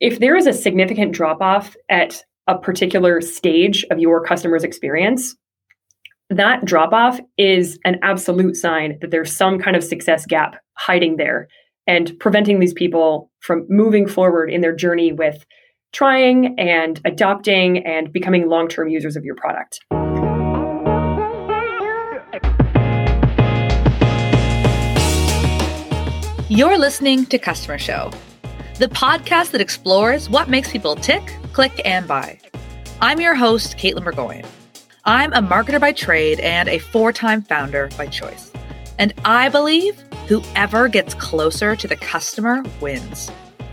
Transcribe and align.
if 0.00 0.18
there 0.18 0.34
is 0.34 0.46
a 0.46 0.52
significant 0.54 1.12
drop 1.12 1.42
off 1.42 1.76
at 1.90 2.24
a 2.46 2.56
particular 2.56 3.20
stage 3.20 3.84
of 3.90 3.98
your 3.98 4.24
customer's 4.24 4.64
experience, 4.64 5.36
that 6.30 6.64
drop 6.64 6.94
off 6.94 7.20
is 7.36 7.78
an 7.84 7.98
absolute 8.02 8.56
sign 8.56 8.96
that 9.02 9.10
there's 9.10 9.36
some 9.36 9.58
kind 9.58 9.76
of 9.76 9.84
success 9.84 10.24
gap 10.24 10.56
hiding 10.74 11.16
there 11.16 11.48
and 11.86 12.18
preventing 12.18 12.60
these 12.60 12.72
people 12.72 13.30
from 13.40 13.66
moving 13.68 14.08
forward 14.08 14.50
in 14.50 14.62
their 14.62 14.74
journey 14.74 15.12
with 15.12 15.44
trying 15.92 16.58
and 16.58 17.00
adopting 17.04 17.84
and 17.84 18.10
becoming 18.10 18.48
long 18.48 18.68
term 18.68 18.88
users 18.88 19.16
of 19.16 19.24
your 19.24 19.34
product. 19.34 19.80
You're 26.48 26.78
listening 26.78 27.26
to 27.26 27.38
Customer 27.38 27.78
Show, 27.78 28.10
the 28.80 28.88
podcast 28.88 29.50
that 29.50 29.60
explores 29.60 30.30
what 30.30 30.48
makes 30.48 30.72
people 30.72 30.96
tick, 30.96 31.36
click, 31.52 31.82
and 31.84 32.08
buy. 32.08 32.38
I'm 33.02 33.20
your 33.20 33.34
host, 33.34 33.76
Katelyn 33.76 34.02
Bourgoin. 34.02 34.46
I'm 35.04 35.34
a 35.34 35.42
marketer 35.42 35.78
by 35.78 35.92
trade 35.92 36.40
and 36.40 36.66
a 36.66 36.78
four 36.78 37.12
time 37.12 37.42
founder 37.42 37.90
by 37.98 38.06
choice. 38.06 38.50
And 38.98 39.12
I 39.26 39.50
believe 39.50 40.00
whoever 40.28 40.88
gets 40.88 41.12
closer 41.12 41.76
to 41.76 41.86
the 41.86 41.96
customer 41.96 42.62
wins. 42.80 43.30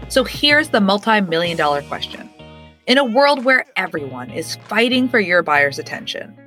So 0.10 0.26
here's 0.26 0.70
the 0.70 0.82
multi 0.82 1.22
million 1.22 1.56
dollar 1.56 1.84
question 1.84 2.30
In 2.86 2.98
a 2.98 3.06
world 3.06 3.46
where 3.46 3.64
everyone 3.78 4.30
is 4.30 4.58
fighting 4.68 5.08
for 5.08 5.22
your 5.22 5.42
buyer's 5.42 5.80
attention, 5.80 6.38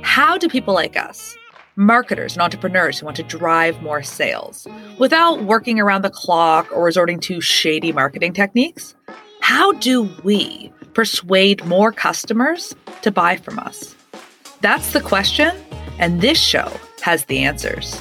how 0.00 0.38
do 0.38 0.48
people 0.48 0.72
like 0.72 0.96
us, 0.96 1.36
marketers 1.76 2.32
and 2.32 2.42
entrepreneurs 2.42 2.98
who 2.98 3.06
want 3.06 3.16
to 3.16 3.22
drive 3.22 3.80
more 3.82 4.02
sales, 4.02 4.66
without 4.98 5.42
working 5.44 5.78
around 5.78 6.02
the 6.02 6.10
clock 6.10 6.68
or 6.72 6.84
resorting 6.84 7.20
to 7.20 7.40
shady 7.40 7.92
marketing 7.92 8.32
techniques, 8.32 8.94
how 9.40 9.72
do 9.72 10.10
we 10.24 10.72
persuade 10.94 11.64
more 11.66 11.92
customers 11.92 12.74
to 13.02 13.10
buy 13.10 13.36
from 13.36 13.58
us? 13.58 13.94
That's 14.62 14.92
the 14.92 15.00
question, 15.00 15.54
and 15.98 16.22
this 16.22 16.40
show 16.40 16.72
has 17.02 17.26
the 17.26 17.44
answers. 17.44 18.00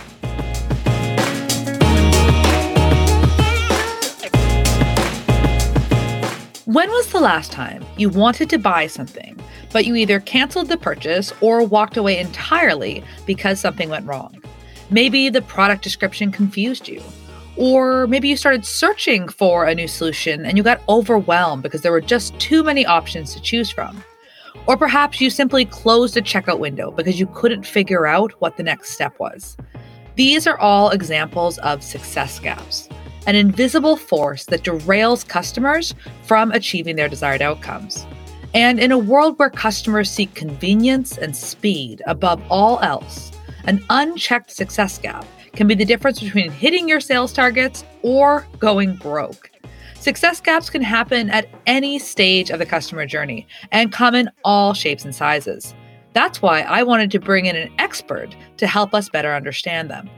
The 7.16 7.22
last 7.22 7.50
time 7.50 7.82
you 7.96 8.10
wanted 8.10 8.50
to 8.50 8.58
buy 8.58 8.88
something, 8.88 9.40
but 9.72 9.86
you 9.86 9.96
either 9.96 10.20
canceled 10.20 10.68
the 10.68 10.76
purchase 10.76 11.32
or 11.40 11.64
walked 11.64 11.96
away 11.96 12.20
entirely 12.20 13.02
because 13.26 13.58
something 13.58 13.88
went 13.88 14.06
wrong? 14.06 14.36
Maybe 14.90 15.30
the 15.30 15.42
product 15.42 15.82
description 15.82 16.30
confused 16.30 16.90
you. 16.90 17.02
Or 17.56 18.06
maybe 18.08 18.28
you 18.28 18.36
started 18.36 18.66
searching 18.66 19.30
for 19.30 19.64
a 19.64 19.74
new 19.74 19.88
solution 19.88 20.46
and 20.46 20.58
you 20.58 20.64
got 20.64 20.82
overwhelmed 20.90 21.64
because 21.64 21.84
there 21.84 21.94
were 21.94 22.02
just 22.02 22.38
too 22.38 22.64
many 22.64 22.86
options 22.86 23.34
to 23.34 23.42
choose 23.42 23.72
from. 23.72 24.04
Or 24.68 24.76
perhaps 24.76 25.22
you 25.22 25.30
simply 25.30 25.64
closed 25.64 26.18
a 26.18 26.22
checkout 26.22 26.60
window 26.60 26.92
because 26.92 27.18
you 27.18 27.28
couldn't 27.28 27.66
figure 27.66 28.06
out 28.06 28.34
what 28.42 28.58
the 28.58 28.64
next 28.64 28.90
step 28.90 29.18
was. 29.22 29.56
These 30.16 30.48
are 30.48 30.60
all 30.60 30.90
examples 30.90 31.60
of 31.60 31.82
success 31.82 32.40
gaps, 32.40 32.90
an 33.28 33.36
invisible 33.36 33.98
force 33.98 34.46
that 34.46 34.64
derails 34.64 35.28
customers 35.28 35.94
from 36.24 36.52
achieving 36.52 36.96
their 36.96 37.10
desired 37.10 37.42
outcomes. 37.42 38.06
And 38.54 38.80
in 38.80 38.92
a 38.92 38.98
world 38.98 39.38
where 39.38 39.50
customers 39.50 40.10
seek 40.10 40.34
convenience 40.34 41.18
and 41.18 41.36
speed 41.36 42.02
above 42.08 42.42
all 42.50 42.80
else, 42.80 43.32
an 43.66 43.84
unchecked 43.90 44.52
success 44.52 44.98
gap 44.98 45.26
can 45.54 45.68
be 45.68 45.76
the 45.76 45.86
difference 45.86 46.20
between 46.20 46.52
hitting 46.52 46.88
your 46.88 47.00
sales 47.00 47.34
targets 47.34 47.84
or 48.02 48.46
going 48.60 48.96
broke. 48.96 49.50
Success 50.00 50.40
gaps 50.40 50.70
can 50.70 50.84
happen 50.84 51.30
at 51.32 51.50
any 51.66 51.98
stage 51.98 52.52
of 52.52 52.60
the 52.60 52.66
customer 52.66 53.06
journey 53.06 53.48
and 53.72 53.92
come 53.92 54.14
in 54.14 54.30
all 54.44 54.74
shapes 54.74 55.04
and 55.04 55.16
sizes. 55.16 55.74
That's 56.14 56.42
why 56.42 56.62
I 56.62 56.84
wanted 56.84 57.12
to 57.12 57.20
bring 57.20 57.48
in 57.48 57.56
an 57.56 57.74
expert 57.80 58.36
to 58.58 58.68
help 58.68 58.94
us 58.94 59.10
better 59.10 59.34
understand 59.34 59.90
them. 59.90 60.10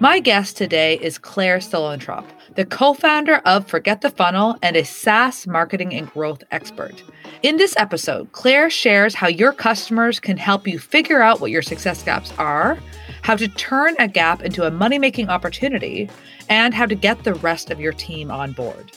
My 0.00 0.18
guest 0.18 0.56
today 0.56 0.98
is 0.98 1.18
Claire 1.18 1.58
Suellentrop, 1.58 2.24
the 2.56 2.64
co 2.64 2.94
founder 2.94 3.36
of 3.44 3.68
Forget 3.68 4.00
the 4.00 4.10
Funnel 4.10 4.56
and 4.60 4.76
a 4.76 4.84
SaaS 4.84 5.46
marketing 5.46 5.94
and 5.94 6.10
growth 6.10 6.42
expert. 6.50 7.00
In 7.44 7.58
this 7.58 7.76
episode, 7.76 8.32
Claire 8.32 8.70
shares 8.70 9.14
how 9.14 9.28
your 9.28 9.52
customers 9.52 10.18
can 10.18 10.36
help 10.36 10.66
you 10.66 10.80
figure 10.80 11.22
out 11.22 11.40
what 11.40 11.52
your 11.52 11.62
success 11.62 12.02
gaps 12.02 12.32
are, 12.38 12.76
how 13.22 13.36
to 13.36 13.46
turn 13.46 13.94
a 14.00 14.08
gap 14.08 14.42
into 14.42 14.66
a 14.66 14.70
money 14.70 14.98
making 14.98 15.28
opportunity, 15.28 16.10
and 16.48 16.74
how 16.74 16.86
to 16.86 16.96
get 16.96 17.22
the 17.22 17.34
rest 17.34 17.70
of 17.70 17.78
your 17.78 17.92
team 17.92 18.32
on 18.32 18.50
board. 18.50 18.90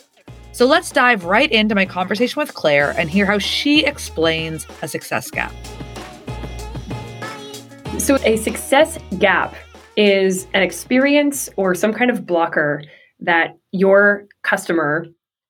So 0.51 0.65
let's 0.65 0.89
dive 0.91 1.25
right 1.25 1.51
into 1.51 1.75
my 1.75 1.85
conversation 1.85 2.39
with 2.39 2.55
Claire 2.55 2.95
and 2.97 3.07
hear 3.07 3.27
how 3.27 3.37
she 3.37 3.85
explains 3.85 4.65
a 4.81 4.87
success 4.87 5.29
gap. 5.29 5.53
So, 7.99 8.17
a 8.23 8.37
success 8.37 8.99
gap 9.17 9.55
is 9.97 10.47
an 10.53 10.61
experience 10.61 11.49
or 11.57 11.75
some 11.75 11.93
kind 11.93 12.09
of 12.09 12.25
blocker 12.25 12.81
that 13.19 13.57
your 13.71 14.27
customer 14.43 15.05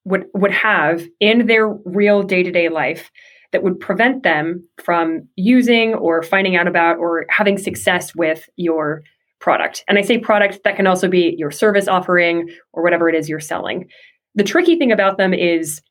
would, 0.05 0.25
would 0.33 0.51
have 0.51 1.03
in 1.19 1.45
their 1.47 1.67
real 1.67 2.23
day 2.23 2.41
to 2.41 2.51
day 2.51 2.69
life 2.69 3.11
that 3.51 3.61
would 3.63 3.79
prevent 3.79 4.23
them 4.23 4.67
from 4.83 5.27
using 5.35 5.93
or 5.93 6.23
finding 6.23 6.55
out 6.55 6.67
about 6.67 6.97
or 6.97 7.25
having 7.29 7.57
success 7.57 8.15
with 8.15 8.49
your 8.55 9.03
product. 9.39 9.83
And 9.87 9.97
I 9.97 10.01
say 10.01 10.17
product, 10.17 10.59
that 10.63 10.75
can 10.75 10.87
also 10.87 11.07
be 11.07 11.35
your 11.37 11.51
service 11.51 11.87
offering 11.87 12.49
or 12.73 12.83
whatever 12.83 13.07
it 13.09 13.15
is 13.15 13.29
you're 13.29 13.39
selling. 13.39 13.87
The 14.35 14.43
tricky 14.43 14.77
thing 14.77 14.91
about 14.91 15.17
them 15.17 15.33
is 15.33 15.81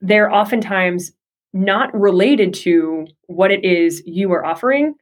they're 0.00 0.32
oftentimes 0.32 1.12
not 1.52 1.92
related 1.98 2.54
to 2.54 3.06
what 3.26 3.50
it 3.50 3.64
is 3.64 4.02
you 4.06 4.32
are 4.32 4.44
offering. 4.44 4.94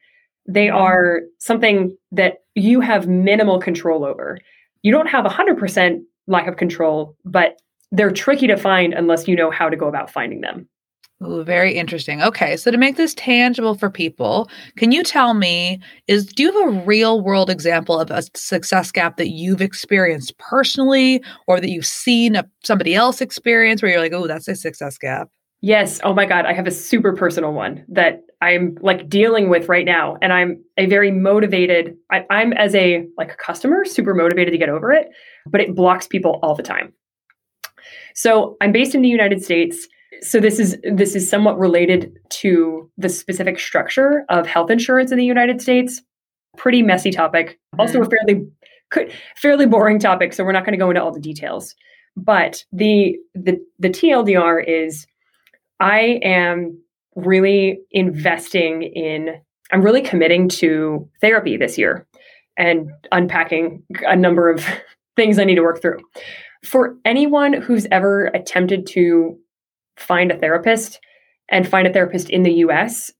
They 0.52 0.68
are 0.68 1.20
something 1.38 1.96
that 2.12 2.38
you 2.54 2.80
have 2.80 3.06
minimal 3.06 3.60
control 3.60 4.04
over. 4.04 4.38
You 4.82 4.92
don't 4.92 5.06
have 5.06 5.24
100% 5.24 6.00
lack 6.26 6.48
of 6.48 6.56
control, 6.56 7.16
but 7.24 7.60
they're 7.92 8.10
tricky 8.10 8.46
to 8.46 8.56
find 8.56 8.92
unless 8.92 9.28
you 9.28 9.36
know 9.36 9.50
how 9.50 9.68
to 9.68 9.76
go 9.76 9.88
about 9.88 10.10
finding 10.10 10.40
them. 10.40 10.68
Ooh, 11.22 11.44
very 11.44 11.74
interesting. 11.74 12.22
Okay, 12.22 12.56
so 12.56 12.70
to 12.70 12.78
make 12.78 12.96
this 12.96 13.14
tangible 13.14 13.74
for 13.74 13.90
people, 13.90 14.48
can 14.76 14.90
you 14.90 15.02
tell 15.02 15.34
me 15.34 15.78
is 16.06 16.26
do 16.26 16.44
you 16.44 16.52
have 16.52 16.74
a 16.74 16.80
real 16.80 17.20
world 17.20 17.50
example 17.50 18.00
of 18.00 18.10
a 18.10 18.22
success 18.34 18.90
gap 18.90 19.18
that 19.18 19.28
you've 19.28 19.60
experienced 19.60 20.36
personally 20.38 21.22
or 21.46 21.60
that 21.60 21.68
you've 21.68 21.84
seen 21.84 22.36
a, 22.36 22.48
somebody 22.64 22.94
else 22.94 23.20
experience 23.20 23.82
where 23.82 23.90
you're 23.90 24.00
like, 24.00 24.14
"Oh, 24.14 24.26
that's 24.26 24.48
a 24.48 24.56
success 24.56 24.96
gap?" 24.96 25.28
Yes. 25.60 26.00
Oh 26.04 26.14
my 26.14 26.24
god, 26.24 26.46
I 26.46 26.54
have 26.54 26.66
a 26.66 26.70
super 26.70 27.12
personal 27.12 27.52
one 27.52 27.84
that 27.88 28.22
I'm 28.42 28.76
like 28.80 29.08
dealing 29.08 29.48
with 29.48 29.68
right 29.68 29.84
now 29.84 30.16
and 30.22 30.32
I'm 30.32 30.62
a 30.78 30.86
very 30.86 31.10
motivated 31.10 31.96
I, 32.10 32.24
I'm 32.30 32.52
as 32.54 32.74
a 32.74 33.06
like 33.18 33.36
customer 33.36 33.84
super 33.84 34.14
motivated 34.14 34.52
to 34.52 34.58
get 34.58 34.68
over 34.68 34.92
it, 34.92 35.08
but 35.46 35.60
it 35.60 35.74
blocks 35.74 36.06
people 36.06 36.40
all 36.42 36.54
the 36.54 36.62
time. 36.62 36.92
So, 38.14 38.56
I'm 38.60 38.72
based 38.72 38.94
in 38.94 39.02
the 39.02 39.08
United 39.08 39.42
States 39.42 39.86
so 40.22 40.40
this 40.40 40.58
is 40.58 40.76
this 40.82 41.14
is 41.14 41.28
somewhat 41.28 41.58
related 41.58 42.18
to 42.30 42.90
the 42.98 43.08
specific 43.08 43.58
structure 43.58 44.24
of 44.28 44.46
health 44.46 44.70
insurance 44.70 45.12
in 45.12 45.18
the 45.18 45.24
United 45.24 45.60
States. 45.60 46.02
Pretty 46.56 46.82
messy 46.82 47.10
topic. 47.10 47.58
Also 47.78 48.02
a 48.02 48.08
fairly 48.08 48.46
fairly 49.36 49.66
boring 49.66 49.98
topic, 49.98 50.32
so 50.32 50.44
we're 50.44 50.52
not 50.52 50.64
going 50.64 50.72
to 50.72 50.78
go 50.78 50.90
into 50.90 51.02
all 51.02 51.12
the 51.12 51.20
details. 51.20 51.74
But 52.16 52.64
the 52.72 53.16
the 53.34 53.58
the 53.78 53.88
TLDR 53.88 54.62
is 54.66 55.06
I 55.78 56.18
am 56.22 56.78
really 57.16 57.80
investing 57.90 58.82
in 58.82 59.40
I'm 59.72 59.82
really 59.82 60.02
committing 60.02 60.48
to 60.48 61.08
therapy 61.20 61.56
this 61.56 61.78
year 61.78 62.06
and 62.56 62.90
unpacking 63.12 63.82
a 64.06 64.16
number 64.16 64.50
of 64.50 64.66
things 65.16 65.38
I 65.38 65.44
need 65.44 65.54
to 65.56 65.62
work 65.62 65.80
through. 65.80 65.98
For 66.64 66.96
anyone 67.04 67.52
who's 67.52 67.86
ever 67.90 68.26
attempted 68.26 68.86
to 68.88 69.38
find 69.96 70.30
a 70.30 70.38
therapist 70.38 71.00
and 71.48 71.68
find 71.68 71.86
a 71.86 71.92
therapist 71.92 72.30
in 72.30 72.42
the 72.42 72.52
US, 72.54 73.10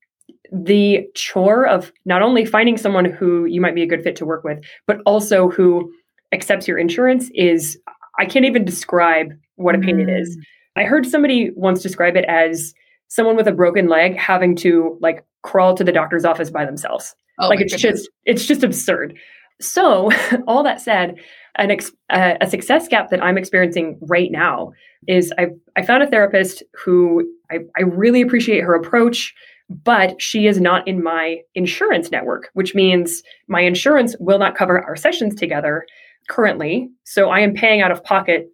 the 0.53 1.07
chore 1.15 1.67
of 1.67 1.93
not 2.05 2.23
only 2.23 2.45
finding 2.45 2.77
someone 2.77 3.05
who 3.05 3.45
you 3.45 3.61
might 3.61 3.75
be 3.75 3.83
a 3.83 3.87
good 3.87 4.03
fit 4.03 4.17
to 4.17 4.27
work 4.27 4.45
with, 4.45 4.59
but 4.87 4.99
also 5.07 5.49
who 5.49 5.93
accepts 6.33 6.67
your 6.67 6.79
insurance 6.79 7.31
is, 7.35 7.79
I 8.19 8.27
can't 8.27 8.45
even 8.45 8.65
describe 8.65 9.33
what 9.57 9.75
a 9.75 9.79
pain 9.79 9.97
mm. 9.97 10.03
it 10.03 10.21
is. 10.21 10.37
Mm. 10.37 10.43
I 10.77 10.85
heard 10.85 11.07
somebody 11.07 11.51
once 11.55 11.83
describe 11.83 12.17
it 12.17 12.25
as 12.27 12.75
someone 13.11 13.37
with 13.37 13.47
a 13.47 13.53
broken 13.53 13.89
leg 13.89 14.17
having 14.17 14.57
to 14.57 14.97
like 15.03 15.25
crawl 15.43 15.75
to 15.75 15.85
the 15.85 15.93
doctor's 15.93 16.25
office 16.25 16.51
by 16.51 16.65
themselves. 16.65 17.15
Oh 17.39 17.49
like 17.49 17.61
it's 17.61 17.75
goodness. 17.75 18.01
just 18.01 18.11
it's 18.25 18.47
just 18.47 18.63
absurd. 18.63 19.19
So, 19.61 20.11
all 20.49 20.63
that 20.63 20.81
said, 20.81 21.17
an 21.57 21.71
ex- 21.71 21.93
uh, 22.09 22.35
a 22.41 22.49
success 22.49 22.89
gap 22.89 23.11
that 23.11 23.23
I'm 23.23 23.37
experiencing 23.37 23.99
right 24.01 24.31
now 24.33 24.73
is 25.07 25.33
I 25.39 25.49
I 25.77 25.83
found 25.83 26.03
a 26.03 26.07
therapist 26.07 26.63
who 26.83 27.29
I, 27.51 27.59
I 27.77 27.83
really 27.83 28.23
appreciate 28.23 28.63
her 28.63 28.75
approach, 28.75 29.35
but 29.69 30.21
she 30.21 30.47
is 30.47 30.61
not 30.61 30.87
in 30.87 31.03
my 31.03 31.39
insurance 31.55 32.11
network, 32.11 32.51
which 32.55 32.75
means 32.75 33.23
my 33.49 33.61
insurance 33.61 34.15
will 34.21 34.39
not 34.39 34.57
cover 34.57 34.81
our 34.81 34.97
sessions 34.97 35.35
together 35.35 35.85
currently. 36.29 36.89
So 37.05 37.31
I 37.31 37.41
am 37.41 37.55
paying 37.55 37.81
out 37.81 37.91
of 37.91 38.05
pocket 38.05 38.49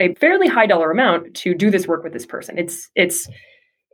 a 0.00 0.14
fairly 0.16 0.48
high 0.48 0.66
dollar 0.66 0.90
amount 0.90 1.34
to 1.36 1.54
do 1.54 1.70
this 1.70 1.86
work 1.86 2.02
with 2.04 2.12
this 2.12 2.26
person. 2.26 2.58
It's 2.58 2.90
it's 2.94 3.28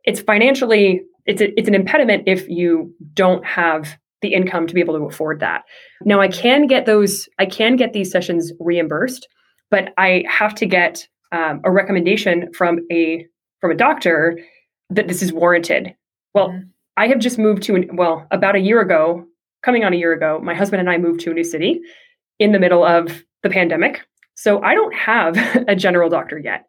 it's 0.05 0.20
financially 0.20 1.02
it's 1.26 1.41
a, 1.41 1.58
it's 1.58 1.69
an 1.69 1.75
impediment 1.75 2.25
if 2.26 2.49
you 2.49 2.94
don't 3.14 3.44
have 3.44 3.97
the 4.23 4.35
income 4.35 4.67
to 4.67 4.75
be 4.75 4.81
able 4.81 4.99
to 4.99 5.05
afford 5.05 5.41
that. 5.41 5.62
Now 6.05 6.20
I 6.20 6.29
can 6.29 6.67
get 6.67 6.87
those 6.87 7.29
I 7.38 7.47
can 7.47 7.76
get 7.76 7.93
these 7.93 8.11
sessions 8.11 8.52
reimbursed, 8.61 9.29
but 9.70 9.93
I 9.97 10.25
have 10.29 10.55
to 10.56 10.67
get 10.67 11.06
um, 11.32 11.61
a 11.64 11.70
recommendation 11.70 12.52
from 12.52 12.81
a 12.91 13.26
from 13.61 13.70
a 13.70 13.76
doctor 13.76 14.38
that 14.91 15.08
this 15.08 15.23
is 15.23 15.32
warranted. 15.32 15.94
Well, 16.35 16.49
mm-hmm. 16.49 16.69
I 16.97 17.08
have 17.08 17.19
just 17.19 17.38
moved 17.38 17.62
to 17.64 17.76
an, 17.76 17.97
well 17.97 18.26
about 18.31 18.56
a 18.56 18.61
year 18.61 18.81
ago, 18.81 19.25
coming 19.62 19.85
on 19.85 19.93
a 19.93 19.97
year 19.97 20.12
ago. 20.12 20.41
My 20.43 20.55
husband 20.55 20.81
and 20.81 20.91
I 20.91 20.99
moved 20.99 21.20
to 21.20 21.31
a 21.31 21.35
new 21.35 21.44
city 21.44 21.81
in 22.38 22.52
the 22.52 22.58
middle 22.58 22.85
of 22.85 23.23
the 23.43 23.50
pandemic, 23.50 24.06
so 24.35 24.61
I 24.62 24.75
don't 24.75 24.94
have 24.94 25.37
a 25.69 25.76
general 25.76 26.11
doctor 26.11 26.38
yet. 26.38 26.67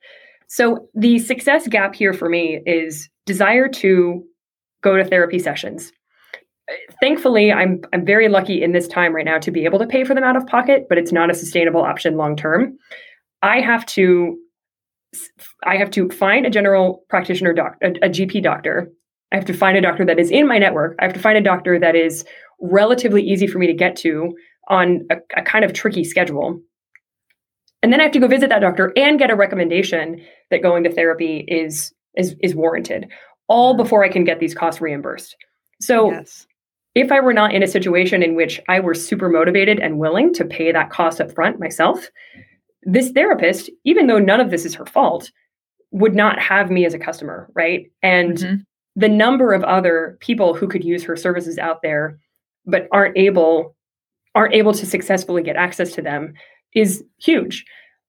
So 0.51 0.89
the 0.93 1.17
success 1.17 1.65
gap 1.69 1.95
here 1.95 2.11
for 2.11 2.27
me 2.27 2.59
is 2.65 3.07
desire 3.25 3.69
to 3.69 4.21
go 4.83 4.97
to 4.97 5.05
therapy 5.05 5.39
sessions. 5.39 5.93
Uh, 6.69 6.73
thankfully, 6.99 7.53
I'm 7.53 7.79
I'm 7.93 8.05
very 8.05 8.27
lucky 8.27 8.61
in 8.61 8.73
this 8.73 8.85
time 8.85 9.15
right 9.15 9.23
now 9.23 9.39
to 9.39 9.49
be 9.49 9.63
able 9.63 9.79
to 9.79 9.87
pay 9.87 10.03
for 10.03 10.13
them 10.13 10.25
out 10.25 10.35
of 10.35 10.45
pocket, 10.47 10.87
but 10.89 10.97
it's 10.97 11.13
not 11.13 11.31
a 11.31 11.33
sustainable 11.33 11.81
option 11.81 12.17
long 12.17 12.35
term. 12.35 12.77
I 13.41 13.61
have 13.61 13.85
to 13.97 14.37
I 15.65 15.77
have 15.77 15.89
to 15.91 16.09
find 16.09 16.45
a 16.45 16.49
general 16.49 17.05
practitioner 17.07 17.53
doc, 17.53 17.77
a, 17.81 17.91
a 18.05 18.09
GP 18.09 18.43
doctor. 18.43 18.91
I 19.31 19.37
have 19.37 19.45
to 19.45 19.53
find 19.53 19.77
a 19.77 19.81
doctor 19.81 20.03
that 20.03 20.19
is 20.19 20.31
in 20.31 20.49
my 20.49 20.57
network. 20.57 20.97
I 20.99 21.05
have 21.05 21.13
to 21.13 21.19
find 21.21 21.37
a 21.37 21.41
doctor 21.41 21.79
that 21.79 21.95
is 21.95 22.25
relatively 22.59 23.23
easy 23.23 23.47
for 23.47 23.57
me 23.57 23.67
to 23.67 23.73
get 23.73 23.95
to 23.97 24.33
on 24.67 25.07
a, 25.09 25.15
a 25.37 25.43
kind 25.43 25.63
of 25.63 25.71
tricky 25.71 26.03
schedule. 26.03 26.59
And 27.83 27.91
then 27.91 27.99
I 27.99 28.03
have 28.03 28.11
to 28.13 28.19
go 28.19 28.27
visit 28.27 28.49
that 28.49 28.59
doctor 28.59 28.93
and 28.95 29.17
get 29.17 29.31
a 29.31 29.35
recommendation 29.35 30.21
that 30.49 30.61
going 30.61 30.83
to 30.83 30.91
therapy 30.91 31.45
is 31.47 31.93
is 32.15 32.35
is 32.41 32.55
warranted, 32.55 33.07
all 33.47 33.75
before 33.75 34.03
I 34.03 34.09
can 34.09 34.23
get 34.23 34.39
these 34.39 34.53
costs 34.53 34.81
reimbursed. 34.81 35.35
So 35.79 36.11
yes. 36.11 36.45
if 36.93 37.11
I 37.11 37.19
were 37.19 37.33
not 37.33 37.53
in 37.53 37.63
a 37.63 37.67
situation 37.67 38.21
in 38.21 38.35
which 38.35 38.61
I 38.67 38.79
were 38.79 38.93
super 38.93 39.29
motivated 39.29 39.79
and 39.79 39.97
willing 39.97 40.33
to 40.35 40.45
pay 40.45 40.71
that 40.71 40.89
cost 40.89 41.19
up 41.19 41.33
front 41.33 41.59
myself, 41.59 42.09
this 42.83 43.11
therapist, 43.11 43.69
even 43.83 44.07
though 44.07 44.19
none 44.19 44.39
of 44.39 44.51
this 44.51 44.65
is 44.65 44.75
her 44.75 44.85
fault, 44.85 45.31
would 45.91 46.15
not 46.15 46.39
have 46.39 46.69
me 46.69 46.85
as 46.85 46.93
a 46.93 46.99
customer, 46.99 47.49
right? 47.53 47.91
And 48.03 48.37
mm-hmm. 48.37 48.55
the 48.95 49.09
number 49.09 49.53
of 49.53 49.63
other 49.63 50.17
people 50.21 50.53
who 50.53 50.67
could 50.67 50.83
use 50.83 51.03
her 51.03 51.15
services 51.15 51.57
out 51.57 51.81
there 51.81 52.19
but 52.65 52.87
aren't 52.91 53.17
able 53.17 53.75
aren't 54.33 54.53
able 54.53 54.73
to 54.73 54.85
successfully 54.85 55.43
get 55.43 55.57
access 55.57 55.91
to 55.93 56.01
them 56.01 56.33
is 56.75 57.03
huge. 57.19 57.65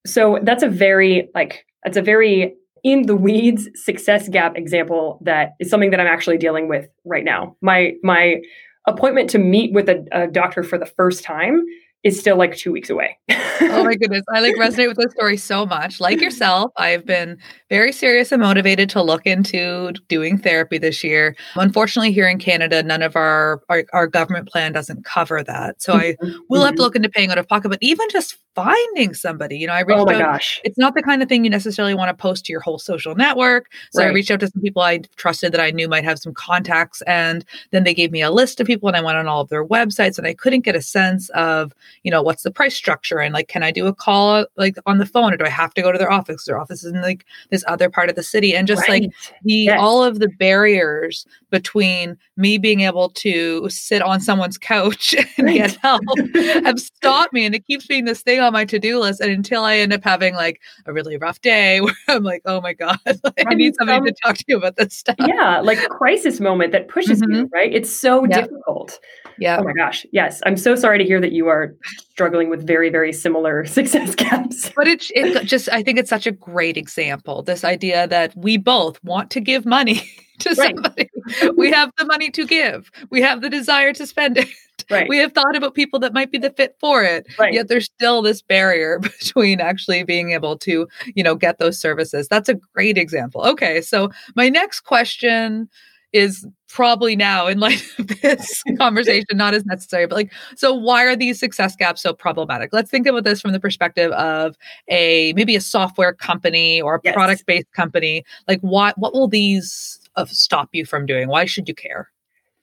So 0.07 0.39
that's 0.43 0.63
a 0.63 0.69
very 0.69 1.29
like 1.35 1.65
that's 1.85 1.97
a 1.97 2.03
very 2.03 2.55
in 2.85 3.07
the 3.07 3.15
weeds 3.15 3.69
success 3.75 4.29
gap 4.29 4.57
example 4.57 5.21
that 5.23 5.55
is 5.61 5.71
something 5.71 5.91
that 5.91 6.01
I'm 6.01 6.07
actually 6.07 6.39
dealing 6.39 6.69
with 6.69 6.89
right 7.05 7.25
now. 7.25 7.57
My 7.61 7.93
my 8.03 8.41
appointment 8.87 9.31
to 9.31 9.39
meet 9.39 9.73
with 9.73 9.89
a, 9.89 10.05
a 10.11 10.27
doctor 10.27 10.65
for 10.65 10.79
the 10.79 10.87
first 10.87 11.23
time 11.23 11.65
is 12.03 12.19
still 12.19 12.37
like 12.37 12.57
two 12.57 12.73
weeks 12.73 12.91
away. 12.91 13.17
oh 13.31 13.85
my 13.85 13.95
goodness. 14.01 14.25
I 14.35 14.41
like 14.41 14.57
resonate 14.57 14.89
with 14.89 14.97
this 14.97 15.13
story 15.13 15.37
so 15.37 15.65
much. 15.65 16.01
Like 16.01 16.21
yourself, 16.21 16.73
I've 16.77 17.07
been 17.07 17.39
very 17.71 17.93
serious 17.93 18.33
and 18.33 18.43
motivated 18.43 18.91
to 18.91 19.03
look 19.03 19.25
into 19.25 19.93
doing 20.09 20.37
therapy 20.37 20.79
this 20.79 21.05
year. 21.05 21.37
Unfortunately, 21.55 22.13
here 22.13 22.29
in 22.29 22.39
Canada, 22.39 22.83
none 22.83 23.03
of 23.03 23.15
our 23.15 23.63
our, 23.69 23.85
our 23.93 24.07
government 24.09 24.49
plan 24.49 24.73
doesn't 24.73 25.05
cover 25.05 25.45
that. 25.45 25.81
So 25.81 25.93
I 25.93 26.17
mm-hmm. 26.21 26.39
will 26.49 26.63
have 26.63 26.71
to 26.71 26.75
mm-hmm. 26.75 26.83
look 26.83 26.97
into 26.97 27.09
paying 27.09 27.31
out 27.31 27.39
of 27.39 27.47
pocket, 27.47 27.69
but 27.69 27.79
even 27.81 28.09
just 28.11 28.37
finding 28.55 29.15
somebody. 29.15 29.57
You 29.57 29.67
know, 29.67 29.73
I 29.73 29.83
oh 29.83 29.87
reached 29.87 30.01
oh 30.01 30.05
my 30.05 30.15
out, 30.15 30.33
gosh. 30.33 30.61
It's 30.65 30.79
not 30.79 30.95
the 30.95 31.03
kind 31.03 31.23
of 31.23 31.29
thing 31.29 31.45
you 31.45 31.51
necessarily 31.51 31.95
want 31.95 32.11
to 32.11 32.15
post 32.15 32.45
to 32.47 32.53
your 32.53 32.61
whole 32.61 32.79
social 32.79 33.15
network. 33.15 33.71
So 33.93 34.03
right. 34.03 34.11
I 34.11 34.13
reached 34.13 34.31
out 34.31 34.41
to 34.41 34.49
some 34.49 34.63
people 34.63 34.83
I 34.83 34.99
trusted 35.17 35.53
that 35.53 35.61
I 35.61 35.71
knew 35.71 35.89
might 35.89 36.05
have 36.05 36.19
some 36.19 36.35
contacts. 36.35 37.03
And 37.03 37.45
then 37.71 37.85
they 37.85 37.95
gave 37.95 38.13
me 38.13 38.23
a 38.23 38.31
list 38.31 38.61
of 38.61 38.67
people 38.67 38.89
and 38.89 38.97
I 38.97 39.01
went 39.01 39.19
on 39.19 39.27
all 39.27 39.41
of 39.41 39.49
their 39.49 39.65
websites 39.65 40.19
and 40.19 40.27
I 40.27 40.35
couldn't 40.35 40.61
get 40.61 40.77
a 40.77 40.83
sense 40.83 41.31
of, 41.31 41.73
you 42.03 42.11
know, 42.11 42.23
what's 42.23 42.43
the 42.43 42.51
price 42.51 42.75
structure 42.75 43.19
and 43.19 43.33
like, 43.33 43.49
can 43.49 43.63
I 43.63 43.71
do 43.71 43.87
a 43.87 43.95
call 43.95 44.47
like 44.57 44.77
on 44.87 44.99
the 44.99 45.07
phone 45.07 45.33
or 45.33 45.37
do 45.37 45.45
I 45.45 45.51
have 45.51 45.75
to 45.75 45.83
go 45.83 45.93
to 45.93 45.99
their 45.99 46.13
office? 46.13 46.45
Their 46.45 46.59
office 46.59 46.85
is 46.85 46.93
in 46.93 47.03
like 47.03 47.25
this 47.51 47.65
other 47.67 47.89
part 47.89 48.11
of 48.11 48.17
the 48.17 48.23
city. 48.23 48.55
And 48.55 48.67
just 48.67 48.83
right. 48.89 49.03
like 49.03 49.13
the 49.45 49.55
yes. 49.55 49.79
all 49.81 50.05
of 50.05 50.19
the 50.19 50.29
barriers 50.29 51.27
between 51.51 52.17
me 52.37 52.59
being 52.59 52.81
able 52.81 53.11
to 53.11 53.69
sit 53.69 54.03
on 54.03 54.21
someone's 54.21 54.59
couch 54.59 55.15
and 55.37 55.47
right. 55.47 55.57
get 55.57 55.77
help 55.77 56.03
have 56.35 56.79
stopped 56.79 57.33
me. 57.33 57.47
And 57.47 57.55
it 57.55 57.67
keeps 57.67 57.87
being 57.87 58.05
this 58.05 58.23
thing 58.23 58.42
on 58.43 58.53
my 58.53 58.65
to-do 58.65 58.99
list 58.99 59.21
and 59.21 59.31
until 59.31 59.65
i 59.65 59.77
end 59.77 59.93
up 59.93 60.03
having 60.05 60.35
like 60.35 60.61
a 60.87 60.93
really 60.93 61.17
rough 61.17 61.41
day 61.41 61.81
where 61.81 61.95
i'm 62.09 62.23
like 62.23 62.43
oh 62.45 62.61
my 62.61 62.73
god 62.73 62.99
like, 63.07 63.47
i 63.47 63.55
need 63.55 63.75
somebody 63.77 64.11
to 64.11 64.17
talk 64.23 64.37
to 64.37 64.45
you 64.49 64.57
about 64.57 64.77
this 64.77 64.95
stuff 64.95 65.17
yeah 65.21 65.61
like 65.61 65.79
crisis 65.89 66.41
moment 66.41 66.73
that 66.73 66.89
pushes 66.89 67.21
mm-hmm. 67.23 67.35
you 67.35 67.51
right 67.53 67.73
it's 67.73 67.91
so 67.91 68.25
yep. 68.27 68.45
difficult 68.45 68.99
yeah 69.39 69.59
oh 69.59 69.65
my 69.65 69.73
gosh 69.73 70.05
yes 70.13 70.41
i'm 70.47 70.57
so 70.57 70.75
sorry 70.75 70.99
to 70.99 71.05
hear 71.05 71.21
that 71.21 71.33
you 71.33 71.49
are 71.49 71.75
struggling 72.11 72.51
with 72.51 72.67
very 72.67 72.91
very 72.91 73.13
similar 73.13 73.65
success 73.67 74.15
gaps 74.15 74.71
but 74.75 74.87
it, 74.87 75.05
it 75.15 75.45
just 75.45 75.69
i 75.71 75.83
think 75.83 75.99
it's 75.99 76.11
such 76.11 76.27
a 76.27 76.33
great 76.33 76.77
example 76.77 77.43
this 77.43 77.65
idea 77.65 78.07
that 78.07 78.37
we 78.37 78.57
both 78.57 79.03
want 79.05 79.31
to 79.31 79.41
give 79.41 79.65
money 79.65 80.03
to 80.43 80.55
right. 80.59 80.75
somebody. 80.75 81.09
We 81.57 81.71
have 81.71 81.91
the 81.99 82.05
money 82.05 82.31
to 82.31 82.47
give. 82.47 82.91
We 83.11 83.21
have 83.23 83.41
the 83.41 83.51
desire 83.51 83.93
to 83.95 84.07
spend 84.07 84.39
it. 84.39 84.49
Right. 84.91 85.09
We 85.09 85.19
have 85.19 85.33
thought 85.33 85.57
about 85.57 85.75
people 85.75 85.99
that 86.01 86.13
might 86.13 86.31
be 86.31 86.39
the 86.39 86.51
fit 86.51 86.77
for 86.81 87.03
it. 87.03 87.27
Right. 87.39 87.55
Yet 87.55 87.69
there's 87.69 87.87
still 87.87 88.23
this 88.23 88.43
barrier 88.43 88.99
between 89.01 89.61
actually 89.61 90.03
being 90.05 90.33
able 90.33 90.59
to, 90.59 90.89
you 91.15 91.23
know, 91.23 91.35
get 91.35 91.59
those 91.59 91.79
services. 91.79 92.29
That's 92.29 92.49
a 92.49 92.55
great 92.55 92.99
example. 92.99 93.43
Okay, 93.43 93.81
so 93.81 94.11
my 94.35 94.49
next 94.49 94.81
question 94.81 95.69
is 96.13 96.47
probably 96.69 97.17
now 97.17 97.47
in 97.47 97.59
light 97.59 97.83
of 97.99 98.07
this 98.21 98.63
conversation 98.79 99.27
not 99.35 99.55
as 99.55 99.65
necessary 99.65 100.07
but 100.07 100.15
like 100.15 100.33
so 100.57 100.73
why 100.75 101.05
are 101.05 101.17
these 101.17 101.39
success 101.39 101.75
gaps 101.77 102.03
so 102.03 102.13
problematic 102.13 102.71
let's 102.73 102.91
think 102.91 103.07
about 103.07 103.25
this 103.25 103.41
from 103.41 103.53
the 103.53 103.61
perspective 103.61 104.11
of 104.13 104.57
a 104.89 105.33
maybe 105.35 105.57
a 105.57 105.61
software 105.61 106.13
company 106.13 106.81
or 106.81 106.97
a 106.97 107.01
yes. 107.05 107.15
product 107.15 107.47
based 107.47 107.71
company 107.73 108.25
like 108.47 108.61
what 108.61 108.97
what 108.99 109.13
will 109.15 109.29
these 109.29 109.99
uh, 110.17 110.25
stop 110.27 110.69
you 110.73 110.85
from 110.85 111.07
doing 111.07 111.29
why 111.29 111.45
should 111.45 111.69
you 111.69 111.75
care 111.75 112.09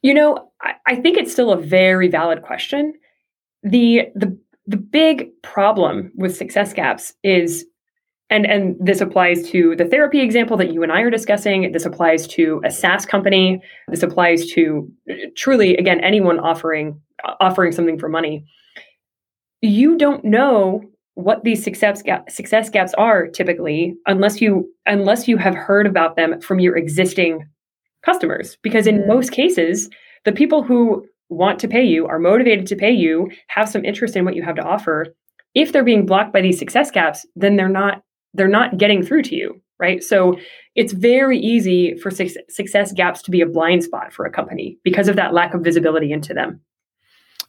you 0.02 0.14
know, 0.14 0.52
I, 0.62 0.74
I 0.88 0.96
think 0.96 1.18
it's 1.18 1.32
still 1.32 1.52
a 1.52 1.62
very 1.62 2.08
valid 2.08 2.42
question. 2.42 2.94
The 3.64 4.04
the 4.16 4.38
the 4.66 4.78
big 4.78 5.30
problem 5.42 6.12
with 6.16 6.36
success 6.36 6.74
gaps 6.74 7.14
is 7.24 7.66
and 8.30 8.46
and 8.46 8.76
this 8.80 9.02
applies 9.02 9.50
to 9.50 9.76
the 9.76 9.86
therapy 9.86 10.22
example 10.22 10.56
that 10.58 10.72
you 10.72 10.84
and 10.84 10.92
I 10.92 11.02
are 11.02 11.10
discussing. 11.10 11.72
This 11.72 11.86
applies 11.86 12.28
to 12.28 12.62
a 12.64 12.72
SaaS 12.72 13.06
company. 13.06 13.62
This 13.90 14.04
applies 14.04 14.50
to 14.52 14.90
truly 15.36 15.76
again 15.76 16.00
anyone 16.00 16.40
offering 16.40 17.00
offering 17.42 17.72
something 17.72 18.00
for 18.00 18.08
money. 18.08 18.46
You 19.62 19.98
don't 19.98 20.24
know 20.24 20.84
what 21.20 21.44
these 21.44 21.64
success 21.64 22.02
gap, 22.02 22.30
success 22.32 22.70
gaps 22.70 22.94
are 22.94 23.28
typically 23.28 23.96
unless 24.06 24.40
you 24.42 24.70
unless 24.86 25.28
you 25.28 25.38
have 25.38 25.54
heard 25.54 25.86
about 25.86 26.16
them 26.16 26.40
from 26.40 26.60
your 26.60 26.78
existing 26.78 27.46
customers. 28.06 28.58
Because 28.64 28.88
in 28.88 29.00
mm. 29.00 29.08
most 29.08 29.32
cases 29.32 29.90
the 30.26 30.32
people 30.32 30.64
who 30.64 31.06
want 31.30 31.60
to 31.60 31.68
pay 31.68 31.84
you 31.84 32.08
are 32.08 32.20
motivated 32.20 32.66
to 32.68 32.76
pay 32.76 32.92
you 32.92 33.30
have 33.48 33.70
some 33.70 33.86
interest 33.86 34.16
in 34.16 34.26
what 34.26 34.36
you 34.36 34.44
have 34.44 34.56
to 34.56 34.64
offer. 34.64 35.08
If 35.56 35.74
they're 35.74 35.84
being 35.84 36.06
blocked 36.06 36.32
by 36.32 36.42
these 36.42 36.60
success 36.60 36.90
gaps 36.90 37.26
then 37.36 37.58
they're 37.58 37.70
not 37.70 38.02
they're 38.34 38.48
not 38.48 38.78
getting 38.78 39.04
through 39.04 39.24
to 39.24 39.36
you 39.36 39.62
right? 39.82 40.04
So 40.04 40.36
it's 40.76 40.92
very 40.92 41.40
easy 41.40 41.96
for 41.96 42.12
su- 42.12 42.30
success 42.50 42.92
gaps 42.92 43.22
to 43.22 43.32
be 43.32 43.40
a 43.40 43.46
blind 43.46 43.82
spot 43.82 44.12
for 44.12 44.26
a 44.26 44.30
company 44.30 44.78
because 44.84 45.08
of 45.08 45.16
that 45.16 45.34
lack 45.34 45.54
of 45.54 45.62
visibility 45.62 46.12
into 46.12 46.34
them 46.34 46.60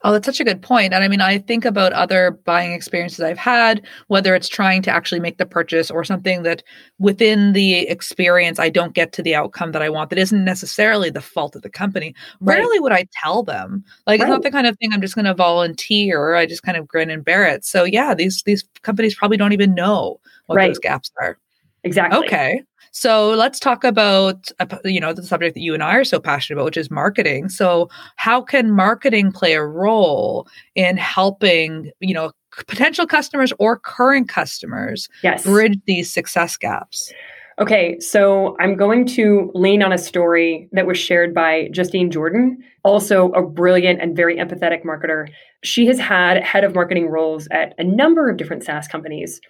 Oh, 0.03 0.13
that's 0.13 0.25
such 0.25 0.41
a 0.41 0.45
good 0.45 0.63
point. 0.63 0.95
And 0.95 1.05
I 1.05 1.09
mean, 1.09 1.21
I 1.21 1.39
think 1.39 1.67
about 1.67 1.93
other 1.93 2.31
buying 2.31 2.73
experiences 2.73 3.21
I've 3.21 3.37
had, 3.37 3.85
whether 4.07 4.35
it's 4.35 4.49
trying 4.49 4.81
to 4.83 4.91
actually 4.91 5.21
make 5.21 5.37
the 5.37 5.45
purchase 5.45 5.91
or 5.91 6.05
something 6.05 6.43
that 6.45 6.63
within 6.99 7.53
the 7.53 7.81
experience 7.81 8.59
I 8.59 8.71
don't 8.71 8.95
get 8.95 9.13
to 9.13 9.23
the 9.23 9.35
outcome 9.35 9.73
that 9.73 9.83
I 9.83 9.91
want 9.91 10.09
that 10.11 10.19
isn't 10.19 10.45
necessarily 10.45 11.11
the 11.11 11.21
fault 11.21 11.55
of 11.55 11.63
the 11.63 11.69
company. 11.69 12.15
Right. 12.41 12.57
Rarely 12.57 12.81
would 12.81 12.93
I 12.93 13.07
tell 13.23 13.43
them. 13.43 13.85
Like 14.07 14.21
right. 14.21 14.27
it's 14.27 14.31
not 14.31 14.43
the 14.43 14.51
kind 14.51 14.67
of 14.67 14.79
thing 14.79 14.91
I'm 14.93 15.03
just 15.03 15.15
going 15.15 15.27
to 15.27 15.35
volunteer. 15.35 16.19
Or 16.19 16.35
I 16.35 16.47
just 16.47 16.63
kind 16.63 16.79
of 16.79 16.89
grin 16.89 17.11
and 17.11 17.25
bear 17.25 17.47
it. 17.47 17.67
So 17.67 17.85
yeah, 17.85 18.15
these 18.15 18.43
these 18.45 18.65
companies 18.83 19.15
probably 19.15 19.37
don't 19.37 19.53
even 19.53 19.75
know 19.75 20.19
what 20.47 20.57
right. 20.57 20.69
those 20.69 20.79
gaps 20.79 21.11
are. 21.21 21.39
Exactly. 21.85 22.27
Okay. 22.27 22.63
So 22.93 23.31
let's 23.31 23.61
talk 23.61 23.85
about 23.85 24.51
you 24.85 25.01
know 25.01 25.13
the 25.13 25.23
subject 25.23 25.55
that 25.55 25.61
you 25.61 25.75
and 25.75 25.83
I 25.83 25.95
are 25.95 26.05
so 26.05 26.21
passionate 26.21 26.59
about, 26.59 26.67
which 26.67 26.77
is 26.77 26.91
marketing. 26.91 27.49
So 27.49 27.89
how 28.17 28.43
can 28.43 28.71
marketing 28.71 29.33
play 29.33 29.55
a 29.55 29.65
role 29.65 30.49
in 30.75 30.97
helping 30.97 31.91
you 32.01 32.15
know 32.15 32.33
potential 32.67 33.07
customers 33.07 33.53
or 33.59 33.79
current 33.79 34.29
customers 34.29 35.09
yes. 35.23 35.45
bridge 35.45 35.79
these 35.87 36.13
success 36.13 36.57
gaps? 36.57 37.13
Okay, 37.61 38.01
so 38.01 38.57
I'm 38.59 38.75
going 38.75 39.05
to 39.09 39.51
lean 39.55 39.83
on 39.83 39.93
a 39.93 39.99
story 39.99 40.67
that 40.73 40.87
was 40.87 40.97
shared 40.97 41.35
by 41.35 41.69
Justine 41.71 42.11
Jordan, 42.11 42.57
also 42.85 43.31
a 43.33 43.43
brilliant 43.43 44.01
and 44.01 44.17
very 44.17 44.37
empathetic 44.37 44.83
marketer. 44.83 45.29
She 45.63 45.87
has 45.87 45.99
had 45.99 46.43
head 46.43 46.65
of 46.65 46.75
marketing 46.75 47.09
roles 47.09 47.49
at 47.51 47.75
a 47.77 47.85
number 47.85 48.31
of 48.31 48.39
different 48.39 48.65
SaaS 48.65 48.89
companies. 48.89 49.43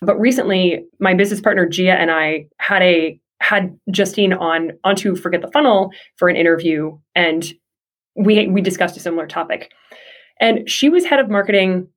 But 0.00 0.18
recently, 0.18 0.84
my 1.00 1.14
business 1.14 1.40
partner 1.40 1.66
Gia 1.66 1.92
and 1.92 2.10
I 2.10 2.46
had 2.58 2.82
a 2.82 3.20
had 3.40 3.78
Justine 3.90 4.32
on 4.32 4.72
onto 4.84 5.14
Forget 5.14 5.42
the 5.42 5.50
Funnel 5.50 5.90
for 6.16 6.28
an 6.28 6.36
interview, 6.36 6.98
and 7.14 7.52
we 8.16 8.46
we 8.48 8.60
discussed 8.60 8.96
a 8.96 9.00
similar 9.00 9.26
topic. 9.26 9.72
And 10.40 10.68
she 10.68 10.88
was 10.88 11.04
head 11.04 11.18
of 11.18 11.28
marketing 11.28 11.88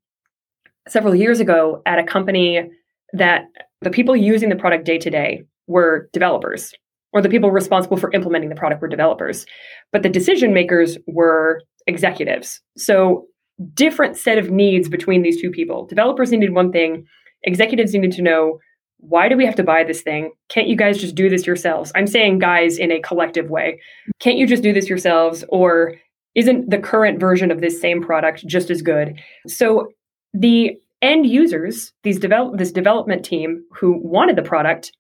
several 0.88 1.14
years 1.14 1.40
ago 1.40 1.82
at 1.86 2.00
a 2.00 2.04
company 2.04 2.70
that 3.14 3.46
the 3.82 3.90
people 3.90 4.16
using 4.16 4.50
the 4.50 4.56
product 4.56 4.86
day 4.86 4.98
to 4.98 5.10
day 5.10 5.44
were 5.68 6.10
developers, 6.14 6.74
or 7.14 7.22
the 7.22 7.30
people 7.30 7.52
responsible 7.52 7.98
for 7.98 8.12
implementing 8.14 8.50
the 8.50 8.56
product 8.56 8.82
were 8.82 8.88
developers, 8.88 9.46
but 9.92 10.04
the 10.04 10.10
decision 10.10 10.54
makers 10.54 10.98
were 11.08 11.62
executives. 11.88 12.62
So 12.78 13.26
different 13.74 14.18
set 14.18 14.38
of 14.38 14.50
needs 14.50 14.90
between 14.90 15.22
these 15.22 15.40
two 15.40 15.52
people. 15.52 15.86
Developers 15.86 16.32
needed 16.32 16.54
one 16.54 16.72
thing, 16.72 17.06
executives 17.44 17.94
needed 17.94 18.12
to 18.14 18.22
know 18.22 18.60
why 19.02 19.28
do 19.28 19.36
we 19.36 19.46
have 19.46 19.56
to 19.56 19.64
buy 19.64 19.84
this 19.84 20.02
thing? 20.02 20.32
Can't 20.50 20.68
you 20.68 20.76
guys 20.76 21.00
just 21.00 21.16
do 21.16 21.28
this 21.28 21.48
yourselves? 21.48 21.92
I'm 21.96 22.06
saying 22.06 22.40
guys 22.40 22.78
in 22.78 22.92
a 22.92 23.02
collective 23.02 23.50
way. 23.50 23.80
Can't 24.20 24.38
you 24.38 24.46
just 24.46 24.62
do 24.62 24.74
this 24.74 24.88
yourselves? 24.88 25.44
Or 25.50 25.96
isn't 26.36 26.70
the 26.70 26.78
current 26.78 27.20
version 27.20 27.50
of 27.50 27.62
this 27.62 27.82
same 27.82 28.02
product 28.02 28.46
just 28.46 28.70
as 28.70 28.84
good? 28.84 29.20
So 29.48 29.88
the 30.34 30.78
end 31.02 31.26
users, 31.26 31.94
these 32.04 32.20
develop 32.20 32.58
this 32.58 32.72
development 32.72 33.26
team 33.26 33.66
who 33.74 34.00
wanted 34.04 34.36
the 34.36 34.44
product, 34.44 34.92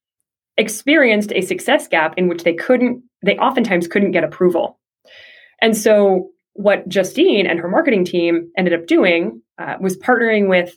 experienced 0.58 1.32
a 1.34 1.42
success 1.42 1.88
gap 1.88 2.16
in 2.18 2.28
which 2.28 2.44
they 2.44 2.54
couldn't, 2.54 3.04
they 3.24 3.38
oftentimes 3.38 3.88
couldn't 3.88 4.12
get 4.12 4.24
approval. 4.24 4.80
And 5.62 5.78
so 5.78 6.30
what 6.54 6.88
Justine 6.90 7.46
and 7.46 7.60
her 7.60 7.70
marketing 7.70 8.04
team 8.04 8.52
ended 8.58 8.74
up 8.74 8.88
doing 8.88 9.42
uh, 9.60 9.76
was 9.80 9.98
partnering 9.98 10.50
with, 10.50 10.76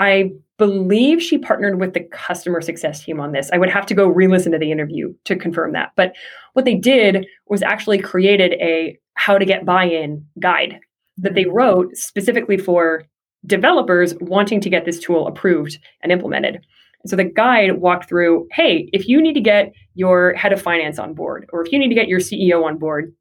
I 0.00 0.32
believe 0.56 1.22
she 1.22 1.36
partnered 1.36 1.78
with 1.78 1.92
the 1.92 2.00
customer 2.00 2.62
success 2.62 3.04
team 3.04 3.20
on 3.20 3.32
this. 3.32 3.50
I 3.52 3.58
would 3.58 3.68
have 3.68 3.84
to 3.86 3.94
go 3.94 4.08
re 4.08 4.26
listen 4.26 4.50
to 4.52 4.58
the 4.58 4.72
interview 4.72 5.12
to 5.24 5.36
confirm 5.36 5.72
that. 5.74 5.92
But 5.94 6.14
what 6.54 6.64
they 6.64 6.74
did 6.74 7.26
was 7.48 7.62
actually 7.62 7.98
created 7.98 8.54
a 8.54 8.98
how 9.14 9.36
to 9.36 9.44
get 9.44 9.66
buy 9.66 9.84
in 9.84 10.24
guide 10.40 10.80
that 11.18 11.34
they 11.34 11.44
wrote 11.44 11.94
specifically 11.96 12.56
for 12.56 13.04
developers 13.44 14.14
wanting 14.22 14.60
to 14.62 14.70
get 14.70 14.86
this 14.86 14.98
tool 14.98 15.26
approved 15.26 15.78
and 16.02 16.10
implemented. 16.10 16.64
So 17.06 17.14
the 17.14 17.24
guide 17.24 17.78
walked 17.78 18.08
through 18.08 18.48
hey, 18.52 18.88
if 18.94 19.06
you 19.06 19.20
need 19.20 19.34
to 19.34 19.40
get 19.40 19.74
your 19.94 20.32
head 20.32 20.54
of 20.54 20.62
finance 20.62 20.98
on 20.98 21.12
board, 21.12 21.46
or 21.52 21.62
if 21.62 21.72
you 21.72 21.78
need 21.78 21.88
to 21.88 21.94
get 21.94 22.08
your 22.08 22.20
CEO 22.20 22.64
on 22.64 22.78
board, 22.78 23.12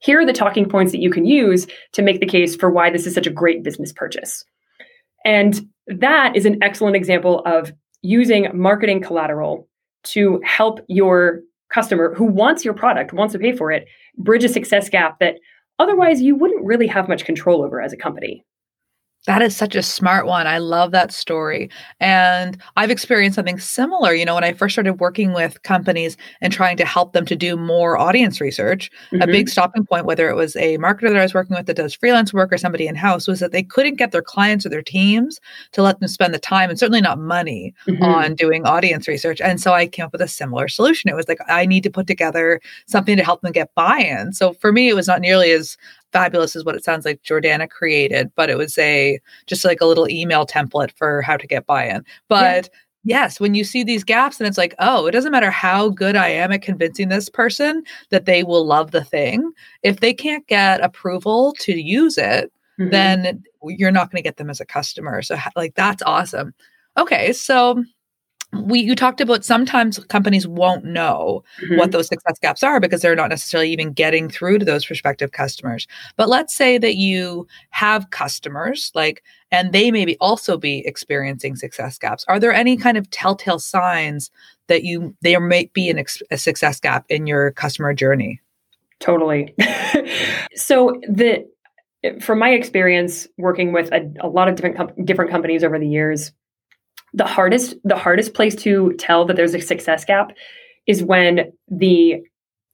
here 0.00 0.20
are 0.20 0.26
the 0.26 0.34
talking 0.34 0.68
points 0.68 0.92
that 0.92 1.00
you 1.00 1.10
can 1.10 1.24
use 1.24 1.66
to 1.92 2.02
make 2.02 2.20
the 2.20 2.26
case 2.26 2.56
for 2.56 2.70
why 2.70 2.90
this 2.90 3.06
is 3.06 3.14
such 3.14 3.26
a 3.26 3.30
great 3.30 3.62
business 3.62 3.90
purchase. 3.90 4.44
And 5.24 5.68
that 5.86 6.36
is 6.36 6.46
an 6.46 6.62
excellent 6.62 6.96
example 6.96 7.42
of 7.46 7.72
using 8.02 8.48
marketing 8.54 9.00
collateral 9.00 9.68
to 10.02 10.40
help 10.44 10.80
your 10.88 11.40
customer 11.70 12.14
who 12.14 12.24
wants 12.24 12.64
your 12.64 12.74
product, 12.74 13.12
wants 13.12 13.32
to 13.32 13.38
pay 13.38 13.54
for 13.54 13.70
it, 13.70 13.86
bridge 14.18 14.44
a 14.44 14.48
success 14.48 14.88
gap 14.88 15.18
that 15.20 15.36
otherwise 15.78 16.20
you 16.20 16.34
wouldn't 16.34 16.64
really 16.64 16.86
have 16.86 17.08
much 17.08 17.24
control 17.24 17.62
over 17.62 17.80
as 17.80 17.92
a 17.92 17.96
company. 17.96 18.44
That 19.26 19.42
is 19.42 19.54
such 19.54 19.74
a 19.74 19.82
smart 19.82 20.24
one. 20.24 20.46
I 20.46 20.56
love 20.56 20.92
that 20.92 21.12
story. 21.12 21.68
And 22.00 22.56
I've 22.76 22.90
experienced 22.90 23.34
something 23.34 23.58
similar. 23.58 24.14
You 24.14 24.24
know, 24.24 24.34
when 24.34 24.44
I 24.44 24.54
first 24.54 24.74
started 24.74 24.94
working 24.94 25.34
with 25.34 25.62
companies 25.62 26.16
and 26.40 26.50
trying 26.50 26.78
to 26.78 26.86
help 26.86 27.12
them 27.12 27.26
to 27.26 27.36
do 27.36 27.54
more 27.54 27.98
audience 27.98 28.40
research, 28.40 28.90
mm-hmm. 29.12 29.20
a 29.20 29.26
big 29.26 29.44
mm-hmm. 29.44 29.50
stopping 29.50 29.84
point, 29.84 30.06
whether 30.06 30.30
it 30.30 30.36
was 30.36 30.56
a 30.56 30.78
marketer 30.78 31.10
that 31.10 31.18
I 31.18 31.22
was 31.22 31.34
working 31.34 31.54
with 31.54 31.66
that 31.66 31.76
does 31.76 31.94
freelance 31.94 32.32
work 32.32 32.50
or 32.50 32.56
somebody 32.56 32.86
in 32.86 32.94
house, 32.94 33.28
was 33.28 33.40
that 33.40 33.52
they 33.52 33.62
couldn't 33.62 33.96
get 33.96 34.10
their 34.10 34.22
clients 34.22 34.64
or 34.64 34.70
their 34.70 34.82
teams 34.82 35.38
to 35.72 35.82
let 35.82 36.00
them 36.00 36.08
spend 36.08 36.32
the 36.32 36.38
time 36.38 36.70
and 36.70 36.78
certainly 36.78 37.02
not 37.02 37.18
money 37.18 37.74
mm-hmm. 37.86 38.02
on 38.02 38.34
doing 38.34 38.64
audience 38.64 39.06
research. 39.06 39.38
And 39.42 39.60
so 39.60 39.74
I 39.74 39.86
came 39.86 40.06
up 40.06 40.12
with 40.12 40.22
a 40.22 40.28
similar 40.28 40.66
solution. 40.66 41.10
It 41.10 41.16
was 41.16 41.28
like, 41.28 41.40
I 41.46 41.66
need 41.66 41.82
to 41.82 41.90
put 41.90 42.06
together 42.06 42.58
something 42.86 43.18
to 43.18 43.24
help 43.24 43.42
them 43.42 43.52
get 43.52 43.74
buy 43.74 43.98
in. 43.98 44.32
So 44.32 44.54
for 44.54 44.72
me, 44.72 44.88
it 44.88 44.94
was 44.94 45.08
not 45.08 45.20
nearly 45.20 45.50
as 45.50 45.76
fabulous 46.12 46.56
is 46.56 46.64
what 46.64 46.74
it 46.74 46.84
sounds 46.84 47.04
like 47.04 47.22
Jordana 47.22 47.68
created, 47.68 48.30
but 48.34 48.50
it 48.50 48.56
was 48.56 48.76
a 48.78 49.20
just 49.46 49.64
like 49.64 49.80
a 49.80 49.86
little 49.86 50.08
email 50.08 50.46
template 50.46 50.90
for 50.96 51.22
how 51.22 51.36
to 51.36 51.46
get 51.46 51.66
buy-in. 51.66 52.04
But 52.28 52.68
yeah. 53.04 53.22
yes, 53.22 53.40
when 53.40 53.54
you 53.54 53.64
see 53.64 53.84
these 53.84 54.04
gaps 54.04 54.40
and 54.40 54.46
it's 54.46 54.58
like, 54.58 54.74
oh, 54.78 55.06
it 55.06 55.12
doesn't 55.12 55.32
matter 55.32 55.50
how 55.50 55.88
good 55.90 56.16
I 56.16 56.28
am 56.28 56.52
at 56.52 56.62
convincing 56.62 57.08
this 57.08 57.28
person 57.28 57.82
that 58.10 58.24
they 58.24 58.42
will 58.42 58.66
love 58.66 58.90
the 58.90 59.04
thing. 59.04 59.52
If 59.82 60.00
they 60.00 60.12
can't 60.12 60.46
get 60.46 60.80
approval 60.80 61.54
to 61.60 61.80
use 61.80 62.18
it, 62.18 62.52
mm-hmm. 62.78 62.90
then 62.90 63.42
you're 63.62 63.90
not 63.90 64.10
going 64.10 64.22
to 64.22 64.26
get 64.26 64.36
them 64.36 64.50
as 64.50 64.60
a 64.60 64.66
customer. 64.66 65.22
So 65.22 65.36
like 65.56 65.74
that's 65.74 66.02
awesome. 66.04 66.54
Okay, 66.96 67.32
so 67.32 67.84
we 68.52 68.80
you 68.80 68.94
talked 68.94 69.20
about 69.20 69.44
sometimes 69.44 69.98
companies 70.06 70.46
won't 70.46 70.84
know 70.84 71.44
mm-hmm. 71.62 71.76
what 71.76 71.92
those 71.92 72.08
success 72.08 72.38
gaps 72.40 72.62
are 72.62 72.80
because 72.80 73.00
they're 73.00 73.14
not 73.14 73.30
necessarily 73.30 73.70
even 73.70 73.92
getting 73.92 74.28
through 74.28 74.58
to 74.58 74.64
those 74.64 74.84
prospective 74.84 75.32
customers. 75.32 75.86
But 76.16 76.28
let's 76.28 76.54
say 76.54 76.76
that 76.78 76.96
you 76.96 77.46
have 77.70 78.10
customers 78.10 78.90
like 78.94 79.22
and 79.52 79.72
they 79.72 79.90
maybe 79.90 80.16
also 80.20 80.56
be 80.56 80.84
experiencing 80.86 81.56
success 81.56 81.98
gaps. 81.98 82.24
Are 82.28 82.40
there 82.40 82.52
any 82.52 82.76
kind 82.76 82.96
of 82.96 83.08
telltale 83.10 83.58
signs 83.58 84.30
that 84.66 84.82
you 84.82 85.14
there 85.22 85.40
might 85.40 85.72
be 85.72 85.88
an 85.88 85.98
ex- 85.98 86.22
a 86.30 86.38
success 86.38 86.80
gap 86.80 87.04
in 87.08 87.26
your 87.26 87.52
customer 87.52 87.94
journey? 87.94 88.40
Totally. 88.98 89.54
So 90.56 91.00
the 91.08 91.46
from 92.20 92.38
my 92.38 92.50
experience 92.50 93.28
working 93.36 93.72
with 93.72 93.92
a, 93.92 94.10
a 94.20 94.28
lot 94.28 94.48
of 94.48 94.56
different 94.56 94.76
com- 94.76 95.04
different 95.04 95.30
companies 95.30 95.62
over 95.62 95.78
the 95.78 95.86
years 95.86 96.32
the 97.12 97.26
hardest 97.26 97.74
the 97.84 97.96
hardest 97.96 98.34
place 98.34 98.54
to 98.54 98.92
tell 98.94 99.24
that 99.24 99.36
there's 99.36 99.54
a 99.54 99.60
success 99.60 100.04
gap 100.04 100.32
is 100.86 101.02
when 101.02 101.52
the 101.68 102.16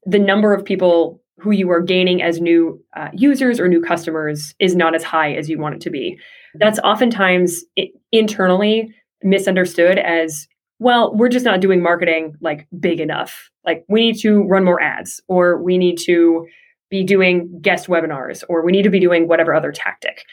the 0.04 0.18
number 0.18 0.54
of 0.54 0.64
people 0.64 1.20
who 1.38 1.50
you 1.50 1.70
are 1.70 1.82
gaining 1.82 2.22
as 2.22 2.40
new 2.40 2.82
uh, 2.96 3.08
users 3.12 3.60
or 3.60 3.68
new 3.68 3.82
customers 3.82 4.54
is 4.58 4.74
not 4.74 4.94
as 4.94 5.04
high 5.04 5.32
as 5.34 5.50
you 5.50 5.58
want 5.58 5.74
it 5.74 5.80
to 5.82 5.90
be. 5.90 6.18
That's 6.54 6.78
oftentimes 6.78 7.62
internally 8.10 8.94
misunderstood 9.22 9.98
as 9.98 10.48
well, 10.78 11.14
we're 11.14 11.28
just 11.28 11.44
not 11.44 11.60
doing 11.60 11.82
marketing 11.82 12.34
like 12.40 12.66
big 12.78 13.00
enough. 13.00 13.50
Like 13.64 13.84
we 13.88 14.00
need 14.00 14.20
to 14.20 14.42
run 14.42 14.64
more 14.64 14.80
ads 14.80 15.20
or 15.28 15.62
we 15.62 15.78
need 15.78 15.98
to 16.04 16.46
be 16.90 17.02
doing 17.02 17.60
guest 17.60 17.86
webinars 17.88 18.44
or 18.48 18.64
we 18.64 18.72
need 18.72 18.82
to 18.82 18.90
be 18.90 19.00
doing 19.00 19.26
whatever 19.26 19.54
other 19.54 19.72
tactic. 19.72 20.24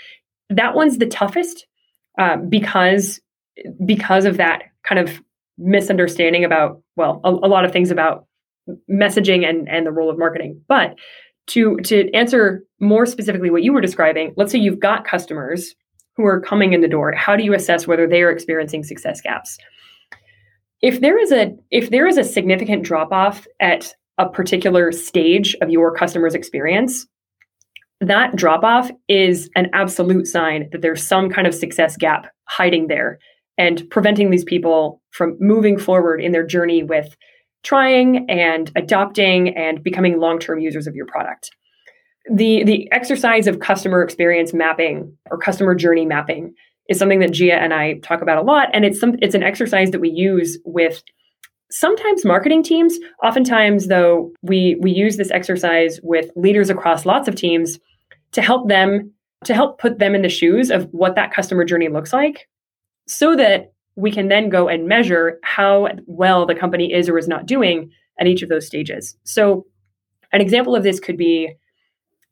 That 0.49 0.75
one's 0.75 0.97
the 0.97 1.07
toughest 1.07 1.65
uh, 2.19 2.37
because 2.37 3.19
because 3.85 4.25
of 4.25 4.37
that 4.37 4.63
kind 4.83 4.99
of 4.99 5.21
misunderstanding 5.57 6.43
about 6.43 6.81
well 6.95 7.21
a, 7.23 7.29
a, 7.29 7.47
lot 7.47 7.63
of 7.63 7.71
things 7.71 7.91
about 7.91 8.25
messaging 8.89 9.47
and 9.47 9.69
and 9.69 9.85
the 9.85 9.91
role 9.91 10.09
of 10.09 10.17
marketing. 10.17 10.59
But 10.67 10.95
to 11.47 11.77
to 11.77 12.11
answer 12.13 12.63
more 12.79 13.05
specifically 13.05 13.49
what 13.49 13.63
you 13.63 13.73
were 13.73 13.81
describing 13.81 14.33
let's 14.37 14.51
say 14.51 14.59
you've 14.59 14.79
got 14.79 15.05
customers 15.05 15.75
who 16.15 16.25
are 16.25 16.41
coming 16.41 16.73
in 16.73 16.81
the 16.81 16.87
door. 16.87 17.11
How 17.13 17.35
do 17.35 17.43
you 17.43 17.53
assess 17.53 17.87
whether 17.87 18.07
they 18.07 18.21
are 18.21 18.31
experiencing 18.31 18.83
success 18.83 19.19
gaps? 19.21 19.57
If 20.81 21.01
there 21.01 21.19
is 21.19 21.31
a 21.31 21.55
if 21.71 21.89
there 21.89 22.07
is 22.07 22.17
a 22.17 22.23
significant 22.23 22.83
drop 22.83 23.11
off 23.11 23.47
at 23.59 23.93
a 24.17 24.29
particular 24.29 24.91
stage 24.91 25.55
of 25.61 25.69
your 25.69 25.93
customer's 25.93 26.35
experience 26.35 27.07
that 28.07 28.35
drop 28.35 28.63
off 28.63 28.91
is 29.07 29.49
an 29.55 29.69
absolute 29.73 30.27
sign 30.27 30.69
that 30.71 30.81
there's 30.81 31.05
some 31.05 31.29
kind 31.29 31.47
of 31.47 31.55
success 31.55 31.95
gap 31.97 32.27
hiding 32.45 32.87
there 32.87 33.19
and 33.57 33.87
preventing 33.89 34.29
these 34.29 34.43
people 34.43 35.01
from 35.11 35.37
moving 35.39 35.77
forward 35.77 36.21
in 36.21 36.31
their 36.31 36.45
journey 36.45 36.83
with 36.83 37.15
trying 37.63 38.29
and 38.29 38.71
adopting 38.75 39.55
and 39.55 39.83
becoming 39.83 40.19
long-term 40.19 40.59
users 40.59 40.87
of 40.87 40.95
your 40.95 41.05
product. 41.05 41.49
The 42.31 42.63
the 42.63 42.89
exercise 42.91 43.47
of 43.47 43.59
customer 43.59 44.01
experience 44.01 44.53
mapping 44.53 45.15
or 45.29 45.37
customer 45.37 45.75
journey 45.75 46.05
mapping 46.05 46.53
is 46.89 46.97
something 46.97 47.19
that 47.19 47.31
Gia 47.31 47.55
and 47.55 47.73
I 47.73 47.95
talk 47.99 48.21
about 48.21 48.37
a 48.37 48.41
lot 48.41 48.69
and 48.73 48.85
it's 48.85 48.99
some 48.99 49.15
it's 49.21 49.35
an 49.35 49.43
exercise 49.43 49.91
that 49.91 49.99
we 49.99 50.09
use 50.09 50.57
with 50.63 51.03
sometimes 51.69 52.23
marketing 52.23 52.63
teams 52.63 52.97
oftentimes 53.23 53.87
though 53.87 54.31
we 54.41 54.77
we 54.79 54.91
use 54.91 55.17
this 55.17 55.31
exercise 55.31 55.99
with 56.03 56.29
leaders 56.35 56.69
across 56.69 57.05
lots 57.05 57.27
of 57.27 57.35
teams 57.35 57.79
to 58.31 58.41
help 58.41 58.69
them 58.69 59.11
to 59.43 59.53
help 59.53 59.79
put 59.79 59.99
them 59.99 60.15
in 60.15 60.21
the 60.21 60.29
shoes 60.29 60.69
of 60.69 60.87
what 60.91 61.15
that 61.15 61.33
customer 61.33 61.65
journey 61.65 61.89
looks 61.89 62.13
like 62.13 62.47
so 63.07 63.35
that 63.35 63.73
we 63.95 64.11
can 64.11 64.27
then 64.27 64.49
go 64.49 64.67
and 64.67 64.87
measure 64.87 65.39
how 65.43 65.87
well 66.07 66.45
the 66.45 66.55
company 66.55 66.91
is 66.91 67.09
or 67.09 67.17
is 67.17 67.27
not 67.27 67.45
doing 67.45 67.91
at 68.19 68.27
each 68.27 68.41
of 68.41 68.49
those 68.49 68.65
stages. 68.65 69.15
So, 69.23 69.65
an 70.31 70.41
example 70.41 70.75
of 70.75 70.83
this 70.83 70.99
could 70.99 71.17
be 71.17 71.53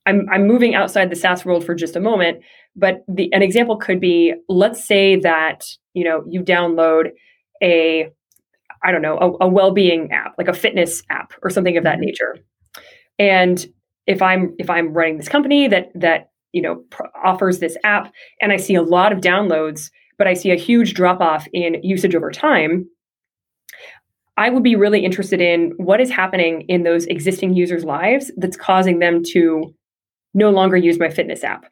I'm, 0.06 0.28
I'm 0.32 0.48
moving 0.48 0.74
outside 0.74 1.10
the 1.10 1.16
SaaS 1.16 1.46
world 1.46 1.64
for 1.64 1.76
just 1.76 1.96
a 1.96 2.00
moment, 2.00 2.40
but 2.76 3.04
the, 3.08 3.32
an 3.34 3.44
example 3.44 3.78
could 3.78 4.00
be 4.00 4.34
let's 4.50 4.86
say 4.86 5.18
that 5.18 5.66
you 5.94 6.04
know 6.04 6.24
you 6.28 6.42
download 6.42 7.12
a 7.62 8.10
I 8.84 8.92
don't 8.92 9.04
know 9.04 9.18
a, 9.18 9.46
a 9.46 9.48
well-being 9.48 10.12
app 10.12 10.34
like 10.38 10.48
a 10.48 10.54
fitness 10.54 11.04
app 11.10 11.34
or 11.44 11.50
something 11.50 11.78
of 11.78 11.84
that 11.84 11.96
mm-hmm. 11.96 12.06
nature, 12.06 12.38
and 13.20 13.64
if 14.08 14.22
I'm 14.22 14.56
if 14.58 14.70
I'm 14.70 14.94
running 14.94 15.18
this 15.18 15.30
company 15.30 15.68
that 15.68 15.92
that 15.96 16.32
you 16.52 16.62
know 16.62 16.84
pr- 16.90 17.04
offers 17.24 17.60
this 17.60 17.78
app 17.84 18.12
and 18.42 18.52
I 18.52 18.58
see 18.58 18.76
a 18.76 18.82
lot 18.82 19.12
of 19.12 19.20
downloads 19.20 19.92
but 20.22 20.28
I 20.28 20.36
see 20.36 20.52
a 20.52 20.56
huge 20.56 20.94
drop 20.94 21.20
off 21.20 21.48
in 21.52 21.82
usage 21.82 22.14
over 22.14 22.30
time, 22.30 22.88
I 24.38 24.52
would 24.52 24.62
be 24.62 24.76
really 24.76 25.04
interested 25.04 25.42
in 25.42 25.72
what 25.78 26.00
is 26.00 26.12
happening 26.12 26.62
in 26.68 26.84
those 26.84 27.08
existing 27.08 27.56
users' 27.56 27.84
lives 27.84 28.32
that's 28.38 28.56
causing 28.56 29.00
them 29.00 29.24
to 29.32 29.74
no 30.36 30.52
longer 30.52 30.78
use 30.78 31.00
my 31.00 31.10
fitness 31.10 31.44
app. 31.44 31.66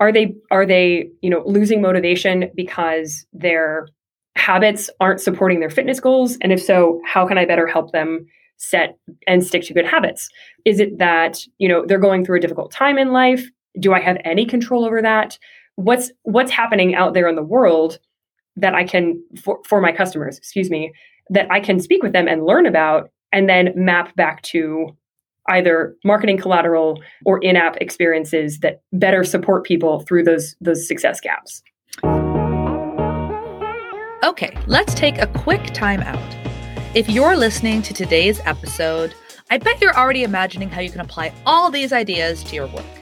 Are 0.00 0.10
they 0.10 0.34
are 0.50 0.66
they, 0.66 1.10
you 1.20 1.30
know, 1.30 1.44
losing 1.46 1.80
motivation 1.80 2.50
because 2.56 3.24
their 3.32 3.86
habits 4.34 4.90
aren't 4.98 5.20
supporting 5.20 5.60
their 5.60 5.70
fitness 5.70 6.00
goals? 6.00 6.36
And 6.40 6.52
if 6.52 6.60
so, 6.60 7.00
how 7.06 7.24
can 7.24 7.38
I 7.38 7.44
better 7.44 7.68
help 7.68 7.92
them 7.92 8.26
set 8.56 8.98
and 9.28 9.44
stick 9.44 9.62
to 9.66 9.74
good 9.74 9.86
habits? 9.86 10.28
Is 10.64 10.80
it 10.80 10.98
that, 10.98 11.38
you 11.58 11.68
know, 11.68 11.86
they're 11.86 12.00
going 12.00 12.24
through 12.24 12.38
a 12.38 12.40
difficult 12.40 12.72
time 12.72 12.98
in 12.98 13.12
life? 13.12 13.48
Do 13.78 13.92
I 13.94 14.00
have 14.00 14.18
any 14.24 14.44
control 14.44 14.84
over 14.84 15.00
that? 15.02 15.38
What's 15.82 16.12
what's 16.22 16.52
happening 16.52 16.94
out 16.94 17.12
there 17.12 17.26
in 17.26 17.34
the 17.34 17.42
world 17.42 17.98
that 18.56 18.72
I 18.74 18.84
can 18.84 19.20
for, 19.42 19.60
for 19.66 19.80
my 19.80 19.90
customers, 19.90 20.38
excuse 20.38 20.70
me, 20.70 20.92
that 21.30 21.50
I 21.50 21.58
can 21.58 21.80
speak 21.80 22.04
with 22.04 22.12
them 22.12 22.28
and 22.28 22.44
learn 22.44 22.66
about 22.66 23.10
and 23.32 23.48
then 23.48 23.72
map 23.74 24.14
back 24.14 24.42
to 24.42 24.96
either 25.48 25.96
marketing 26.04 26.38
collateral 26.38 27.02
or 27.24 27.42
in-app 27.42 27.78
experiences 27.78 28.60
that 28.60 28.82
better 28.92 29.24
support 29.24 29.64
people 29.64 30.00
through 30.02 30.22
those 30.22 30.54
those 30.60 30.86
success 30.86 31.20
gaps. 31.20 31.64
Okay, 34.24 34.56
let's 34.68 34.94
take 34.94 35.18
a 35.18 35.26
quick 35.26 35.64
time 35.74 36.00
out. 36.02 36.36
If 36.94 37.10
you're 37.10 37.34
listening 37.34 37.82
to 37.82 37.92
today's 37.92 38.38
episode, 38.44 39.14
I 39.50 39.58
bet 39.58 39.80
you're 39.80 39.96
already 39.96 40.22
imagining 40.22 40.70
how 40.70 40.80
you 40.80 40.90
can 40.90 41.00
apply 41.00 41.34
all 41.44 41.72
these 41.72 41.92
ideas 41.92 42.44
to 42.44 42.54
your 42.54 42.68
work. 42.68 43.01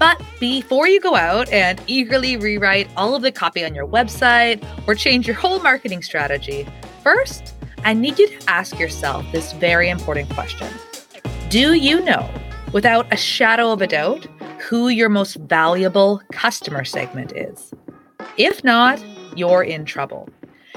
But 0.00 0.18
before 0.40 0.88
you 0.88 0.98
go 0.98 1.14
out 1.14 1.50
and 1.50 1.78
eagerly 1.86 2.38
rewrite 2.38 2.88
all 2.96 3.14
of 3.14 3.20
the 3.20 3.30
copy 3.30 3.66
on 3.66 3.74
your 3.74 3.86
website 3.86 4.64
or 4.88 4.94
change 4.94 5.26
your 5.26 5.36
whole 5.36 5.60
marketing 5.60 6.02
strategy, 6.02 6.66
first, 7.02 7.52
I 7.84 7.92
need 7.92 8.18
you 8.18 8.26
to 8.28 8.50
ask 8.50 8.78
yourself 8.78 9.30
this 9.30 9.52
very 9.52 9.90
important 9.90 10.30
question 10.30 10.68
Do 11.50 11.74
you 11.74 12.02
know, 12.02 12.30
without 12.72 13.12
a 13.12 13.16
shadow 13.16 13.72
of 13.72 13.82
a 13.82 13.86
doubt, 13.86 14.26
who 14.58 14.88
your 14.88 15.10
most 15.10 15.34
valuable 15.34 16.22
customer 16.32 16.82
segment 16.82 17.32
is? 17.36 17.74
If 18.38 18.64
not, 18.64 19.04
you're 19.36 19.62
in 19.62 19.84
trouble. 19.84 20.30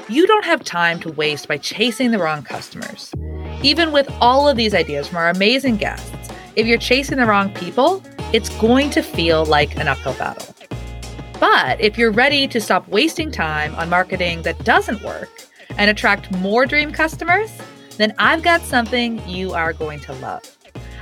You 0.10 0.27
don't 0.27 0.44
have 0.44 0.65
time 0.65 1.00
to 1.00 1.13
waste 1.13 1.48
by 1.48 1.60
chasing 1.60 2.12
the 2.12 2.20
wrong 2.20 2.44
customers. 2.44 3.13
Even 3.62 3.94
with 3.94 4.13
all 4.20 4.50
of 4.50 4.58
these 4.58 4.74
ideas 4.74 5.08
from 5.08 5.18
our 5.20 5.30
amazing 5.30 5.77
guests, 5.77 6.12
if 6.58 6.68
you're 6.68 6.77
chasing 6.77 7.18
the 7.18 7.25
wrong 7.25 7.53
people, 7.53 8.03
it's 8.33 8.49
going 8.57 8.89
to 8.89 9.03
feel 9.03 9.45
like 9.45 9.77
an 9.77 9.87
uphill 9.87 10.15
battle. 10.15 10.53
But 11.39 11.79
if 11.79 11.99
you're 11.99 12.11
ready 12.11 12.47
to 12.47 12.59
stop 12.59 12.87
wasting 12.87 13.29
time 13.29 13.75
on 13.75 13.89
marketing 13.89 14.41
that 14.41 14.63
doesn't 14.65 15.03
work 15.03 15.29
and 15.77 15.89
attract 15.89 16.31
more 16.37 16.65
dream 16.65 16.91
customers, 16.91 17.51
then 17.97 18.13
I've 18.17 18.41
got 18.41 18.61
something 18.61 19.25
you 19.29 19.53
are 19.53 19.71
going 19.71 19.99
to 20.01 20.13
love. 20.13 20.57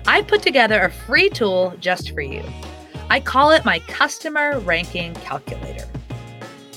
I 0.05 0.23
put 0.23 0.41
together 0.41 0.81
a 0.81 0.91
free 0.91 1.29
tool 1.29 1.73
just 1.79 2.11
for 2.11 2.21
you. 2.21 2.43
I 3.09 3.21
call 3.21 3.51
it 3.51 3.63
my 3.63 3.79
Customer 3.79 4.59
Ranking 4.59 5.13
Calculator. 5.13 5.87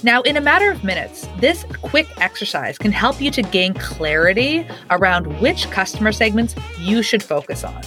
Now, 0.04 0.20
in 0.22 0.36
a 0.36 0.40
matter 0.40 0.70
of 0.70 0.84
minutes, 0.84 1.26
this 1.38 1.64
quick 1.82 2.06
exercise 2.18 2.78
can 2.78 2.92
help 2.92 3.20
you 3.20 3.30
to 3.32 3.42
gain 3.42 3.74
clarity 3.74 4.68
around 4.90 5.40
which 5.40 5.68
customer 5.70 6.12
segments 6.12 6.54
you 6.78 7.02
should 7.02 7.22
focus 7.22 7.64
on 7.64 7.82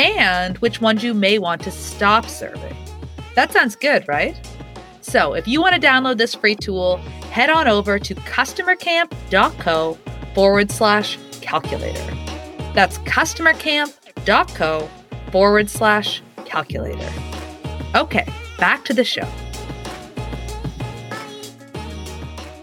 and 0.00 0.56
which 0.58 0.80
ones 0.80 1.04
you 1.04 1.14
may 1.14 1.38
want 1.38 1.62
to 1.62 1.70
stop 1.70 2.26
serving. 2.26 2.76
That 3.34 3.52
sounds 3.52 3.76
good, 3.76 4.06
right? 4.08 4.34
So, 5.02 5.34
if 5.34 5.46
you 5.48 5.60
want 5.60 5.74
to 5.74 5.80
download 5.80 6.18
this 6.18 6.34
free 6.34 6.56
tool, 6.56 6.96
head 7.30 7.50
on 7.50 7.68
over 7.68 7.98
to 7.98 8.14
customercamp.co 8.14 9.98
forward 10.34 10.70
slash 10.70 11.18
calculator. 11.40 12.14
That's 12.74 12.98
customercamp.co 12.98 14.88
forward 15.32 15.70
slash 15.70 16.22
calculator. 16.44 17.12
Okay, 17.94 18.26
back 18.58 18.84
to 18.84 18.94
the 18.94 19.04
show. 19.04 19.28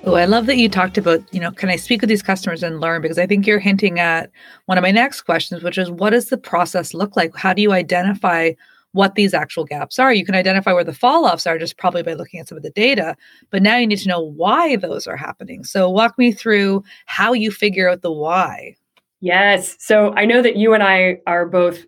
Oh, 0.08 0.16
I 0.16 0.24
love 0.24 0.46
that 0.46 0.56
you 0.56 0.70
talked 0.70 0.98
about, 0.98 1.22
you 1.34 1.40
know, 1.42 1.52
can 1.52 1.68
I 1.68 1.76
speak 1.76 2.00
with 2.00 2.08
these 2.08 2.24
customers 2.24 2.64
and 2.64 2.80
learn? 2.80 3.02
Because 3.02 3.20
I 3.20 3.28
think 3.28 3.46
you're 3.46 3.60
hinting 3.60 4.00
at 4.00 4.32
one 4.66 4.78
of 4.78 4.82
my 4.82 4.90
next 4.90 5.24
questions, 5.24 5.64
which 5.64 5.78
is 5.78 5.92
what 5.92 6.12
does 6.12 6.30
the 6.30 6.38
process 6.38 6.94
look 6.94 7.18
like? 7.18 7.36
How 7.36 7.52
do 7.52 7.62
you 7.62 7.74
identify 7.74 8.54
what 8.94 9.16
these 9.16 9.34
actual 9.34 9.66
gaps 9.66 10.00
are? 10.00 10.14
You 10.14 10.24
can 10.24 10.34
identify 10.34 10.72
where 10.72 10.86
the 10.86 10.94
fall 10.94 11.26
offs 11.26 11.46
are 11.46 11.58
just 11.58 11.78
probably 11.78 12.04
by 12.04 12.14
looking 12.14 12.40
at 12.40 12.48
some 12.48 12.58
of 12.58 12.64
the 12.64 12.70
data, 12.70 13.18
but 13.50 13.62
now 13.62 13.76
you 13.76 13.86
need 13.86 14.00
to 14.00 14.08
know 14.08 14.22
why 14.22 14.78
those 14.78 15.08
are 15.08 15.18
happening. 15.18 15.66
So 15.66 15.90
walk 15.90 16.18
me 16.18 16.32
through 16.32 16.86
how 17.06 17.34
you 17.34 17.52
figure 17.52 17.90
out 17.90 18.02
the 18.02 18.12
why. 18.12 18.78
Yes. 19.20 19.76
So 19.78 20.14
I 20.16 20.24
know 20.24 20.42
that 20.42 20.56
you 20.56 20.74
and 20.74 20.84
I 20.84 21.18
are 21.28 21.46
both 21.46 21.86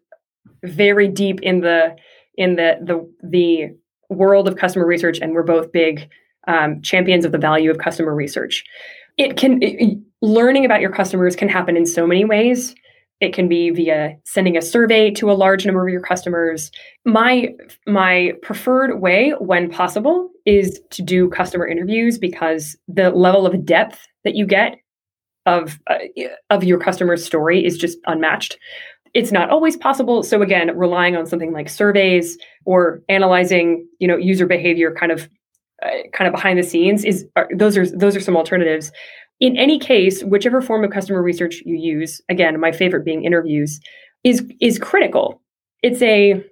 very 0.64 1.08
deep 1.08 1.40
in 1.42 1.62
the 1.62 1.96
in 2.36 2.58
the 2.58 2.80
the 2.82 3.10
the 3.24 4.14
world 4.14 4.50
of 4.50 4.58
customer 4.58 4.86
research 4.86 5.20
and 5.22 5.32
we're 5.32 5.44
both 5.44 5.72
big 5.72 6.10
um, 6.50 6.82
champions 6.82 7.24
of 7.26 7.32
the 7.32 7.38
value 7.38 7.70
of 7.70 7.78
customer 7.78 8.14
research. 8.14 8.64
It 9.18 9.38
can 9.38 9.62
it, 9.62 9.98
learning 10.22 10.66
about 10.66 10.82
your 10.82 10.92
customers 10.92 11.36
can 11.36 11.48
happen 11.48 11.78
in 11.78 11.86
so 11.86 12.08
many 12.08 12.26
ways. 12.26 12.76
It 13.22 13.34
can 13.34 13.48
be 13.48 13.70
via 13.70 14.18
sending 14.26 14.58
a 14.58 14.62
survey 14.62 15.12
to 15.12 15.30
a 15.30 15.34
large 15.34 15.66
number 15.66 15.86
of 15.86 15.92
your 15.92 16.02
customers. 16.02 16.72
My 17.06 17.50
my 17.86 18.34
preferred 18.42 19.00
way, 19.00 19.34
when 19.40 19.70
possible, 19.70 20.30
is 20.46 20.82
to 20.92 21.02
do 21.02 21.30
customer 21.30 21.68
interviews 21.68 22.18
because 22.18 22.76
the 22.88 23.12
level 23.12 23.46
of 23.46 23.66
depth 23.66 24.00
that 24.24 24.36
you 24.36 24.48
get 24.48 24.78
of 25.46 25.80
uh, 25.88 26.00
of 26.50 26.64
your 26.64 26.80
customer's 26.80 27.24
story 27.24 27.64
is 27.64 27.78
just 27.78 28.00
unmatched. 28.08 28.58
It's 29.14 29.32
not 29.32 29.50
always 29.50 29.76
possible. 29.76 30.24
So 30.24 30.42
again, 30.42 30.76
relying 30.78 31.16
on 31.16 31.26
something 31.26 31.52
like 31.52 31.68
surveys 31.68 32.38
or 32.66 33.02
analyzing, 33.10 33.88
you 34.00 34.08
know, 34.08 34.18
user 34.18 34.46
behavior 34.46 34.94
kind 34.94 35.12
of 35.12 35.28
uh, 35.84 35.89
kind 36.13 36.28
of 36.28 36.34
behind 36.34 36.60
the 36.60 36.63
scenes 36.63 37.06
is 37.06 37.26
are, 37.36 37.48
those 37.56 37.78
are 37.78 37.86
those 37.86 38.15
are 38.15 38.20
some 38.22 38.38
alternatives 38.38 38.92
in 39.39 39.56
any 39.58 39.80
case 39.80 40.24
whichever 40.24 40.62
form 40.62 40.84
of 40.84 40.92
customer 40.92 41.22
research 41.22 41.62
you 41.65 41.76
use 41.76 42.22
again 42.30 42.60
my 42.60 42.72
favorite 42.72 43.06
being 43.06 43.24
interviews 43.24 43.80
is 44.24 44.44
is 44.60 44.78
critical 44.78 45.42
it's 45.82 46.02
a 46.02 46.44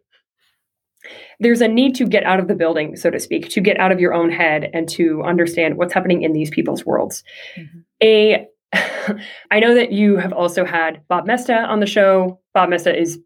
there's 1.40 1.62
a 1.62 1.68
need 1.68 1.94
to 1.96 2.06
get 2.06 2.24
out 2.24 2.40
of 2.40 2.48
the 2.48 2.56
building 2.56 2.96
so 2.96 3.10
to 3.10 3.20
speak 3.20 3.50
to 3.50 3.62
get 3.62 3.80
out 3.80 3.92
of 3.92 4.00
your 4.00 4.14
own 4.14 4.30
head 4.30 4.70
and 4.74 4.88
to 4.90 5.22
understand 5.24 5.78
what's 5.78 5.94
happening 5.94 6.22
in 6.24 6.34
these 6.34 6.50
people's 6.50 6.86
worlds 6.86 7.24
mm-hmm. 7.58 7.80
a 8.02 8.48
I 9.52 9.60
know 9.60 9.74
that 9.76 9.92
you 9.92 10.18
have 10.18 10.34
also 10.34 10.66
had 10.66 11.02
Bob 11.08 11.26
Moesta 11.26 11.68
on 11.68 11.80
the 11.80 11.86
show. 11.86 12.40
Bob 12.54 12.70
Moesta 12.70 12.94
is 12.94 13.20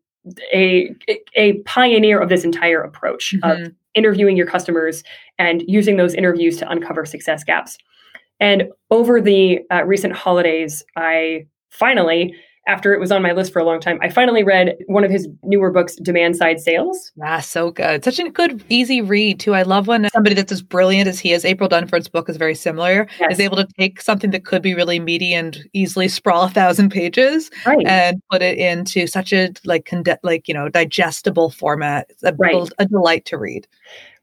a 0.53 0.93
a 1.35 1.53
pioneer 1.63 2.19
of 2.19 2.29
this 2.29 2.43
entire 2.43 2.81
approach 2.81 3.33
mm-hmm. 3.35 3.63
of 3.63 3.73
interviewing 3.95 4.37
your 4.37 4.47
customers 4.47 5.03
and 5.37 5.63
using 5.67 5.97
those 5.97 6.13
interviews 6.13 6.57
to 6.57 6.69
uncover 6.69 7.05
success 7.05 7.43
gaps. 7.43 7.77
And 8.39 8.69
over 8.89 9.21
the 9.21 9.59
uh, 9.71 9.83
recent 9.83 10.13
holidays, 10.13 10.83
I 10.95 11.45
finally, 11.69 12.35
after 12.71 12.93
it 12.93 13.01
was 13.01 13.11
on 13.11 13.21
my 13.21 13.33
list 13.33 13.51
for 13.51 13.59
a 13.59 13.65
long 13.65 13.81
time, 13.81 13.99
I 14.01 14.09
finally 14.09 14.43
read 14.43 14.77
one 14.87 15.03
of 15.03 15.11
his 15.11 15.27
newer 15.43 15.71
books, 15.71 15.97
Demand 15.97 16.37
Side 16.37 16.61
Sales. 16.61 17.11
Ah, 17.21 17.41
so 17.41 17.69
good. 17.69 18.05
Such 18.05 18.17
a 18.17 18.29
good, 18.29 18.63
easy 18.69 19.01
read, 19.01 19.41
too. 19.41 19.53
I 19.53 19.63
love 19.63 19.87
when 19.87 20.09
somebody 20.13 20.35
that's 20.35 20.53
as 20.53 20.61
brilliant 20.61 21.09
as 21.09 21.19
he 21.19 21.33
is, 21.33 21.43
April 21.43 21.67
Dunford's 21.67 22.07
book 22.07 22.29
is 22.29 22.37
very 22.37 22.55
similar, 22.55 23.07
yes. 23.19 23.33
is 23.33 23.39
able 23.41 23.57
to 23.57 23.67
take 23.77 24.01
something 24.01 24.31
that 24.31 24.45
could 24.45 24.61
be 24.61 24.73
really 24.73 25.01
meaty 25.01 25.33
and 25.33 25.67
easily 25.73 26.07
sprawl 26.07 26.43
a 26.43 26.49
thousand 26.49 26.91
pages 26.91 27.51
right. 27.65 27.85
and 27.85 28.21
put 28.31 28.41
it 28.41 28.57
into 28.57 29.05
such 29.05 29.33
a 29.33 29.49
like, 29.65 29.85
conde- 29.85 30.19
like 30.23 30.47
you 30.47 30.53
know, 30.53 30.69
digestible 30.69 31.49
format. 31.49 32.07
It's 32.09 32.23
a, 32.23 32.33
right. 32.37 32.69
a 32.79 32.85
delight 32.85 33.25
to 33.25 33.37
read. 33.37 33.67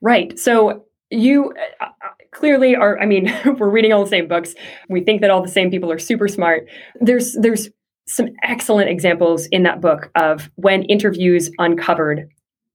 Right. 0.01 0.39
So 0.39 0.87
you 1.11 1.53
uh, 1.81 1.87
uh, 1.87 2.09
clearly 2.33 2.77
are 2.77 2.99
i 3.01 3.07
mean 3.07 3.35
we're 3.59 3.71
reading 3.71 3.95
all 3.95 4.05
the 4.05 4.11
same 4.11 4.29
books 4.29 4.55
we 4.91 5.01
think 5.03 5.23
that 5.23 5.31
all 5.31 5.41
the 5.41 5.49
same 5.49 5.71
people 5.71 5.91
are 5.91 5.99
super 5.99 6.29
smart 6.29 6.69
there's 7.01 7.33
there's 7.41 7.71
some 8.09 8.29
excellent 8.43 8.89
examples 8.91 9.47
in 9.47 9.63
that 9.63 9.81
book 9.81 10.11
of 10.15 10.51
when 10.57 10.83
interviews 10.85 11.51
uncovered 11.59 12.29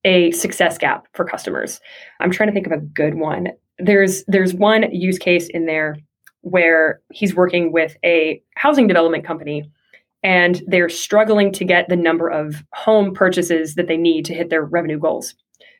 a 0.04 0.30
success 0.32 0.78
gap 0.78 1.06
for 1.14 1.24
customers. 1.24 1.80
I'm 2.20 2.30
trying 2.30 2.48
to 2.48 2.52
think 2.52 2.66
of 2.66 2.72
a 2.72 2.80
good 2.80 3.14
one. 3.14 3.48
There's 3.78 4.24
there's 4.26 4.54
one 4.54 4.90
use 4.92 5.18
case 5.18 5.48
in 5.48 5.66
there 5.66 5.96
where 6.42 7.00
he's 7.12 7.34
working 7.34 7.72
with 7.72 7.96
a 8.04 8.40
housing 8.54 8.86
development 8.86 9.24
company 9.24 9.64
and 10.22 10.62
they're 10.66 10.88
struggling 10.88 11.52
to 11.52 11.64
get 11.64 11.88
the 11.88 11.96
number 11.96 12.28
of 12.28 12.62
home 12.72 13.12
purchases 13.12 13.74
that 13.74 13.88
they 13.88 13.96
need 13.96 14.24
to 14.26 14.34
hit 14.34 14.50
their 14.50 14.64
revenue 14.64 14.98
goals. 14.98 15.34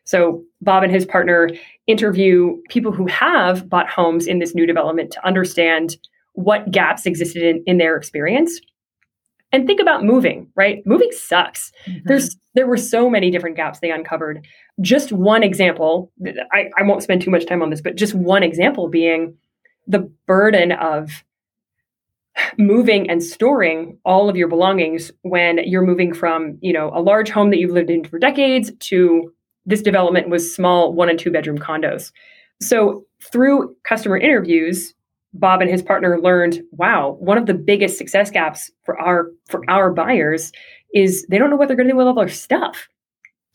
So 0.05 0.43
Bob 0.61 0.83
and 0.83 0.93
his 0.93 1.07
partner 1.07 1.49
interview 1.87 2.57
people 2.69 2.93
who 2.93 3.07
have 3.07 3.69
bought 3.69 3.89
homes 3.89 4.27
in 4.27 4.39
this 4.39 4.55
new 4.55 4.67
development 4.67 5.13
to 5.13 5.27
understand 5.27 5.97
what 6.33 6.71
gaps 6.71 7.07
existed 7.07 7.43
in, 7.43 7.63
in 7.67 7.79
their 7.79 7.97
experience. 7.97 8.61
And 9.55 9.69
think 9.69 9.79
about 9.79 10.03
moving, 10.03 10.49
right? 10.57 10.85
Moving 10.85 11.13
sucks. 11.13 11.71
Mm-hmm. 11.87 12.01
There's 12.07 12.37
there 12.55 12.67
were 12.67 12.77
so 12.77 13.09
many 13.09 13.31
different 13.31 13.55
gaps 13.55 13.79
they 13.79 13.93
uncovered. 13.93 14.45
Just 14.81 15.13
one 15.13 15.45
example, 15.45 16.11
I, 16.53 16.71
I 16.77 16.83
won't 16.83 17.05
spend 17.05 17.23
too 17.23 17.31
much 17.31 17.47
time 17.47 17.63
on 17.63 17.71
this, 17.71 17.81
but 17.81 17.95
just 17.95 18.15
one 18.15 18.43
example 18.43 18.89
being 18.89 19.37
the 19.87 20.11
burden 20.27 20.73
of 20.73 21.23
moving 22.59 23.09
and 23.09 23.23
storing 23.23 23.97
all 24.05 24.29
of 24.29 24.37
your 24.37 24.49
belongings 24.49 25.13
when 25.23 25.59
you're 25.59 25.87
moving 25.87 26.13
from 26.13 26.59
you 26.61 26.73
know 26.73 26.91
a 26.93 27.01
large 27.01 27.31
home 27.31 27.51
that 27.51 27.59
you've 27.59 27.71
lived 27.71 27.91
in 27.91 28.03
for 28.03 28.19
decades 28.19 28.73
to 28.81 29.33
this 29.67 29.83
development 29.83 30.31
was 30.31 30.53
small 30.53 30.93
one 30.93 31.09
and 31.09 31.21
two 31.21 31.31
bedroom 31.31 31.57
condos 31.57 32.11
so 32.61 33.07
through 33.23 33.73
customer 33.85 34.17
interviews 34.17 34.95
bob 35.35 35.61
and 35.61 35.71
his 35.71 35.83
partner 35.83 36.21
learned 36.21 36.61
wow 36.73 37.17
one 37.21 37.39
of 37.39 37.47
the 37.47 37.55
biggest 37.55 37.99
success 37.99 38.31
gaps 38.31 38.71
for 38.85 38.99
our 39.01 39.31
for 39.49 39.63
our 39.69 39.93
buyers 39.93 40.53
is 40.95 41.27
they 41.29 41.39
don't 41.39 41.51
know 41.51 41.57
what 41.57 41.69
they're 41.69 41.77
going 41.77 41.89
to 41.89 41.93
do 41.93 41.97
with 41.97 42.07
all 42.07 42.15
their 42.15 42.29
stuff 42.29 42.89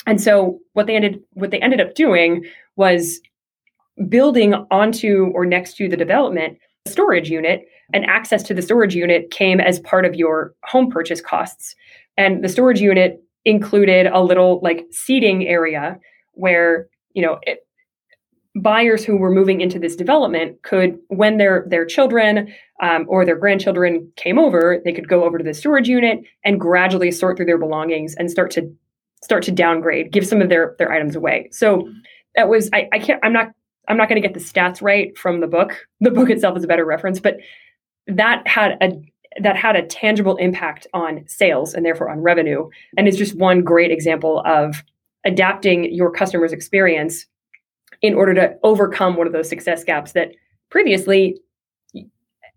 and 0.05 0.21
so 0.21 0.59
what 0.73 0.87
they 0.87 0.95
ended 0.95 1.19
what 1.31 1.51
they 1.51 1.59
ended 1.59 1.81
up 1.81 1.95
doing 1.95 2.45
was 2.75 3.19
building 4.07 4.53
onto 4.71 5.31
or 5.33 5.45
next 5.45 5.75
to 5.75 5.89
the 5.89 5.97
development 5.97 6.57
storage 6.87 7.29
unit 7.29 7.65
and 7.93 8.05
access 8.05 8.43
to 8.43 8.53
the 8.53 8.61
storage 8.61 8.95
unit 8.95 9.31
came 9.31 9.59
as 9.59 9.79
part 9.79 10.05
of 10.05 10.15
your 10.15 10.53
home 10.63 10.89
purchase 10.89 11.21
costs. 11.21 11.75
And 12.17 12.43
the 12.43 12.49
storage 12.49 12.81
unit 12.81 13.21
included 13.45 14.07
a 14.07 14.21
little 14.21 14.59
like 14.61 14.85
seating 14.91 15.47
area 15.47 15.99
where, 16.33 16.87
you 17.13 17.21
know, 17.21 17.39
it, 17.43 17.59
buyers 18.55 19.05
who 19.05 19.15
were 19.15 19.29
moving 19.29 19.62
into 19.62 19.77
this 19.77 19.95
development 19.95 20.62
could 20.63 20.97
when 21.07 21.38
their 21.38 21.65
their 21.67 21.85
children 21.85 22.53
um, 22.81 23.05
or 23.07 23.23
their 23.23 23.35
grandchildren 23.35 24.12
came 24.15 24.39
over 24.39 24.81
they 24.83 24.91
could 24.91 25.07
go 25.07 25.23
over 25.23 25.38
to 25.38 25.43
the 25.43 25.53
storage 25.53 25.88
unit 25.88 26.19
and 26.43 26.59
gradually 26.59 27.12
sort 27.12 27.38
through 27.38 27.45
their 27.45 27.59
belongings 27.59 28.15
and 28.15 28.31
start 28.31 28.49
to 28.49 28.71
start 29.23 29.43
to 29.43 29.51
downgrade 29.51 30.12
give 30.12 30.25
some 30.25 30.41
of 30.41 30.49
their 30.49 30.75
their 30.79 30.91
items 30.91 31.15
away. 31.15 31.47
So 31.51 31.88
that 32.35 32.49
was 32.49 32.69
i, 32.73 32.89
I 32.91 32.99
can't 32.99 33.19
i'm 33.23 33.33
not 33.33 33.51
i'm 33.88 33.97
not 33.97 34.09
going 34.09 34.21
to 34.21 34.27
get 34.27 34.33
the 34.33 34.43
stats 34.43 34.81
right 34.81 35.15
from 35.17 35.41
the 35.41 35.47
book. 35.47 35.88
The 36.01 36.12
book 36.12 36.29
itself 36.29 36.57
is 36.57 36.63
a 36.63 36.67
better 36.67 36.85
reference 36.85 37.19
but 37.19 37.38
that 38.07 38.47
had 38.47 38.77
a 38.81 38.99
that 39.39 39.55
had 39.55 39.75
a 39.75 39.85
tangible 39.85 40.38
impact 40.38 40.88
on 40.93 41.23
sales 41.27 41.75
and 41.75 41.85
therefore 41.85 42.09
on 42.09 42.19
revenue 42.19 42.67
and 42.97 43.07
is 43.07 43.15
just 43.15 43.38
one 43.38 43.62
great 43.62 43.91
example 43.91 44.41
of 44.45 44.83
adapting 45.23 45.93
your 45.93 46.12
customer's 46.12 46.51
experience 46.51 47.27
in 48.01 48.13
order 48.13 48.33
to 48.33 48.57
overcome 48.63 49.15
one 49.15 49.27
of 49.27 49.33
those 49.33 49.49
success 49.49 49.83
gaps 49.83 50.13
that 50.13 50.31
previously 50.69 51.39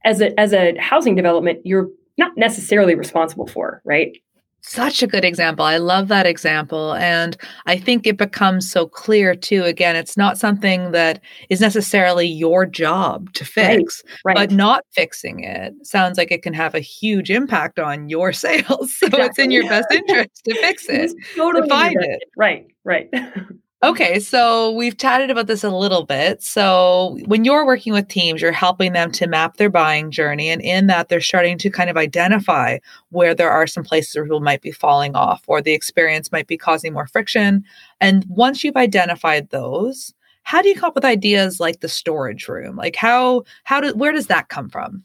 as 0.05 0.20
a 0.20 0.38
as 0.38 0.52
a 0.52 0.76
housing 0.78 1.14
development 1.14 1.61
you're 1.64 1.88
not 2.18 2.33
necessarily 2.37 2.94
responsible 2.94 3.46
for 3.46 3.81
right 3.85 4.16
such 4.64 5.02
a 5.02 5.09
good 5.09 5.24
example. 5.24 5.64
I 5.64 5.76
love 5.76 6.09
that 6.09 6.24
example. 6.24 6.94
And 6.94 7.37
I 7.66 7.76
think 7.76 8.07
it 8.07 8.16
becomes 8.16 8.70
so 8.70 8.87
clear 8.87 9.35
too. 9.35 9.64
Again, 9.64 9.96
it's 9.96 10.16
not 10.16 10.38
something 10.38 10.92
that 10.92 11.20
is 11.50 11.61
necessarily 11.61 12.26
your 12.26 12.64
job 12.64 13.33
to 13.35 13.44
fix, 13.44 14.05
right, 14.24 14.37
right. 14.37 14.48
but 14.48 14.55
not 14.55 14.85
fixing 14.92 15.42
it 15.42 15.74
sounds 15.85 16.16
like 16.16 16.31
it 16.31 16.42
can 16.42 16.55
have 16.55 16.74
a 16.74 16.81
huge 16.81 17.28
impact 17.31 17.81
on 17.81 18.09
your 18.09 18.33
sales. 18.33 18.96
So 18.96 19.07
exactly. 19.07 19.26
it's 19.26 19.38
in 19.38 19.50
your 19.50 19.68
best 19.68 19.88
interest 19.90 20.44
to 20.44 20.55
fix 20.55 20.88
it, 20.88 21.12
totally 21.37 21.68
to 21.68 21.74
find 21.74 21.96
it. 21.98 22.22
Right, 22.37 22.68
right. 22.85 23.11
Okay, 23.85 24.21
so 24.21 24.71
we've 24.71 24.97
chatted 24.97 25.29
about 25.29 25.49
this 25.49 25.64
a 25.64 25.71
little 25.71 26.05
bit. 26.05 26.40
So, 26.40 27.18
when 27.27 27.45
you're 27.45 27.66
working 27.66 27.92
with 27.92 28.07
teams, 28.07 28.40
you're 28.40 28.53
helping 28.53 28.92
them 28.92 29.11
to 29.12 29.27
map 29.27 29.57
their 29.57 29.71
buying 29.71 30.12
journey. 30.12 30.51
And 30.51 30.62
in 30.62 30.87
that, 30.87 31.09
they're 31.09 31.21
starting 31.21 31.59
to 31.59 31.68
kind 31.71 31.90
of 31.90 31.97
identify 31.97 32.79
where 33.09 33.35
there 33.35 33.51
are 33.51 33.66
some 33.66 33.83
places 33.83 34.14
where 34.14 34.25
people 34.25 34.38
might 34.38 34.62
be 34.62 34.71
falling 34.71 35.16
off 35.16 35.42
or 35.49 35.61
the 35.61 35.73
experience 35.73 36.31
might 36.31 36.47
be 36.47 36.57
causing 36.57 36.92
more 36.92 37.09
friction. 37.09 37.64
And 38.01 38.25
once 38.29 38.62
you've 38.62 38.77
identified 38.77 39.51
those, 39.51 40.14
how 40.45 40.62
do 40.62 40.68
you 40.68 40.77
come 40.77 40.88
up 40.88 40.95
with 40.95 41.05
ideas 41.05 41.59
like 41.59 41.81
the 41.81 41.88
storage 41.88 42.47
room? 42.47 42.77
Like 42.77 42.95
how 42.95 43.42
how 43.64 43.81
do 43.81 43.92
where 43.95 44.12
does 44.12 44.29
that 44.29 44.49
come 44.49 44.68
from? 44.68 45.03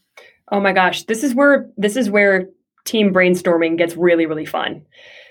Oh 0.51 0.59
my 0.59 0.71
gosh, 0.71 1.03
this 1.03 1.23
is 1.23 1.33
where 1.33 1.67
this 1.77 1.95
is 1.95 2.11
where 2.11 2.47
team 2.85 3.11
brainstorming 3.11 3.77
gets 3.77 3.95
really 3.95 4.27
really 4.27 4.45
fun. 4.45 4.85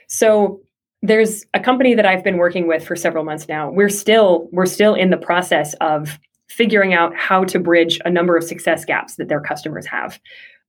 So 0.08 0.60
there's 1.02 1.44
a 1.54 1.60
company 1.60 1.94
that 1.94 2.06
I've 2.06 2.24
been 2.24 2.36
working 2.36 2.66
with 2.66 2.84
for 2.84 2.96
several 2.96 3.24
months 3.24 3.48
now. 3.48 3.70
We're 3.70 3.88
still 3.88 4.48
we're 4.52 4.66
still 4.66 4.94
in 4.94 5.10
the 5.10 5.16
process 5.16 5.74
of 5.80 6.18
figuring 6.48 6.94
out 6.94 7.14
how 7.16 7.44
to 7.44 7.58
bridge 7.58 8.00
a 8.04 8.10
number 8.10 8.36
of 8.36 8.44
success 8.44 8.84
gaps 8.84 9.16
that 9.16 9.28
their 9.28 9.40
customers 9.40 9.86
have. 9.86 10.18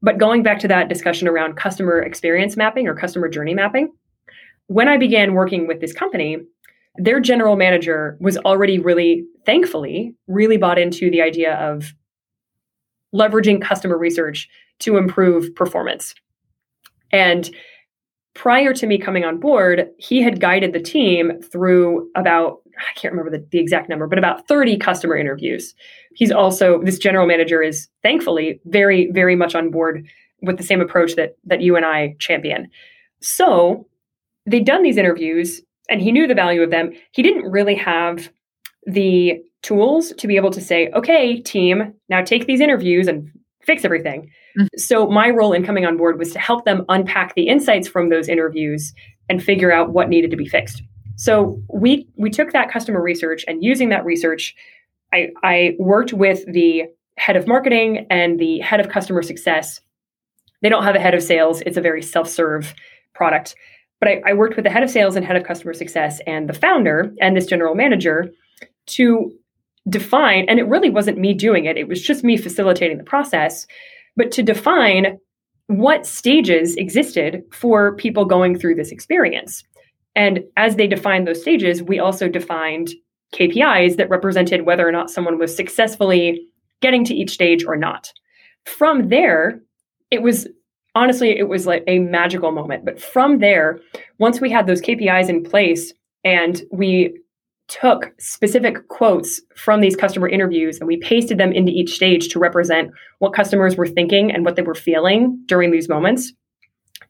But 0.02 0.18
going 0.18 0.44
back 0.44 0.60
to 0.60 0.68
that 0.68 0.90
discussion 0.90 1.28
around 1.28 1.56
customer 1.56 2.02
experience 2.02 2.58
mapping 2.58 2.88
or 2.88 2.96
customer 2.96 3.30
journey 3.30 3.54
mapping, 3.54 3.92
when 4.68 4.88
I 4.88 4.98
began 4.98 5.34
working 5.34 5.66
with 5.68 5.80
this 5.80 5.94
company, 5.94 6.38
their 6.98 7.20
general 7.20 7.56
manager 7.56 8.18
was 8.20 8.38
already 8.40 8.80
really 8.80 9.26
thankfully 9.46 10.13
really 10.28 10.58
bought 10.58 10.78
into 10.78 11.10
the 11.10 11.22
idea 11.22 11.56
of 11.56 11.94
leveraging 13.16 13.62
customer 13.62 13.98
research 13.98 14.50
to 14.80 14.98
improve 14.98 15.54
performance. 15.56 16.13
And 17.12 17.50
prior 18.38 18.71
to 18.71 18.86
me 18.86 19.00
coming 19.00 19.26
on 19.26 19.39
board, 19.39 19.89
he 19.97 20.21
had 20.21 20.39
guided 20.39 20.71
the 20.71 20.80
team 20.80 21.41
through 21.41 22.08
about, 22.15 22.60
I 22.78 22.93
can't 22.93 23.12
remember 23.12 23.36
the, 23.36 23.43
the, 23.50 23.58
exact 23.58 23.89
number, 23.89 24.06
but 24.06 24.19
about 24.19 24.47
30 24.47 24.78
customer 24.78 25.17
interviews. 25.17 25.73
He's 26.13 26.32
also, 26.32 26.80
this 26.84 27.00
general 27.00 27.26
manager 27.26 27.63
is 27.63 27.88
thankfully 28.04 28.62
very, 28.65 29.10
very 29.12 29.36
much 29.36 29.56
on 29.56 29.71
board 29.71 30.06
with 30.43 30.58
the 30.58 30.63
same 30.63 30.82
approach 30.82 31.15
that, 31.15 31.36
that 31.45 31.62
you 31.62 31.76
and 31.76 31.84
I 31.84 32.15
champion. 32.19 32.69
So 33.21 33.88
they'd 34.45 34.65
done 34.65 34.84
these 34.84 34.97
interviews 34.97 35.60
and 35.89 36.00
he 36.00 36.12
knew 36.12 36.28
the 36.28 36.36
value 36.36 36.62
of 36.62 36.69
them. 36.69 36.93
He 37.13 37.23
didn't 37.23 37.50
really 37.50 37.76
have 37.76 38.32
the 38.86 39.41
tools 39.63 40.13
to 40.13 40.28
be 40.28 40.36
able 40.36 40.52
to 40.52 40.62
say, 40.62 40.91
okay, 40.91 41.41
team, 41.41 41.91
now 42.08 42.23
take 42.23 42.45
these 42.45 42.62
interviews 42.62 43.08
and 43.08 43.32
fix 43.67 43.86
everything. 43.86 44.32
Mm-hmm. 44.58 44.65
So 44.77 45.08
my 45.08 45.30
role 45.30 45.53
in 45.53 45.63
coming 45.63 45.86
on 45.86 45.97
board 45.97 46.17
was 46.17 46.32
to 46.32 46.39
help 46.39 46.65
them 46.65 46.86
unpack 46.89 47.36
the 47.36 47.47
insights 47.47 47.88
from 47.88 48.10
those 48.10 48.27
interviews 48.27 48.93
and 49.30 49.43
figure 49.43 49.71
out 49.71 49.91
what 49.91 50.10
needed 50.10 50.32
to 50.32 50.38
be 50.38 50.47
fixed. 50.47 50.82
So 51.17 51.62
we 51.71 52.08
we 52.15 52.30
took 52.30 52.53
that 52.53 52.71
customer 52.71 53.01
research 53.01 53.43
and 53.47 53.63
using 53.63 53.89
that 53.89 54.06
research, 54.06 54.56
I, 55.13 55.30
I 55.43 55.75
worked 55.80 56.13
with 56.13 56.43
the 56.51 56.84
head 57.17 57.36
of 57.36 57.47
marketing 57.47 58.08
and 58.10 58.39
the 58.39 58.60
head 58.60 58.80
of 58.80 58.89
customer 58.89 59.21
success. 59.21 59.82
They 60.62 60.69
don't 60.69 60.84
have 60.84 60.95
a 60.95 60.99
head 60.99 61.13
of 61.13 61.21
sales; 61.21 61.62
it's 61.65 61.77
a 61.77 61.82
very 61.82 62.01
self-serve 62.01 62.73
product. 63.13 63.56
But 63.99 64.10
I, 64.10 64.21
I 64.27 64.34
worked 64.34 64.56
with 64.56 64.63
the 64.63 64.69
head 64.69 64.84
of 64.84 64.91
sales 64.91 65.15
and 65.15 65.25
head 65.25 65.36
of 65.36 65.43
customer 65.43 65.73
success 65.73 66.21
and 66.27 66.47
the 66.47 66.53
founder 66.53 67.12
and 67.19 67.36
this 67.36 67.47
general 67.47 67.73
manager 67.73 68.30
to 68.88 69.32
define, 69.89 70.45
and 70.47 70.60
it 70.60 70.67
really 70.67 70.89
wasn't 70.89 71.17
me 71.17 71.34
doing 71.34 71.65
it, 71.65 71.78
it 71.78 71.88
was 71.88 72.02
just 72.02 72.23
me 72.23 72.38
facilitating 72.38 72.97
the 72.97 73.04
process, 73.04 73.65
but 74.15 74.32
to 74.32 74.43
define 74.43 75.17
what 75.67 76.06
stages 76.06 76.76
existed 76.76 77.43
for 77.52 77.95
people 77.95 78.26
going 78.26 78.58
through 78.58 78.76
this 78.76 78.91
experience. 78.91 79.63
And 80.15 80.39
as 80.56 80.76
they 80.76 80.88
defined 80.88 81.28
those 81.28 81.41
stages, 81.41 81.84
we 81.84 82.00
also 82.00 82.28
defined 82.28 82.89
KPIs 83.36 83.97
that 83.97 84.10
represented 84.10 84.65
whether 84.65 84.88
or 84.88 84.91
not 84.91 85.10
someone 85.10 85.38
was 85.38 85.56
successfully 85.56 86.47
getting 86.82 87.04
to 87.06 87.13
each 87.13 87.32
stage 87.32 87.65
or 87.65 87.76
not. 87.76 88.12
From 88.65 89.10
there, 89.10 89.62
it 90.10 90.21
was 90.21 90.47
honestly, 90.95 91.38
it 91.38 91.47
was 91.47 91.67
like 91.67 91.84
a 91.88 92.00
magical 92.00 92.52
moment. 92.52 92.84
But 92.84 93.00
from 93.00 93.39
there, 93.39 93.80
once 94.17 94.41
we 94.41 94.50
had 94.50 94.65
those 94.65 94.82
KPIs 94.82 95.30
in 95.30 95.43
place 95.43 95.93
and 96.23 96.62
we 96.71 97.13
took 97.67 98.13
specific 98.19 98.88
quotes 98.88 99.41
from 99.56 99.82
these 99.82 99.95
customer 99.95 100.27
interviews 100.27 100.80
and 100.80 100.88
we 100.88 100.97
pasted 100.97 101.38
them 101.38 101.51
into 101.51 101.71
each 101.71 101.95
stage 101.95 102.30
to 102.30 102.39
represent 102.39 102.91
what 103.19 103.34
customers 103.34 103.75
were 103.75 103.88
thinking 103.88 104.32
and 104.32 104.45
what 104.45 104.56
they 104.56 104.62
were 104.62 104.75
feeling 104.75 105.38
during 105.47 105.71
these 105.71 105.89
moments. 105.89 106.32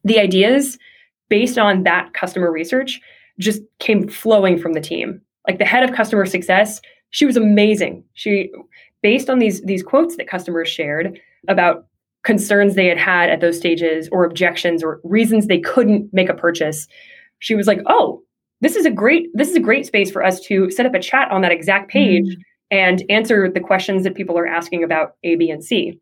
The 0.04 0.20
ideas 0.20 0.78
based 1.30 1.58
on 1.58 1.84
that 1.84 2.14
customer 2.14 2.52
research 2.52 3.00
just 3.40 3.62
came 3.80 4.08
flowing 4.08 4.58
from 4.58 4.74
the 4.74 4.82
team. 4.82 5.22
Like 5.48 5.60
the 5.60 5.66
head 5.66 5.84
of 5.84 5.96
customer 5.96 6.26
success, 6.26 6.82
she 7.12 7.26
was 7.26 7.38
amazing. 7.38 8.04
She 8.14 8.50
based 9.02 9.30
on 9.30 9.40
these 9.40 9.62
these 9.62 9.84
quotes 9.84 10.18
that 10.18 10.28
customers 10.28 10.68
shared 10.68 11.20
about 11.48 11.86
concerns 12.24 12.76
they 12.76 12.88
had 12.88 12.98
had 12.98 13.30
at 13.30 13.42
those 13.42 13.58
stages 13.58 14.10
or 14.12 14.26
objections 14.26 14.84
or 14.84 15.00
reasons 15.04 15.48
they 15.48 15.60
couldn't 15.60 16.12
make 16.12 16.30
a 16.30 16.34
purchase. 16.34 16.88
She 17.40 17.56
was 17.56 17.68
like, 17.68 17.80
"Oh, 17.86 18.24
this 18.62 18.76
is 18.76 18.86
a 18.86 18.92
great 18.92 19.30
this 19.34 19.50
is 19.50 19.56
a 19.56 19.62
great 19.62 19.86
space 19.86 20.12
for 20.12 20.24
us 20.24 20.40
to 20.42 20.70
set 20.72 20.86
up 20.86 20.94
a 20.94 21.00
chat 21.00 21.30
on 21.32 21.42
that 21.42 21.52
exact 21.52 21.90
page 21.90 22.26
mm-hmm. 22.26 22.42
and 22.72 23.04
answer 23.10 23.50
the 23.50 23.60
questions 23.60 24.04
that 24.04 24.16
people 24.16 24.38
are 24.38 24.48
asking 24.48 24.84
about 24.84 25.16
A, 25.24 25.36
B, 25.36 25.50
and 25.50 25.64
C. 25.64 26.00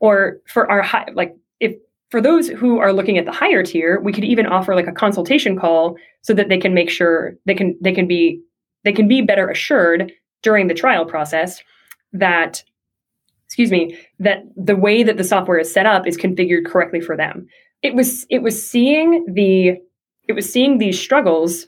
Or 0.00 0.38
for 0.46 0.68
our 0.70 0.82
high, 0.82 1.06
like 1.14 1.34
if 1.60 1.74
for 2.10 2.20
those 2.20 2.48
who 2.48 2.78
are 2.78 2.92
looking 2.92 3.18
at 3.18 3.24
the 3.24 3.32
higher 3.32 3.62
tier, 3.62 4.00
we 4.00 4.12
could 4.12 4.24
even 4.24 4.46
offer 4.46 4.74
like 4.74 4.88
a 4.88 4.92
consultation 4.92 5.56
call 5.56 5.96
so 6.22 6.34
that 6.34 6.48
they 6.48 6.58
can 6.58 6.74
make 6.74 6.90
sure 6.90 7.34
they 7.46 7.54
can 7.54 7.76
they 7.80 7.92
can 7.92 8.08
be 8.08 8.40
they 8.84 8.92
can 8.92 9.06
be 9.06 9.22
better 9.22 9.48
assured 9.48 10.12
during 10.42 10.66
the 10.66 10.74
trial 10.74 11.04
process 11.04 11.62
that 12.12 12.64
excuse 13.46 13.70
me 13.70 13.96
that 14.18 14.42
the 14.56 14.74
way 14.74 15.02
that 15.02 15.18
the 15.18 15.24
software 15.24 15.58
is 15.58 15.72
set 15.72 15.86
up 15.86 16.06
is 16.06 16.16
configured 16.16 16.66
correctly 16.66 17.00
for 17.00 17.16
them. 17.16 17.46
It 17.82 17.94
was 17.94 18.26
it 18.28 18.42
was 18.42 18.60
seeing 18.60 19.24
the 19.32 19.76
it 20.26 20.32
was 20.32 20.50
seeing 20.50 20.78
these 20.78 20.98
struggles 20.98 21.66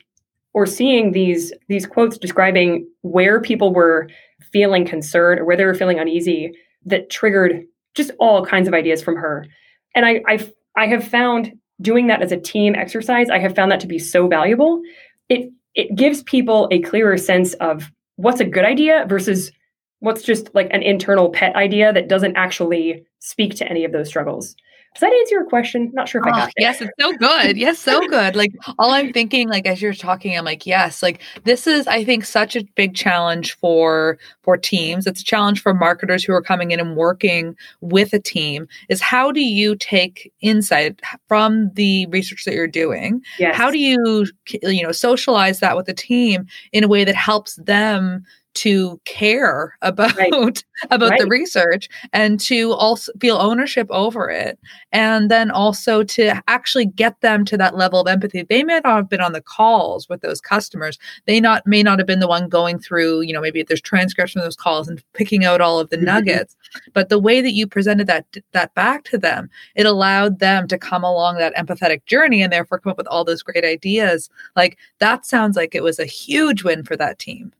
or 0.54 0.64
seeing 0.66 1.12
these 1.12 1.52
these 1.68 1.86
quotes 1.86 2.16
describing 2.16 2.88
where 3.02 3.40
people 3.40 3.74
were 3.74 4.08
feeling 4.52 4.86
concerned 4.86 5.40
or 5.40 5.44
where 5.44 5.56
they 5.56 5.64
were 5.64 5.74
feeling 5.74 5.98
uneasy 5.98 6.52
that 6.86 7.10
triggered 7.10 7.64
just 7.94 8.12
all 8.18 8.44
kinds 8.44 8.68
of 8.68 8.74
ideas 8.74 9.02
from 9.02 9.16
her. 9.16 9.46
And 9.94 10.04
I, 10.04 10.22
I, 10.28 10.52
I 10.76 10.86
have 10.86 11.06
found 11.06 11.52
doing 11.80 12.06
that 12.06 12.22
as 12.22 12.32
a 12.32 12.36
team 12.36 12.74
exercise, 12.74 13.28
I 13.30 13.38
have 13.38 13.54
found 13.54 13.70
that 13.72 13.80
to 13.80 13.86
be 13.86 13.98
so 13.98 14.28
valuable. 14.28 14.80
It 15.28 15.50
it 15.74 15.94
gives 15.96 16.22
people 16.22 16.68
a 16.70 16.80
clearer 16.80 17.18
sense 17.18 17.54
of 17.54 17.90
what's 18.16 18.40
a 18.40 18.44
good 18.44 18.64
idea 18.64 19.06
versus 19.08 19.50
what's 19.98 20.22
just 20.22 20.54
like 20.54 20.68
an 20.70 20.82
internal 20.82 21.30
pet 21.30 21.56
idea 21.56 21.92
that 21.92 22.08
doesn't 22.08 22.36
actually 22.36 23.04
speak 23.18 23.56
to 23.56 23.68
any 23.68 23.84
of 23.84 23.90
those 23.90 24.06
struggles. 24.06 24.54
Does 24.94 25.00
that 25.00 25.12
answer 25.12 25.35
your 25.35 25.44
question? 25.44 25.90
Not 25.92 26.09
sure 26.09 26.20
if 26.20 26.26
I 26.28 26.30
ah, 26.30 26.35
got 26.35 26.48
it. 26.50 26.54
Yes, 26.57 26.80
it's 26.80 26.92
so 27.00 27.12
good. 27.16 27.57
Yes, 27.57 27.80
so 27.80 28.07
good. 28.07 28.37
Like 28.37 28.52
all 28.78 28.92
I'm 28.92 29.12
thinking, 29.12 29.48
like 29.48 29.66
as 29.66 29.83
you're 29.83 29.92
talking, 29.92 30.38
I'm 30.38 30.44
like, 30.44 30.66
yes, 30.66 31.02
like 31.02 31.20
this 31.42 31.66
is, 31.66 31.88
I 31.88 32.04
think, 32.04 32.24
such 32.24 32.54
a 32.54 32.62
big 32.76 32.94
challenge 32.94 33.54
for 33.54 34.18
for 34.42 34.57
teams. 34.57 35.09
It's 35.09 35.20
a 35.20 35.24
challenge 35.24 35.61
for 35.61 35.74
marketers 35.74 36.22
who 36.22 36.33
are 36.33 36.42
coming 36.42 36.70
in 36.70 36.78
and 36.78 36.96
working 36.96 37.57
with 37.80 38.12
a 38.12 38.20
team. 38.20 38.68
Is 38.88 39.00
how 39.00 39.33
do 39.33 39.40
you 39.40 39.74
take 39.74 40.33
insight 40.40 41.00
from 41.26 41.72
the 41.74 42.07
research 42.07 42.44
that 42.44 42.54
you're 42.54 42.68
doing? 42.68 43.20
Yes. 43.40 43.57
How 43.57 43.72
do 43.72 43.78
you, 43.78 44.26
you 44.62 44.85
know, 44.85 44.92
socialize 44.92 45.59
that 45.59 45.76
with 45.76 45.87
the 45.87 45.94
team 45.94 46.46
in 46.72 46.85
a 46.85 46.88
way 46.88 47.04
that 47.04 47.16
helps 47.16 47.57
them 47.57 48.24
to 48.54 49.00
care 49.04 49.76
about 49.82 50.16
right. 50.16 50.32
about 50.90 51.10
right. 51.10 51.20
the 51.20 51.26
research 51.26 51.88
and 52.12 52.38
to 52.40 52.72
also 52.72 53.12
feel 53.20 53.36
ownership 53.36 53.86
over 53.90 54.30
it 54.30 54.58
and 54.92 55.30
then 55.30 55.50
also 55.50 56.02
to 56.02 56.40
actually 56.48 56.86
get 56.86 57.20
them 57.20 57.44
to 57.44 57.56
that 57.56 57.76
level 57.76 58.00
of 58.00 58.06
empathy 58.06 58.42
they 58.42 58.62
may 58.62 58.80
not 58.84 58.96
have 58.96 59.08
been 59.08 59.20
on 59.20 59.32
the 59.32 59.40
calls 59.40 60.08
with 60.08 60.20
those 60.20 60.40
customers 60.40 60.98
they 61.26 61.40
not 61.40 61.66
may 61.66 61.82
not 61.82 61.98
have 61.98 62.06
been 62.06 62.20
the 62.20 62.28
one 62.28 62.48
going 62.48 62.78
through 62.78 63.20
you 63.22 63.32
know 63.32 63.40
maybe 63.40 63.62
there's 63.62 63.80
transcription 63.80 64.40
of 64.40 64.44
those 64.44 64.56
calls 64.56 64.88
and 64.88 65.02
picking 65.14 65.44
out 65.44 65.60
all 65.60 65.80
of 65.80 65.90
the 65.90 65.96
mm-hmm. 65.96 66.06
nuggets 66.06 66.56
but 66.92 67.08
the 67.08 67.18
way 67.18 67.40
that 67.40 67.52
you 67.52 67.66
presented 67.66 68.06
that 68.06 68.24
that 68.52 68.74
back 68.74 69.04
to 69.04 69.18
them 69.18 69.50
it 69.74 69.86
allowed 69.86 70.38
them 70.38 70.68
to 70.68 70.78
come 70.78 71.02
along 71.02 71.36
that 71.36 71.54
empathetic 71.56 72.04
journey 72.06 72.42
and 72.42 72.52
therefore 72.52 72.78
come 72.78 72.90
up 72.90 72.98
with 72.98 73.08
all 73.08 73.24
those 73.24 73.42
great 73.42 73.64
ideas 73.64 74.30
like 74.54 74.78
that 74.98 75.26
sounds 75.26 75.56
like 75.56 75.74
it 75.74 75.82
was 75.82 75.98
a 75.98 76.04
huge 76.04 76.62
win 76.62 76.84
for 76.84 76.96
that 76.96 77.18
team 77.18 77.52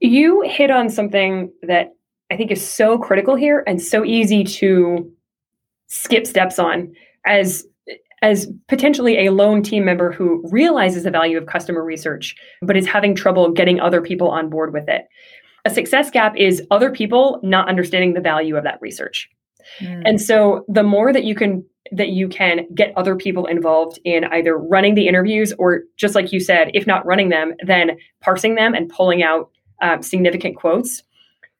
you 0.00 0.42
hit 0.42 0.70
on 0.70 0.88
something 0.88 1.52
that 1.62 1.94
I 2.30 2.36
think 2.36 2.50
is 2.50 2.66
so 2.66 2.98
critical 2.98 3.34
here 3.34 3.64
and 3.66 3.80
so 3.80 4.04
easy 4.04 4.44
to 4.44 5.10
skip 5.88 6.26
steps 6.26 6.58
on 6.58 6.94
as 7.26 7.66
as 8.20 8.48
potentially 8.66 9.26
a 9.26 9.32
lone 9.32 9.62
team 9.62 9.84
member 9.84 10.10
who 10.10 10.42
realizes 10.50 11.04
the 11.04 11.10
value 11.10 11.38
of 11.38 11.46
customer 11.46 11.84
research 11.84 12.34
but 12.60 12.76
is 12.76 12.86
having 12.86 13.14
trouble 13.14 13.52
getting 13.52 13.80
other 13.80 14.02
people 14.02 14.28
on 14.28 14.50
board 14.50 14.72
with 14.72 14.88
it. 14.88 15.06
A 15.64 15.70
success 15.70 16.10
gap 16.10 16.34
is 16.36 16.62
other 16.70 16.90
people 16.90 17.40
not 17.42 17.68
understanding 17.68 18.14
the 18.14 18.20
value 18.20 18.56
of 18.56 18.64
that 18.64 18.78
research. 18.80 19.28
Mm. 19.80 20.02
And 20.04 20.20
so 20.20 20.64
the 20.68 20.82
more 20.82 21.12
that 21.12 21.24
you 21.24 21.34
can 21.34 21.64
that 21.90 22.08
you 22.08 22.28
can 22.28 22.66
get 22.74 22.92
other 22.96 23.16
people 23.16 23.46
involved 23.46 23.98
in 24.04 24.24
either 24.24 24.58
running 24.58 24.94
the 24.94 25.08
interviews 25.08 25.54
or 25.58 25.84
just 25.96 26.14
like 26.14 26.32
you 26.32 26.40
said, 26.40 26.70
if 26.74 26.86
not 26.86 27.06
running 27.06 27.30
them, 27.30 27.54
then 27.64 27.96
parsing 28.20 28.56
them 28.56 28.74
and 28.74 28.90
pulling 28.90 29.22
out 29.22 29.50
uh, 29.82 30.00
significant 30.00 30.56
quotes, 30.56 31.02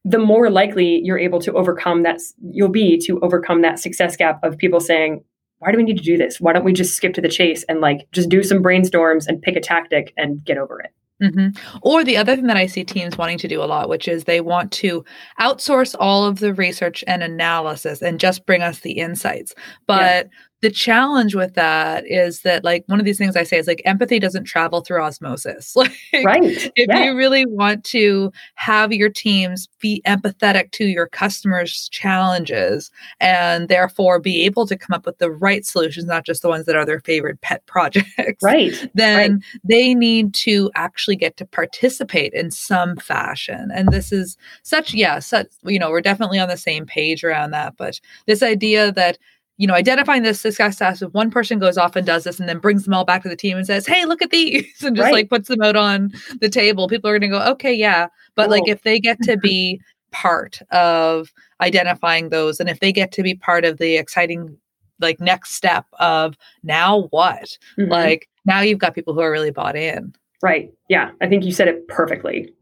the 0.05 0.19
more 0.19 0.51
likely 0.51 1.01
you're 1.03 1.19
able 1.19 1.41
to 1.41 1.53
overcome 1.55 2.03
that, 2.05 2.21
you'll 2.53 2.69
be 2.69 2.99
to 3.07 3.21
overcome 3.21 3.63
that 3.63 3.79
success 3.79 4.17
gap 4.17 4.43
of 4.43 4.57
people 4.57 4.81
saying, 4.81 5.23
why 5.59 5.73
do 5.73 5.77
we 5.77 5.83
need 5.83 5.99
to 5.99 6.05
do 6.05 6.17
this? 6.17 6.41
Why 6.41 6.53
don't 6.53 6.65
we 6.65 6.73
just 6.73 6.95
skip 6.95 7.15
to 7.15 7.21
the 7.21 7.29
chase 7.29 7.65
and 7.69 7.81
like 7.81 8.09
just 8.13 8.29
do 8.29 8.43
some 8.43 8.63
brainstorms 8.63 9.27
and 9.27 9.43
pick 9.43 9.57
a 9.57 9.61
tactic 9.61 10.15
and 10.17 10.43
get 10.45 10.57
over 10.57 10.81
it? 10.81 10.93
Mm-hmm. 11.23 11.79
Or 11.83 12.05
the 12.05 12.17
other 12.17 12.37
thing 12.37 12.47
that 12.47 12.57
I 12.57 12.67
see 12.67 12.85
teams 12.85 13.19
wanting 13.19 13.39
to 13.39 13.49
do 13.49 13.61
a 13.61 13.67
lot, 13.67 13.89
which 13.89 14.07
is 14.07 14.25
they 14.25 14.41
want 14.41 14.71
to 14.73 15.05
outsource 15.41 15.97
all 15.99 16.25
of 16.25 16.39
the 16.39 16.55
research 16.55 17.03
and 17.09 17.25
analysis 17.25 18.03
and 18.03 18.21
just 18.21 18.47
bring 18.47 18.63
us 18.63 18.81
the 18.81 18.93
insights. 18.93 19.53
But 19.89 20.29
the 20.61 20.71
challenge 20.71 21.35
with 21.35 21.55
that 21.55 22.05
is 22.07 22.41
that 22.41 22.65
like 22.65 22.83
one 22.87 22.99
of 22.99 23.05
these 23.05 23.19
things 23.19 23.37
i 23.37 23.43
say 23.43 23.59
is 23.59 23.67
like 23.67 23.83
empathy 23.85 24.19
doesn't 24.19 24.45
travel 24.45 24.81
through 24.81 25.01
osmosis 25.01 25.77
like 25.77 25.93
right 26.25 26.71
if 26.77 26.87
yeah. 26.89 27.05
you 27.05 27.17
really 27.17 27.47
want 27.47 27.85
to 27.85 28.33
have 28.55 28.93
your 28.93 29.09
teams 29.09 29.69
be 29.81 30.03
empathetic 30.07 30.71
to 30.73 30.87
your 30.87 31.07
customers 31.07 31.89
challenges 31.91 32.91
and 33.21 33.69
therefore 33.69 34.19
be 34.19 34.45
able 34.45 34.67
to 34.67 34.77
come 34.77 34.95
up 34.95 35.07
with 35.07 35.19
the 35.19 35.31
right 35.31 35.65
solutions 35.65 36.07
not 36.07 36.25
just 36.25 36.43
the 36.43 36.49
ones 36.49 36.67
that 36.67 36.77
are 36.77 36.87
their 36.87 37.01
favorite 37.01 37.41
pet 37.41 37.65
projects 37.67 38.43
right 38.43 38.91
then 38.95 39.33
right. 39.33 39.43
they 39.65 39.95
need 39.95 40.35
to 40.35 40.71
actually 40.75 41.17
get 41.17 41.37
to 41.37 41.45
participate 41.47 42.33
in 42.33 42.51
some 42.51 42.97
fashion 42.97 43.71
and 43.75 43.89
this 43.89 44.13
is 44.13 44.37
such 44.63 44.93
yeah 44.95 45.19
such 45.19 45.47
you 45.65 45.79
know 45.79 45.91
we're 45.91 46.01
definitely 46.01 46.39
on 46.39 46.49
the 46.49 46.57
same 46.57 46.85
page 46.85 47.23
around 47.23 47.51
that 47.51 47.77
but 47.77 48.01
this 48.27 48.43
idea 48.43 48.91
that 48.93 49.19
you 49.59 49.67
know, 49.67 49.75
identifying 49.75 50.23
this 50.23 50.41
success 50.41 50.77
tasks. 50.77 51.03
If 51.03 51.13
one 51.13 51.31
person 51.31 51.59
goes 51.59 51.77
off 51.77 51.97
and 51.97 52.07
does 52.07 52.25
this 52.25 52.39
and 52.41 52.49
then 52.49 52.59
brings 52.59 52.85
them 52.85 52.95
all 52.95 53.05
back 53.05 53.23
to 53.25 53.29
the 53.29 53.37
team 53.37 53.57
and 53.57 53.67
says, 53.67 53.87
Hey, 53.87 54.07
look 54.07 54.23
at 54.23 54.31
these, 54.31 54.65
and 54.83 54.97
just 54.97 55.05
right. 55.05 55.13
like 55.13 55.29
puts 55.29 55.49
them 55.49 55.61
out 55.61 55.77
on 55.77 56.13
the 56.41 56.49
table, 56.49 56.89
people 56.89 57.11
are 57.11 57.19
going 57.19 57.31
to 57.31 57.39
go, 57.39 57.45
Okay, 57.53 57.75
yeah. 57.75 58.07
But 58.37 58.45
cool. 58.45 58.53
like 58.53 58.69
if 58.69 58.83
they 58.83 58.99
get 58.99 59.21
to 59.25 59.37
be 59.37 59.81
part 60.13 60.63
of 60.71 61.33
identifying 61.61 62.31
those 62.31 62.61
and 62.61 62.71
if 62.71 62.81
they 62.81 62.93
get 62.93 63.13
to 63.13 63.23
be 63.23 63.35
part 63.35 63.65
of 63.65 63.79
the 63.79 63.97
exciting, 63.97 64.57
like 65.01 65.21
next 65.21 65.55
step 65.55 65.85
of 65.99 66.37
now 66.63 67.09
what? 67.11 67.59
Mm-hmm. 67.77 67.91
Like 67.91 68.29
now 68.47 68.61
you've 68.61 68.79
got 68.79 68.95
people 68.95 69.13
who 69.13 69.21
are 69.21 69.31
really 69.31 69.51
bought 69.51 69.77
in. 69.77 70.15
Right. 70.41 70.73
Yeah. 70.89 71.11
I 71.21 71.27
think 71.27 71.45
you 71.45 71.53
said 71.53 71.67
it 71.67 71.87
perfectly. 71.89 72.55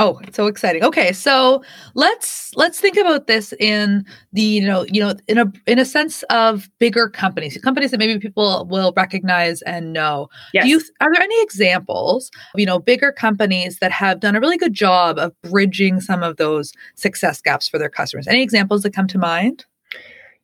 Oh, 0.00 0.20
it's 0.22 0.36
so 0.36 0.46
exciting. 0.46 0.84
Okay, 0.84 1.12
so 1.12 1.62
let's 1.94 2.54
let's 2.54 2.78
think 2.78 2.96
about 2.96 3.26
this 3.26 3.52
in 3.54 4.06
the 4.32 4.42
you 4.42 4.66
know 4.66 4.84
you 4.84 5.00
know 5.00 5.14
in 5.26 5.38
a 5.38 5.52
in 5.66 5.80
a 5.80 5.84
sense 5.84 6.22
of 6.30 6.70
bigger 6.78 7.08
companies, 7.08 7.58
companies 7.62 7.90
that 7.90 7.98
maybe 7.98 8.16
people 8.20 8.64
will 8.70 8.92
recognize 8.96 9.60
and 9.62 9.92
know. 9.92 10.28
Yes. 10.54 10.64
Do 10.64 10.70
you 10.70 10.80
are 11.00 11.12
there 11.12 11.22
any 11.22 11.42
examples 11.42 12.30
of 12.54 12.60
you 12.60 12.66
know 12.66 12.78
bigger 12.78 13.10
companies 13.10 13.80
that 13.80 13.90
have 13.90 14.20
done 14.20 14.36
a 14.36 14.40
really 14.40 14.56
good 14.56 14.72
job 14.72 15.18
of 15.18 15.32
bridging 15.42 16.00
some 16.00 16.22
of 16.22 16.36
those 16.36 16.72
success 16.94 17.40
gaps 17.40 17.68
for 17.68 17.78
their 17.78 17.90
customers? 17.90 18.28
Any 18.28 18.42
examples 18.42 18.82
that 18.82 18.94
come 18.94 19.08
to 19.08 19.18
mind? 19.18 19.64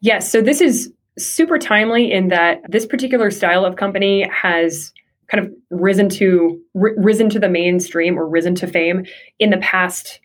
Yes. 0.00 0.30
So 0.30 0.42
this 0.42 0.60
is 0.60 0.92
super 1.16 1.58
timely 1.58 2.10
in 2.10 2.26
that 2.26 2.60
this 2.68 2.86
particular 2.86 3.30
style 3.30 3.64
of 3.64 3.76
company 3.76 4.28
has 4.30 4.92
kind 5.30 5.44
of 5.44 5.52
risen 5.70 6.08
to 6.08 6.60
r- 6.80 6.94
risen 6.96 7.28
to 7.30 7.38
the 7.38 7.48
mainstream 7.48 8.18
or 8.18 8.28
risen 8.28 8.54
to 8.54 8.66
fame 8.66 9.04
in 9.38 9.50
the 9.50 9.58
past 9.58 10.20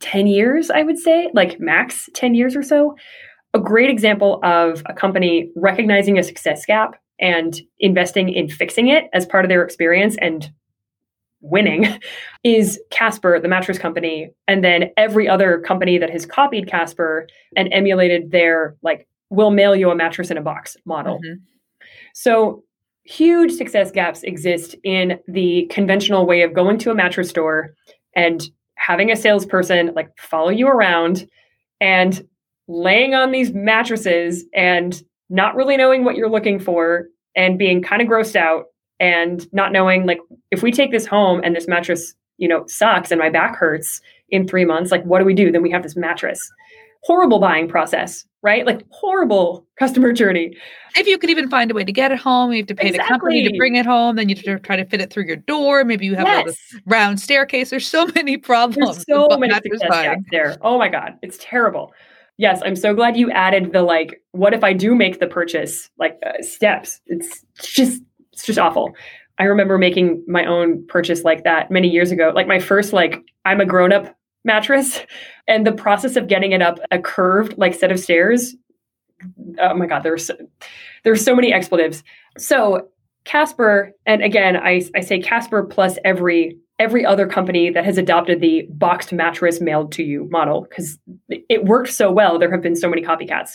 10 0.00 0.26
years 0.26 0.70
i 0.70 0.82
would 0.82 0.98
say 0.98 1.30
like 1.34 1.58
max 1.58 2.08
10 2.14 2.34
years 2.34 2.54
or 2.54 2.62
so 2.62 2.94
a 3.54 3.58
great 3.58 3.88
example 3.88 4.38
of 4.42 4.82
a 4.86 4.92
company 4.92 5.50
recognizing 5.56 6.18
a 6.18 6.22
success 6.22 6.66
gap 6.66 6.96
and 7.18 7.60
investing 7.80 8.28
in 8.28 8.48
fixing 8.48 8.88
it 8.88 9.04
as 9.14 9.24
part 9.24 9.44
of 9.44 9.48
their 9.48 9.62
experience 9.62 10.16
and 10.20 10.52
winning 11.40 11.86
is 12.44 12.80
Casper, 12.90 13.38
the 13.40 13.48
mattress 13.48 13.78
company, 13.78 14.30
and 14.48 14.62
then 14.62 14.90
every 14.96 15.28
other 15.28 15.60
company 15.60 15.98
that 15.98 16.10
has 16.10 16.26
copied 16.26 16.68
Casper 16.68 17.26
and 17.56 17.68
emulated 17.72 18.30
their 18.30 18.76
like 18.82 19.06
we'll 19.30 19.50
mail 19.50 19.74
you 19.74 19.90
a 19.90 19.94
mattress 19.94 20.30
in 20.30 20.36
a 20.36 20.42
box 20.42 20.76
model. 20.84 21.18
Mm-hmm. 21.18 21.42
So 22.14 22.62
huge 23.06 23.52
success 23.52 23.90
gaps 23.90 24.22
exist 24.24 24.74
in 24.82 25.18
the 25.28 25.66
conventional 25.70 26.26
way 26.26 26.42
of 26.42 26.52
going 26.52 26.76
to 26.78 26.90
a 26.90 26.94
mattress 26.94 27.28
store 27.28 27.74
and 28.14 28.50
having 28.74 29.10
a 29.10 29.16
salesperson 29.16 29.92
like 29.94 30.10
follow 30.18 30.50
you 30.50 30.66
around 30.66 31.28
and 31.80 32.26
laying 32.68 33.14
on 33.14 33.30
these 33.30 33.52
mattresses 33.52 34.44
and 34.54 35.02
not 35.30 35.54
really 35.54 35.76
knowing 35.76 36.04
what 36.04 36.16
you're 36.16 36.28
looking 36.28 36.58
for 36.58 37.06
and 37.36 37.58
being 37.58 37.82
kind 37.82 38.02
of 38.02 38.08
grossed 38.08 38.36
out 38.36 38.66
and 38.98 39.52
not 39.52 39.72
knowing 39.72 40.04
like 40.04 40.18
if 40.50 40.62
we 40.62 40.72
take 40.72 40.90
this 40.90 41.06
home 41.06 41.40
and 41.44 41.54
this 41.54 41.68
mattress 41.68 42.14
you 42.38 42.48
know 42.48 42.66
sucks 42.66 43.10
and 43.10 43.20
my 43.20 43.30
back 43.30 43.56
hurts 43.56 44.00
in 44.30 44.48
3 44.48 44.64
months 44.64 44.90
like 44.90 45.04
what 45.04 45.20
do 45.20 45.24
we 45.24 45.34
do? 45.34 45.52
Then 45.52 45.62
we 45.62 45.70
have 45.70 45.82
this 45.82 45.96
mattress 45.96 46.50
horrible 47.06 47.38
buying 47.38 47.68
process, 47.68 48.24
right? 48.42 48.66
Like 48.66 48.82
horrible 48.90 49.64
customer 49.78 50.12
journey. 50.12 50.56
If 50.96 51.06
you 51.06 51.18
could 51.18 51.30
even 51.30 51.48
find 51.48 51.70
a 51.70 51.74
way 51.74 51.84
to 51.84 51.92
get 51.92 52.10
it 52.10 52.18
home, 52.18 52.50
you 52.50 52.58
have 52.58 52.66
to 52.66 52.74
pay 52.74 52.88
exactly. 52.88 53.04
the 53.04 53.08
company 53.08 53.48
to 53.48 53.56
bring 53.56 53.76
it 53.76 53.86
home. 53.86 54.16
Then 54.16 54.28
you 54.28 54.34
have 54.34 54.44
to 54.44 54.58
try 54.58 54.74
to 54.74 54.84
fit 54.84 55.00
it 55.00 55.12
through 55.12 55.26
your 55.26 55.36
door. 55.36 55.84
Maybe 55.84 56.04
you 56.04 56.16
have 56.16 56.26
yes. 56.26 56.56
a 56.74 56.80
round 56.86 57.20
staircase. 57.20 57.70
There's 57.70 57.86
so 57.86 58.06
many 58.14 58.36
problems. 58.36 59.04
There's 59.04 59.28
so 59.30 59.38
many 59.38 59.54
success 59.54 60.18
there. 60.32 60.56
Oh 60.62 60.78
my 60.78 60.88
god, 60.88 61.16
it's 61.22 61.38
terrible. 61.40 61.92
Yes, 62.38 62.60
I'm 62.64 62.76
so 62.76 62.92
glad 62.92 63.16
you 63.16 63.30
added 63.30 63.72
the 63.72 63.82
like. 63.82 64.20
What 64.32 64.52
if 64.52 64.64
I 64.64 64.72
do 64.72 64.94
make 64.94 65.20
the 65.20 65.28
purchase? 65.28 65.88
Like 65.98 66.18
uh, 66.26 66.42
steps. 66.42 67.00
It's 67.06 67.44
just 67.62 68.02
it's 68.32 68.44
just 68.44 68.58
awful. 68.58 68.94
I 69.38 69.44
remember 69.44 69.78
making 69.78 70.24
my 70.26 70.44
own 70.44 70.84
purchase 70.86 71.22
like 71.22 71.44
that 71.44 71.70
many 71.70 71.88
years 71.88 72.10
ago. 72.10 72.32
Like 72.34 72.48
my 72.48 72.58
first 72.58 72.92
like 72.92 73.22
I'm 73.44 73.60
a 73.60 73.66
grown 73.66 73.92
up 73.92 74.16
mattress 74.46 75.00
and 75.46 75.66
the 75.66 75.72
process 75.72 76.16
of 76.16 76.28
getting 76.28 76.52
it 76.52 76.62
up 76.62 76.78
a 76.90 76.98
curved 76.98 77.56
like 77.58 77.74
set 77.74 77.92
of 77.92 78.00
stairs 78.00 78.54
oh 79.60 79.74
my 79.74 79.86
god 79.86 80.02
there's 80.02 80.26
so, 80.26 80.36
there's 81.04 81.24
so 81.24 81.34
many 81.34 81.52
expletives 81.52 82.02
so 82.38 82.88
casper 83.24 83.92
and 84.06 84.22
again 84.22 84.56
I, 84.56 84.82
I 84.94 85.00
say 85.00 85.20
casper 85.20 85.64
plus 85.64 85.98
every 86.04 86.56
every 86.78 87.06
other 87.06 87.26
company 87.26 87.70
that 87.70 87.84
has 87.84 87.98
adopted 87.98 88.40
the 88.40 88.66
boxed 88.70 89.12
mattress 89.12 89.60
mailed 89.60 89.92
to 89.92 90.02
you 90.02 90.28
model 90.30 90.66
because 90.68 90.98
it 91.28 91.64
worked 91.64 91.90
so 91.90 92.12
well. 92.12 92.38
There 92.38 92.50
have 92.50 92.62
been 92.62 92.76
so 92.76 92.88
many 92.88 93.02
copycats. 93.02 93.52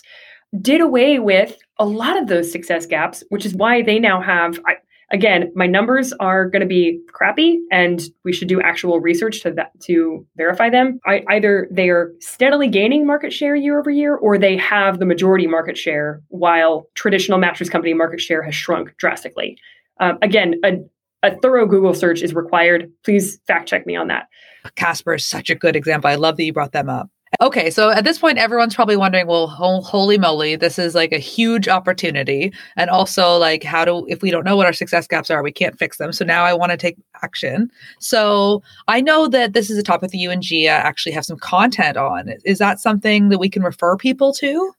Did 0.59 0.81
away 0.81 1.19
with 1.19 1.57
a 1.77 1.85
lot 1.85 2.17
of 2.17 2.27
those 2.27 2.51
success 2.51 2.85
gaps, 2.85 3.23
which 3.29 3.45
is 3.45 3.55
why 3.55 3.81
they 3.81 3.99
now 3.99 4.21
have. 4.21 4.59
I, 4.65 4.73
again, 5.11 5.51
my 5.55 5.67
numbers 5.67 6.13
are 6.13 6.49
going 6.49 6.61
to 6.61 6.67
be 6.67 6.99
crappy, 7.11 7.59
and 7.71 8.01
we 8.23 8.33
should 8.33 8.47
do 8.47 8.61
actual 8.61 8.99
research 8.99 9.41
to 9.41 9.51
that 9.51 9.71
to 9.81 10.25
verify 10.37 10.69
them. 10.69 10.99
I, 11.05 11.23
either 11.29 11.67
they 11.71 11.89
are 11.89 12.13
steadily 12.19 12.67
gaining 12.67 13.05
market 13.05 13.31
share 13.31 13.55
year 13.55 13.79
over 13.79 13.91
year, 13.91 14.15
or 14.15 14.37
they 14.37 14.57
have 14.57 14.99
the 14.99 15.05
majority 15.05 15.47
market 15.47 15.77
share, 15.77 16.21
while 16.29 16.87
traditional 16.95 17.37
mattress 17.37 17.69
company 17.69 17.93
market 17.93 18.21
share 18.21 18.41
has 18.41 18.55
shrunk 18.55 18.95
drastically. 18.97 19.57
Um, 19.99 20.17
again, 20.21 20.55
a, 20.63 20.77
a 21.23 21.37
thorough 21.39 21.67
Google 21.67 21.93
search 21.93 22.21
is 22.21 22.33
required. 22.33 22.91
Please 23.03 23.39
fact 23.47 23.69
check 23.69 23.85
me 23.85 23.95
on 23.95 24.07
that. 24.07 24.27
Casper 24.75 25.15
is 25.15 25.25
such 25.25 25.49
a 25.49 25.55
good 25.55 25.75
example. 25.75 26.09
I 26.09 26.15
love 26.15 26.37
that 26.37 26.43
you 26.43 26.53
brought 26.53 26.71
them 26.71 26.89
up. 26.89 27.09
Okay, 27.39 27.69
so 27.69 27.91
at 27.91 28.03
this 28.03 28.19
point, 28.19 28.37
everyone's 28.37 28.75
probably 28.75 28.97
wondering, 28.97 29.25
well, 29.25 29.47
holy 29.47 30.17
moly, 30.17 30.57
this 30.57 30.77
is 30.77 30.93
like 30.93 31.13
a 31.13 31.17
huge 31.17 31.69
opportunity. 31.69 32.51
And 32.75 32.89
also, 32.89 33.37
like, 33.37 33.63
how 33.63 33.85
do, 33.85 34.05
if 34.09 34.21
we 34.21 34.31
don't 34.31 34.43
know 34.43 34.57
what 34.57 34.65
our 34.65 34.73
success 34.73 35.07
gaps 35.07 35.31
are, 35.31 35.41
we 35.41 35.51
can't 35.51 35.79
fix 35.79 35.97
them. 35.97 36.11
So 36.11 36.25
now 36.25 36.43
I 36.43 36.53
want 36.53 36.71
to 36.71 36.77
take 36.77 36.97
action. 37.23 37.71
So 37.99 38.61
I 38.89 38.99
know 38.99 39.29
that 39.29 39.53
this 39.53 39.69
is 39.69 39.77
a 39.77 39.83
topic 39.83 40.11
that 40.11 40.17
you 40.17 40.29
and 40.29 40.43
Gia 40.43 40.67
actually 40.67 41.13
have 41.13 41.23
some 41.23 41.37
content 41.37 41.95
on. 41.95 42.33
Is 42.43 42.57
that 42.59 42.81
something 42.81 43.29
that 43.29 43.39
we 43.39 43.49
can 43.49 43.63
refer 43.63 43.95
people 43.95 44.33
to? 44.33 44.73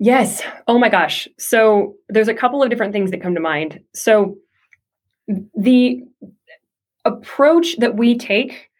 Yes. 0.00 0.42
Oh 0.66 0.80
my 0.80 0.88
gosh. 0.88 1.28
So 1.38 1.94
there's 2.08 2.28
a 2.28 2.34
couple 2.34 2.64
of 2.64 2.68
different 2.68 2.92
things 2.92 3.12
that 3.12 3.22
come 3.22 3.36
to 3.36 3.40
mind. 3.40 3.78
So 3.94 4.36
the 5.54 6.02
approach 7.04 7.76
that 7.78 7.96
we 7.96 8.18
take, 8.18 8.70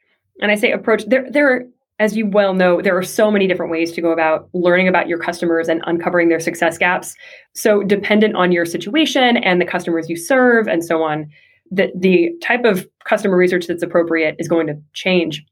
and 0.40 0.50
I 0.50 0.56
say 0.56 0.72
approach, 0.72 1.04
there, 1.06 1.30
there 1.30 1.68
as 2.02 2.16
you 2.16 2.26
well 2.26 2.52
know, 2.52 2.82
there 2.82 2.98
are 2.98 3.02
so 3.02 3.30
many 3.30 3.46
different 3.46 3.70
ways 3.70 3.92
to 3.92 4.00
go 4.00 4.10
about 4.10 4.48
learning 4.54 4.88
about 4.88 5.06
your 5.06 5.18
customers 5.18 5.68
and 5.68 5.80
uncovering 5.86 6.28
their 6.28 6.40
success 6.40 6.76
gaps. 6.76 7.14
So, 7.54 7.84
dependent 7.84 8.34
on 8.34 8.50
your 8.50 8.66
situation 8.66 9.36
and 9.36 9.60
the 9.60 9.64
customers 9.64 10.10
you 10.10 10.16
serve 10.16 10.66
and 10.66 10.84
so 10.84 11.00
on, 11.04 11.30
the, 11.70 11.92
the 11.96 12.32
type 12.42 12.64
of 12.64 12.88
customer 13.04 13.36
research 13.36 13.68
that's 13.68 13.84
appropriate 13.84 14.34
is 14.40 14.48
going 14.48 14.66
to 14.66 14.74
change. 14.94 15.44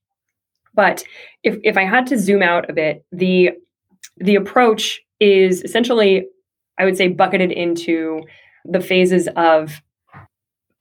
But 0.74 1.04
if, 1.44 1.56
if 1.62 1.76
I 1.76 1.84
had 1.84 2.08
to 2.08 2.18
zoom 2.18 2.42
out 2.42 2.68
a 2.68 2.72
bit, 2.72 3.04
the, 3.12 3.50
the 4.16 4.34
approach 4.34 5.00
is 5.20 5.62
essentially, 5.62 6.26
I 6.78 6.84
would 6.84 6.96
say, 6.96 7.06
bucketed 7.06 7.52
into 7.52 8.22
the 8.64 8.80
phases 8.80 9.28
of 9.36 9.80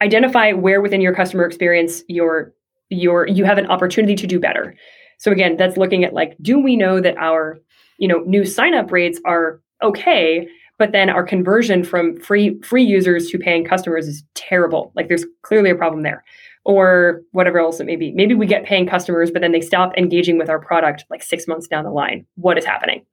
identify 0.02 0.52
where 0.54 0.82
within 0.82 1.00
your 1.00 1.14
customer 1.14 1.46
experience 1.46 2.02
your 2.08 2.54
your 2.90 3.28
you 3.28 3.46
have 3.46 3.60
an 3.60 3.68
opportunity 3.68 4.16
to 4.16 4.26
do 4.26 4.40
better 4.40 4.76
so 5.20 5.32
again, 5.32 5.58
that's 5.58 5.78
looking 5.78 6.04
at 6.04 6.14
like, 6.14 6.36
do 6.42 6.58
we 6.58 6.76
know 6.76 7.00
that 7.02 7.18
our, 7.18 7.60
you 7.98 8.08
know, 8.08 8.20
new 8.20 8.46
sign 8.46 8.74
up 8.74 8.92
rates 8.92 9.20
are 9.26 9.62
okay, 9.84 10.48
but 10.78 10.94
then 10.94 11.10
our 11.10 11.24
conversion 11.24 11.84
from 11.84 12.18
free 12.20 12.60
free 12.62 12.84
users 12.84 13.30
to 13.30 13.38
paying 13.38 13.66
customers 13.66 14.08
is 14.08 14.24
terrible. 14.34 14.94
Like 14.96 15.10
there's 15.10 15.26
clearly 15.44 15.70
a 15.70 15.76
problem 15.76 16.02
there. 16.02 16.24
Or 16.66 17.22
whatever 17.32 17.60
else 17.60 17.80
it 17.80 17.86
may 17.86 17.96
be. 17.96 18.12
Maybe 18.12 18.36
we 18.36 18.46
get 18.46 18.66
paying 18.66 18.86
customers, 18.86 19.32
but 19.32 19.42
then 19.42 19.54
they 19.54 19.62
stop 19.62 19.98
engaging 19.98 20.38
with 20.38 20.50
our 20.50 20.60
product 20.60 21.06
like 21.10 21.24
six 21.24 21.48
months 21.48 21.68
down 21.68 21.84
the 21.84 21.90
line. 21.90 22.26
What 22.36 22.58
is 22.58 22.66
happening? 22.66 23.06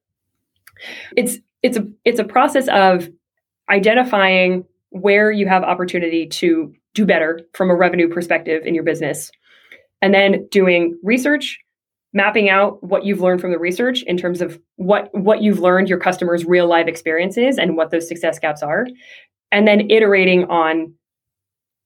It's 1.16 1.38
it's 1.62 1.77
a 1.77 1.87
it's 2.05 2.19
a 2.19 2.25
process 2.25 2.69
of 2.69 3.09
identifying 3.71 4.64
where 4.90 5.33
you 5.33 5.49
have 5.49 5.64
opportunity 5.64 6.27
to 6.27 6.73
do 6.95 7.05
better 7.05 7.40
from 7.55 7.71
a 7.71 7.75
revenue 7.75 8.09
perspective 8.09 8.64
in 8.64 8.75
your 8.75 8.85
business 8.85 9.31
and 10.03 10.12
then 10.12 10.47
doing 10.51 10.99
research 11.03 11.59
mapping 12.17 12.49
out 12.49 12.83
what 12.83 13.05
you've 13.05 13.21
learned 13.21 13.43
from 13.43 13.51
the 13.51 13.59
research 13.59 14.03
in 14.05 14.17
terms 14.17 14.41
of 14.41 14.59
what 14.77 15.11
what 15.13 15.43
you've 15.43 15.59
learned 15.59 15.87
your 15.87 15.99
customers 15.99 16.47
real 16.47 16.67
life 16.67 16.87
experiences 16.87 17.59
and 17.59 17.77
what 17.77 17.91
those 17.91 18.09
success 18.09 18.39
gaps 18.39 18.63
are 18.63 18.87
and 19.53 19.69
then 19.69 19.91
iterating 19.91 20.45
on 20.47 20.93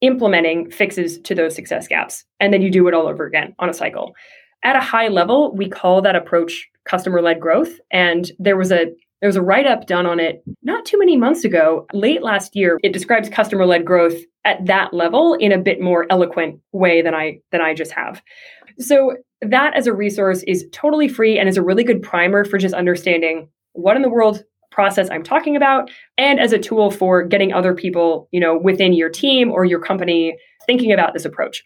implementing 0.01 0.71
fixes 0.71 1.19
to 1.19 1.35
those 1.35 1.55
success 1.55 1.89
gaps. 1.89 2.25
And 2.39 2.55
then 2.55 2.63
you 2.63 2.71
do 2.71 2.87
it 2.87 2.95
all 2.95 3.09
over 3.09 3.27
again 3.27 3.55
on 3.59 3.69
a 3.69 3.75
cycle. 3.75 4.15
At 4.63 4.77
a 4.77 4.81
high 4.81 5.09
level 5.09 5.53
we 5.53 5.69
call 5.69 6.01
that 6.03 6.15
approach 6.15 6.69
customer 6.85 7.21
led 7.21 7.41
growth. 7.41 7.81
And 7.91 8.31
there 8.39 8.57
was 8.57 8.71
a 8.71 8.87
there 9.21 9.29
was 9.29 9.37
a 9.37 9.43
write 9.43 9.67
up 9.67 9.87
done 9.87 10.07
on 10.07 10.19
it 10.21 10.43
not 10.63 10.85
too 10.85 10.99
many 10.99 11.17
months 11.17 11.45
ago 11.45 11.87
late 11.93 12.23
last 12.23 12.57
year 12.57 12.79
it 12.83 12.93
describes 12.93 13.29
customer 13.29 13.67
led 13.67 13.85
growth 13.85 14.17
at 14.45 14.65
that 14.67 14.95
level 14.95 15.35
in 15.35 15.53
a 15.53 15.59
bit 15.59 15.81
more 15.81 16.07
eloquent 16.11 16.59
way 16.73 17.03
than 17.03 17.15
i 17.15 17.39
than 17.53 17.61
i 17.61 17.75
just 17.75 17.93
have 17.93 18.23
so 18.79 19.17
that 19.43 19.75
as 19.77 19.87
a 19.87 19.93
resource 19.93 20.43
is 20.47 20.67
totally 20.73 21.09
free 21.09 21.39
and 21.39 21.49
is 21.49 21.57
a 21.57 21.63
really 21.63 21.85
good 21.85 22.03
primer 22.03 22.45
for 22.45 22.59
just 22.59 22.75
understanding 22.75 23.49
what 23.73 23.97
in 23.97 24.03
the 24.03 24.11
world 24.11 24.45
process 24.71 25.09
I'm 25.11 25.23
talking 25.23 25.57
about 25.57 25.91
and 26.17 26.39
as 26.39 26.53
a 26.53 26.59
tool 26.59 26.91
for 26.91 27.23
getting 27.23 27.53
other 27.53 27.75
people, 27.75 28.29
you 28.31 28.41
know, 28.41 28.57
within 28.57 28.93
your 28.93 29.09
team 29.09 29.51
or 29.51 29.65
your 29.65 29.81
company 29.81 30.37
thinking 30.67 30.93
about 30.93 31.13
this 31.13 31.25
approach. 31.25 31.65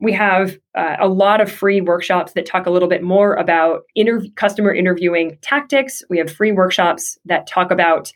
We 0.00 0.12
have 0.12 0.58
uh, 0.74 0.96
a 0.98 1.08
lot 1.08 1.40
of 1.40 1.52
free 1.52 1.80
workshops 1.80 2.32
that 2.32 2.46
talk 2.46 2.66
a 2.66 2.70
little 2.70 2.88
bit 2.88 3.02
more 3.02 3.34
about 3.34 3.82
interv- 3.96 4.34
customer 4.36 4.74
interviewing 4.74 5.38
tactics. 5.42 6.02
We 6.08 6.18
have 6.18 6.32
free 6.32 6.52
workshops 6.52 7.18
that 7.26 7.46
talk 7.46 7.70
about 7.70 8.12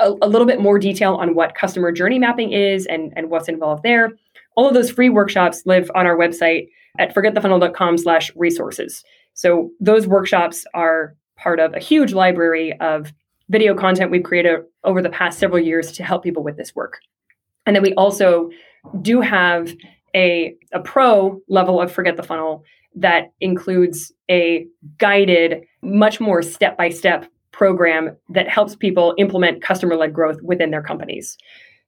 a, 0.00 0.12
a 0.22 0.28
little 0.28 0.46
bit 0.46 0.60
more 0.60 0.78
detail 0.78 1.14
on 1.14 1.34
what 1.34 1.54
customer 1.54 1.90
journey 1.90 2.18
mapping 2.18 2.52
is 2.52 2.86
and, 2.86 3.12
and 3.16 3.28
what's 3.28 3.48
involved 3.48 3.82
there. 3.82 4.12
All 4.56 4.68
of 4.68 4.74
those 4.74 4.90
free 4.90 5.10
workshops 5.10 5.62
live 5.66 5.90
on 5.94 6.06
our 6.06 6.16
website 6.16 6.68
at 6.98 7.14
forgetthefunnel.com 7.14 7.98
slash 7.98 8.30
resources. 8.36 9.04
So 9.34 9.70
those 9.80 10.06
workshops 10.06 10.64
are 10.74 11.14
part 11.36 11.60
of 11.60 11.74
a 11.74 11.78
huge 11.78 12.12
library 12.12 12.72
of 12.80 13.12
video 13.48 13.74
content 13.74 14.10
we've 14.10 14.22
created 14.22 14.60
over 14.84 15.02
the 15.02 15.10
past 15.10 15.38
several 15.38 15.60
years 15.60 15.92
to 15.92 16.04
help 16.04 16.22
people 16.22 16.42
with 16.42 16.56
this 16.56 16.74
work. 16.74 17.00
And 17.66 17.74
then 17.74 17.82
we 17.82 17.94
also 17.94 18.50
do 19.02 19.20
have 19.20 19.74
a, 20.16 20.56
a 20.72 20.80
pro 20.80 21.40
level 21.48 21.80
of 21.80 21.92
Forget 21.92 22.16
the 22.16 22.22
Funnel 22.22 22.64
that 22.96 23.32
includes 23.40 24.12
a 24.30 24.66
guided, 24.98 25.62
much 25.82 26.18
more 26.18 26.42
step 26.42 26.76
by 26.76 26.88
step 26.88 27.26
program 27.52 28.16
that 28.30 28.48
helps 28.48 28.74
people 28.74 29.14
implement 29.18 29.62
customer 29.62 29.96
led 29.96 30.12
growth 30.12 30.40
within 30.42 30.70
their 30.70 30.82
companies. 30.82 31.36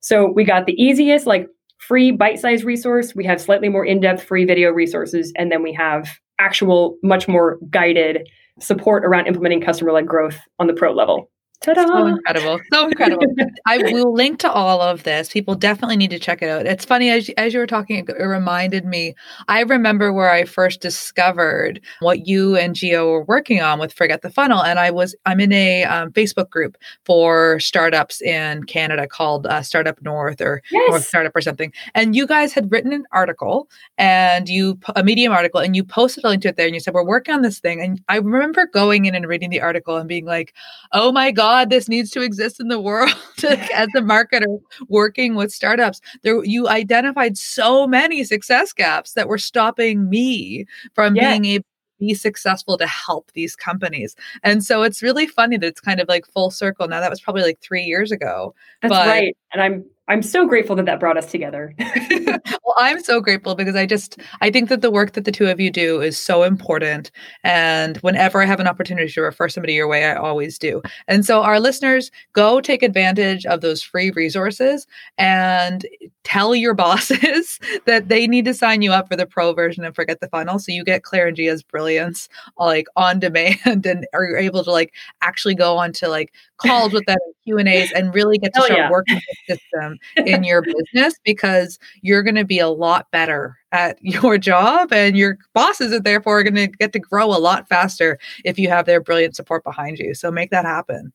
So 0.00 0.30
we 0.30 0.44
got 0.44 0.66
the 0.66 0.80
easiest, 0.80 1.26
like 1.26 1.48
free 1.78 2.10
bite-sized 2.10 2.64
resource 2.64 3.14
we 3.14 3.24
have 3.24 3.40
slightly 3.40 3.68
more 3.68 3.84
in-depth 3.84 4.22
free 4.22 4.44
video 4.44 4.70
resources 4.70 5.32
and 5.36 5.50
then 5.50 5.62
we 5.62 5.72
have 5.72 6.18
actual 6.40 6.96
much 7.02 7.28
more 7.28 7.58
guided 7.70 8.28
support 8.60 9.04
around 9.04 9.26
implementing 9.26 9.60
customer-led 9.60 10.06
growth 10.06 10.38
on 10.58 10.66
the 10.66 10.72
pro 10.72 10.92
level 10.92 11.30
Ta-da! 11.60 11.86
So 11.86 12.06
incredible. 12.06 12.60
So 12.72 12.86
incredible. 12.86 13.26
I 13.66 13.78
will 13.78 14.14
link 14.14 14.38
to 14.40 14.50
all 14.50 14.80
of 14.80 15.02
this. 15.02 15.32
People 15.32 15.56
definitely 15.56 15.96
need 15.96 16.10
to 16.10 16.18
check 16.18 16.40
it 16.40 16.48
out. 16.48 16.66
It's 16.66 16.84
funny 16.84 17.10
as 17.10 17.28
as 17.36 17.52
you 17.52 17.58
were 17.58 17.66
talking 17.66 18.06
it 18.06 18.22
reminded 18.22 18.84
me. 18.84 19.14
I 19.48 19.62
remember 19.62 20.12
where 20.12 20.30
I 20.30 20.44
first 20.44 20.80
discovered 20.80 21.80
what 21.98 22.28
you 22.28 22.56
and 22.56 22.76
Gia 22.76 23.04
were 23.04 23.24
working 23.24 23.60
on 23.60 23.80
with 23.80 23.92
Forget 23.92 24.22
the 24.22 24.30
Funnel 24.30 24.62
and 24.62 24.78
I 24.78 24.92
was 24.92 25.16
I'm 25.26 25.40
in 25.40 25.52
a 25.52 25.82
um, 25.84 26.12
Facebook 26.12 26.48
group 26.48 26.76
for 27.04 27.58
startups 27.58 28.22
in 28.22 28.62
Canada 28.64 29.08
called 29.08 29.46
uh, 29.48 29.60
Startup 29.62 30.00
North 30.02 30.40
or 30.40 30.62
yes. 30.70 30.88
North 30.88 31.06
Startup 31.06 31.34
or 31.34 31.40
something. 31.40 31.72
And 31.94 32.14
you 32.14 32.28
guys 32.28 32.52
had 32.52 32.70
written 32.70 32.92
an 32.92 33.04
article 33.10 33.68
and 33.96 34.48
you 34.48 34.78
a 34.94 35.02
Medium 35.02 35.32
article 35.32 35.60
and 35.60 35.74
you 35.74 35.82
posted 35.82 36.24
a 36.24 36.28
link 36.28 36.42
to 36.42 36.48
it 36.50 36.56
there 36.56 36.66
and 36.66 36.74
you 36.74 36.80
said 36.80 36.94
we're 36.94 37.04
working 37.04 37.34
on 37.34 37.42
this 37.42 37.58
thing 37.58 37.80
and 37.80 38.00
I 38.08 38.18
remember 38.18 38.66
going 38.66 39.06
in 39.06 39.16
and 39.16 39.26
reading 39.26 39.50
the 39.50 39.60
article 39.60 39.96
and 39.96 40.08
being 40.08 40.24
like, 40.24 40.54
"Oh 40.92 41.10
my 41.10 41.32
god, 41.32 41.47
God, 41.48 41.70
this 41.70 41.88
needs 41.88 42.10
to 42.10 42.20
exist 42.20 42.60
in 42.60 42.68
the 42.68 42.78
world 42.78 43.08
as 43.42 43.88
a 43.96 44.02
marketer 44.02 44.60
working 44.88 45.34
with 45.34 45.50
startups. 45.50 46.02
There, 46.22 46.44
you 46.44 46.68
identified 46.68 47.38
so 47.38 47.86
many 47.86 48.22
success 48.24 48.74
gaps 48.74 49.14
that 49.14 49.28
were 49.28 49.38
stopping 49.38 50.10
me 50.10 50.66
from 50.94 51.16
yeah. 51.16 51.30
being 51.30 51.46
able 51.46 51.62
to 51.62 52.06
be 52.06 52.12
successful 52.12 52.76
to 52.76 52.86
help 52.86 53.32
these 53.32 53.56
companies. 53.56 54.14
And 54.42 54.62
so 54.62 54.82
it's 54.82 55.02
really 55.02 55.26
funny 55.26 55.56
that 55.56 55.66
it's 55.66 55.80
kind 55.80 56.00
of 56.00 56.08
like 56.08 56.26
full 56.26 56.50
circle. 56.50 56.86
Now 56.86 57.00
that 57.00 57.08
was 57.08 57.22
probably 57.22 57.44
like 57.44 57.60
three 57.62 57.84
years 57.84 58.12
ago. 58.12 58.54
That's 58.82 58.92
but, 58.92 59.06
right. 59.06 59.34
And 59.50 59.62
I'm 59.62 59.86
I'm 60.08 60.22
so 60.22 60.46
grateful 60.46 60.74
that 60.76 60.86
that 60.86 61.00
brought 61.00 61.18
us 61.18 61.30
together. 61.30 61.74
well, 61.78 62.74
I'm 62.78 63.02
so 63.02 63.20
grateful 63.20 63.54
because 63.54 63.76
I 63.76 63.84
just 63.84 64.18
I 64.40 64.50
think 64.50 64.70
that 64.70 64.80
the 64.80 64.90
work 64.90 65.12
that 65.12 65.26
the 65.26 65.32
two 65.32 65.48
of 65.48 65.60
you 65.60 65.70
do 65.70 66.00
is 66.00 66.16
so 66.16 66.44
important 66.44 67.10
and 67.44 67.98
whenever 67.98 68.40
I 68.40 68.46
have 68.46 68.58
an 68.58 68.66
opportunity 68.66 69.12
to 69.12 69.20
refer 69.20 69.50
somebody 69.50 69.74
your 69.74 69.86
way 69.86 70.06
I 70.06 70.14
always 70.14 70.58
do. 70.58 70.80
And 71.08 71.26
so 71.26 71.42
our 71.42 71.60
listeners 71.60 72.10
go 72.32 72.60
take 72.60 72.82
advantage 72.82 73.44
of 73.44 73.60
those 73.60 73.82
free 73.82 74.10
resources 74.10 74.86
and 75.18 75.86
tell 76.24 76.54
your 76.54 76.74
bosses 76.78 77.58
that 77.86 78.08
they 78.08 78.26
need 78.26 78.46
to 78.46 78.54
sign 78.54 78.80
you 78.80 78.92
up 78.92 79.08
for 79.08 79.16
the 79.16 79.26
pro 79.26 79.52
version 79.52 79.84
and 79.84 79.94
forget 79.94 80.20
the 80.20 80.28
funnel 80.28 80.58
so 80.58 80.72
you 80.72 80.84
get 80.84 81.02
Claire 81.02 81.28
and 81.28 81.36
Gia's 81.36 81.62
brilliance 81.62 82.30
like 82.56 82.86
on 82.96 83.18
demand 83.20 83.84
and 83.84 84.06
are 84.14 84.36
able 84.36 84.64
to 84.64 84.70
like 84.70 84.94
actually 85.20 85.54
go 85.54 85.76
on 85.76 85.92
to 85.92 86.08
like 86.08 86.32
calls 86.56 86.92
with 86.92 87.04
them 87.06 87.18
Q 87.44 87.58
and 87.58 87.68
A's 87.68 87.92
and 87.92 88.14
really 88.14 88.38
get 88.38 88.52
to 88.54 88.62
start 88.62 88.78
yeah. 88.78 88.90
working 88.90 89.16
with 89.16 89.24
the 89.48 89.54
system 89.54 89.97
in 90.16 90.44
your 90.44 90.62
business 90.62 91.14
because 91.24 91.78
you're 92.02 92.22
going 92.22 92.34
to 92.34 92.44
be 92.44 92.58
a 92.58 92.68
lot 92.68 93.10
better 93.10 93.56
at 93.72 93.98
your 94.02 94.38
job 94.38 94.92
and 94.92 95.16
your 95.16 95.38
bosses 95.54 95.92
are 95.92 96.00
therefore 96.00 96.42
going 96.42 96.54
to 96.54 96.66
get 96.66 96.92
to 96.92 96.98
grow 96.98 97.26
a 97.26 97.38
lot 97.38 97.68
faster 97.68 98.18
if 98.44 98.58
you 98.58 98.68
have 98.68 98.86
their 98.86 99.00
brilliant 99.00 99.36
support 99.36 99.64
behind 99.64 99.98
you. 99.98 100.14
So 100.14 100.30
make 100.30 100.50
that 100.50 100.64
happen. 100.64 101.12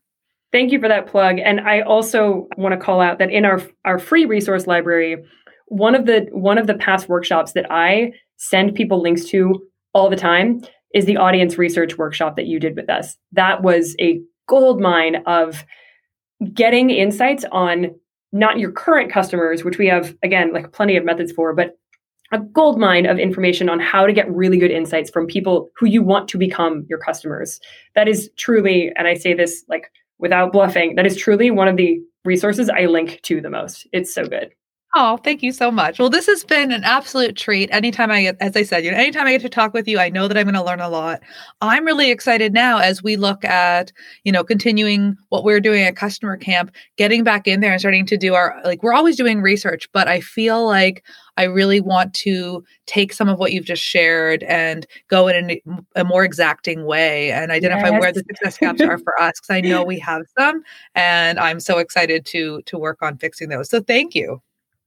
Thank 0.51 0.71
you 0.71 0.79
for 0.79 0.87
that 0.87 1.07
plug. 1.07 1.39
And 1.39 1.61
I 1.61 1.81
also 1.81 2.47
want 2.57 2.73
to 2.73 2.83
call 2.83 3.01
out 3.01 3.17
that 3.17 3.31
in 3.31 3.43
our 3.43 3.61
our 3.85 3.97
free 3.97 4.25
resource 4.25 4.67
library, 4.67 5.17
one 5.65 5.95
of 5.95 6.05
the 6.05 6.27
one 6.31 6.59
of 6.59 6.67
the 6.67 6.75
past 6.75 7.09
workshops 7.09 7.53
that 7.53 7.65
I 7.71 8.13
send 8.37 8.75
people 8.75 9.01
links 9.01 9.25
to 9.25 9.63
all 9.93 10.09
the 10.09 10.15
time 10.15 10.61
is 10.93 11.05
the 11.05 11.17
audience 11.17 11.57
research 11.57 11.97
workshop 11.97 12.35
that 12.35 12.45
you 12.45 12.59
did 12.59 12.75
with 12.75 12.87
us. 12.89 13.17
That 13.31 13.63
was 13.63 13.95
a 13.99 14.21
gold 14.47 14.79
mine 14.79 15.23
of 15.25 15.63
getting 16.53 16.89
insights 16.89 17.45
on 17.51 17.95
not 18.33 18.59
your 18.59 18.71
current 18.71 19.11
customers, 19.11 19.63
which 19.63 19.77
we 19.77 19.87
have 19.87 20.15
again 20.23 20.51
like 20.51 20.71
plenty 20.73 20.97
of 20.97 21.05
methods 21.05 21.31
for, 21.31 21.53
but 21.53 21.77
a 22.31 22.39
gold 22.39 22.79
mine 22.79 23.05
of 23.05 23.19
information 23.19 23.69
on 23.69 23.79
how 23.79 24.07
to 24.07 24.11
get 24.11 24.29
really 24.33 24.57
good 24.57 24.71
insights 24.71 25.11
from 25.11 25.27
people 25.27 25.69
who 25.77 25.85
you 25.85 26.01
want 26.01 26.27
to 26.27 26.37
become 26.37 26.85
your 26.89 26.97
customers. 26.97 27.59
That 27.93 28.07
is 28.07 28.31
truly, 28.37 28.91
and 28.95 29.07
I 29.07 29.13
say 29.13 29.35
this 29.35 29.63
like 29.69 29.91
without 30.17 30.51
bluffing, 30.51 30.95
that 30.95 31.05
is 31.05 31.15
truly 31.15 31.51
one 31.51 31.67
of 31.67 31.77
the 31.77 31.99
resources 32.25 32.69
I 32.69 32.87
link 32.87 33.19
to 33.23 33.39
the 33.39 33.51
most. 33.51 33.87
It's 33.93 34.13
so 34.13 34.25
good. 34.25 34.51
Oh, 34.95 35.17
thank 35.17 35.41
you 35.41 35.51
so 35.51 35.71
much. 35.71 35.97
Well, 35.97 36.11
this 36.11 36.27
has 36.27 36.43
been 36.43 36.71
an 36.71 36.83
absolute 36.83 37.35
treat. 37.35 37.67
Anytime 37.71 38.11
I 38.11 38.21
get, 38.21 38.37
as 38.39 38.55
I 38.55 38.61
said, 38.61 38.85
you 38.85 38.91
know, 38.91 38.97
anytime 38.97 39.25
I 39.25 39.31
get 39.31 39.41
to 39.41 39.49
talk 39.49 39.73
with 39.73 39.87
you, 39.87 39.97
I 39.97 40.09
know 40.09 40.27
that 40.27 40.37
I'm 40.37 40.43
going 40.43 40.53
to 40.53 40.63
learn 40.63 40.81
a 40.81 40.89
lot. 40.89 41.21
I'm 41.61 41.83
really 41.83 42.11
excited 42.11 42.53
now 42.53 42.77
as 42.77 43.01
we 43.01 43.15
look 43.15 43.43
at, 43.43 43.91
you 44.23 44.31
know, 44.31 44.43
continuing 44.43 45.17
what 45.29 45.43
we're 45.43 45.59
doing 45.59 45.81
at 45.81 45.95
customer 45.95 46.37
camp, 46.37 46.71
getting 46.95 47.23
back 47.23 47.47
in 47.47 47.59
there 47.59 47.71
and 47.71 47.79
starting 47.79 48.05
to 48.05 48.17
do 48.17 48.35
our, 48.35 48.61
like, 48.65 48.83
we're 48.83 48.93
always 48.93 49.15
doing 49.15 49.41
research, 49.41 49.89
but 49.93 50.07
I 50.07 50.21
feel 50.21 50.63
like 50.63 51.03
I 51.37 51.45
really 51.45 51.81
want 51.81 52.13
to 52.15 52.63
take 52.85 53.13
some 53.13 53.29
of 53.29 53.39
what 53.39 53.51
you've 53.51 53.65
just 53.65 53.81
shared 53.81 54.43
and 54.43 54.85
go 55.07 55.27
in 55.27 55.49
a, 55.49 55.61
a 55.95 56.03
more 56.03 56.23
exacting 56.23 56.85
way 56.85 57.31
and 57.31 57.51
identify 57.51 57.89
yes. 57.89 57.99
where 57.99 58.11
the 58.11 58.23
success 58.27 58.59
gaps 58.59 58.81
are 58.81 58.99
for 58.99 59.19
us 59.19 59.33
because 59.41 59.55
I 59.55 59.61
know 59.61 59.83
we 59.83 59.97
have 59.97 60.21
some 60.37 60.61
and 60.93 61.39
I'm 61.39 61.59
so 61.59 61.79
excited 61.79 62.27
to 62.27 62.61
to 62.67 62.77
work 62.77 63.01
on 63.01 63.17
fixing 63.17 63.49
those. 63.49 63.71
So 63.71 63.81
thank 63.81 64.13
you. 64.13 64.39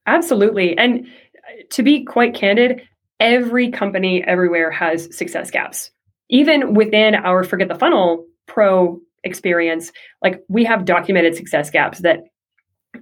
Absolutely. 0.06 0.76
And 0.78 1.06
uh, 1.06 1.62
to 1.70 1.82
be 1.82 2.04
quite 2.04 2.34
candid, 2.34 2.82
every 3.20 3.70
company 3.70 4.22
everywhere 4.24 4.70
has 4.70 5.14
success 5.16 5.50
gaps. 5.50 5.90
Even 6.28 6.74
within 6.74 7.14
our 7.14 7.44
Forget 7.44 7.68
the 7.68 7.74
Funnel 7.74 8.26
Pro 8.46 9.00
experience, 9.24 9.92
like 10.22 10.42
we 10.48 10.64
have 10.64 10.84
documented 10.84 11.34
success 11.34 11.70
gaps 11.70 12.00
that 12.00 12.20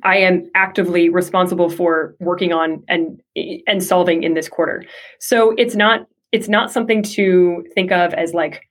I 0.03 0.17
am 0.19 0.51
actively 0.55 1.09
responsible 1.09 1.71
for 1.71 2.17
working 2.21 2.53
on 2.53 2.83
and 2.89 3.21
and 3.67 3.83
solving 3.83 4.23
in 4.23 4.35
this 4.35 4.49
quarter. 4.49 4.85
So 5.21 5.55
it's 5.57 5.77
not 5.77 6.07
it's 6.33 6.49
not 6.49 6.73
something 6.73 7.03
to 7.03 7.65
think 7.75 7.93
of 7.93 8.13
as 8.15 8.35
like 8.35 8.63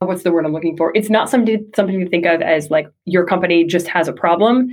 what's 0.00 0.22
the 0.22 0.30
word 0.30 0.44
I'm 0.44 0.52
looking 0.52 0.76
for? 0.76 0.92
It's 0.94 1.10
not 1.10 1.30
something 1.30 1.66
something 1.74 1.98
to 2.00 2.08
think 2.08 2.26
of 2.26 2.42
as 2.42 2.70
like 2.70 2.88
your 3.04 3.24
company 3.26 3.64
just 3.64 3.88
has 3.88 4.06
a 4.06 4.12
problem 4.12 4.70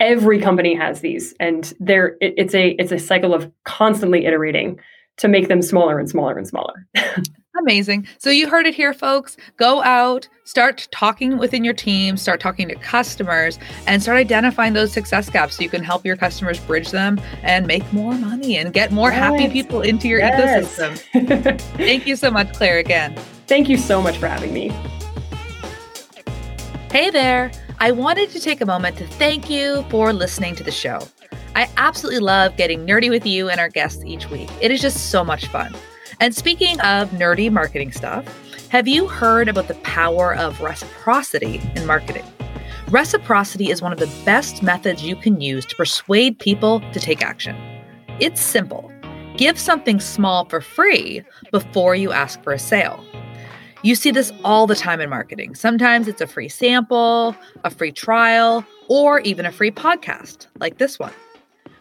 every 0.00 0.40
company 0.40 0.74
has 0.74 1.00
these 1.00 1.34
and 1.40 1.72
there 1.80 2.16
it, 2.20 2.34
it's 2.36 2.54
a 2.54 2.70
it's 2.70 2.92
a 2.92 2.98
cycle 2.98 3.34
of 3.34 3.50
constantly 3.64 4.26
iterating 4.26 4.78
to 5.16 5.28
make 5.28 5.48
them 5.48 5.62
smaller 5.62 5.98
and 5.98 6.10
smaller 6.10 6.36
and 6.36 6.46
smaller. 6.46 6.86
Amazing. 7.58 8.06
So 8.18 8.28
you 8.28 8.50
heard 8.50 8.66
it 8.66 8.74
here 8.74 8.92
folks. 8.92 9.38
Go 9.56 9.82
out 9.82 10.28
start 10.44 10.86
talking 10.92 11.38
within 11.38 11.64
your 11.64 11.74
team 11.74 12.16
start 12.16 12.38
talking 12.38 12.68
to 12.68 12.74
customers 12.76 13.58
and 13.86 14.00
start 14.02 14.16
identifying 14.16 14.74
those 14.74 14.92
success 14.92 15.28
gaps 15.28 15.56
so 15.56 15.62
you 15.62 15.68
can 15.68 15.82
help 15.82 16.06
your 16.06 16.16
customers 16.16 16.60
bridge 16.60 16.90
them 16.90 17.20
and 17.42 17.66
make 17.66 17.90
more 17.92 18.14
money 18.14 18.56
and 18.56 18.72
get 18.72 18.92
more 18.92 19.10
yes. 19.10 19.18
happy 19.18 19.48
people 19.48 19.80
into 19.80 20.06
your 20.06 20.20
yes. 20.20 20.78
ecosystem. 20.78 21.60
Thank 21.76 22.06
you 22.06 22.14
so 22.14 22.30
much 22.30 22.52
claire 22.52 22.78
again. 22.78 23.16
Thank 23.48 23.68
you 23.68 23.76
so 23.76 24.00
much 24.00 24.18
for 24.18 24.28
having 24.28 24.52
me. 24.52 24.68
Hey 26.92 27.10
there 27.10 27.50
I 27.78 27.90
wanted 27.90 28.30
to 28.30 28.40
take 28.40 28.62
a 28.62 28.66
moment 28.66 28.96
to 28.96 29.06
thank 29.06 29.50
you 29.50 29.84
for 29.90 30.14
listening 30.14 30.54
to 30.56 30.64
the 30.64 30.70
show. 30.70 31.00
I 31.54 31.68
absolutely 31.76 32.20
love 32.20 32.56
getting 32.56 32.86
nerdy 32.86 33.10
with 33.10 33.26
you 33.26 33.50
and 33.50 33.60
our 33.60 33.68
guests 33.68 34.02
each 34.06 34.30
week. 34.30 34.48
It 34.62 34.70
is 34.70 34.80
just 34.80 35.10
so 35.10 35.22
much 35.22 35.46
fun. 35.48 35.74
And 36.18 36.34
speaking 36.34 36.80
of 36.80 37.10
nerdy 37.10 37.52
marketing 37.52 37.92
stuff, 37.92 38.24
have 38.70 38.88
you 38.88 39.06
heard 39.06 39.48
about 39.48 39.68
the 39.68 39.74
power 39.74 40.34
of 40.34 40.62
reciprocity 40.62 41.60
in 41.76 41.84
marketing? 41.84 42.24
Reciprocity 42.88 43.70
is 43.70 43.82
one 43.82 43.92
of 43.92 43.98
the 43.98 44.10
best 44.24 44.62
methods 44.62 45.02
you 45.02 45.14
can 45.14 45.42
use 45.42 45.66
to 45.66 45.76
persuade 45.76 46.38
people 46.38 46.80
to 46.92 46.98
take 46.98 47.22
action. 47.22 47.56
It's 48.20 48.40
simple 48.40 48.90
give 49.36 49.58
something 49.58 50.00
small 50.00 50.46
for 50.46 50.62
free 50.62 51.22
before 51.50 51.94
you 51.94 52.10
ask 52.10 52.42
for 52.42 52.54
a 52.54 52.58
sale. 52.58 53.04
You 53.86 53.94
see 53.94 54.10
this 54.10 54.32
all 54.42 54.66
the 54.66 54.74
time 54.74 55.00
in 55.00 55.08
marketing. 55.08 55.54
Sometimes 55.54 56.08
it's 56.08 56.20
a 56.20 56.26
free 56.26 56.48
sample, 56.48 57.36
a 57.62 57.70
free 57.70 57.92
trial, 57.92 58.66
or 58.88 59.20
even 59.20 59.46
a 59.46 59.52
free 59.52 59.70
podcast 59.70 60.48
like 60.58 60.78
this 60.78 60.98
one. 60.98 61.12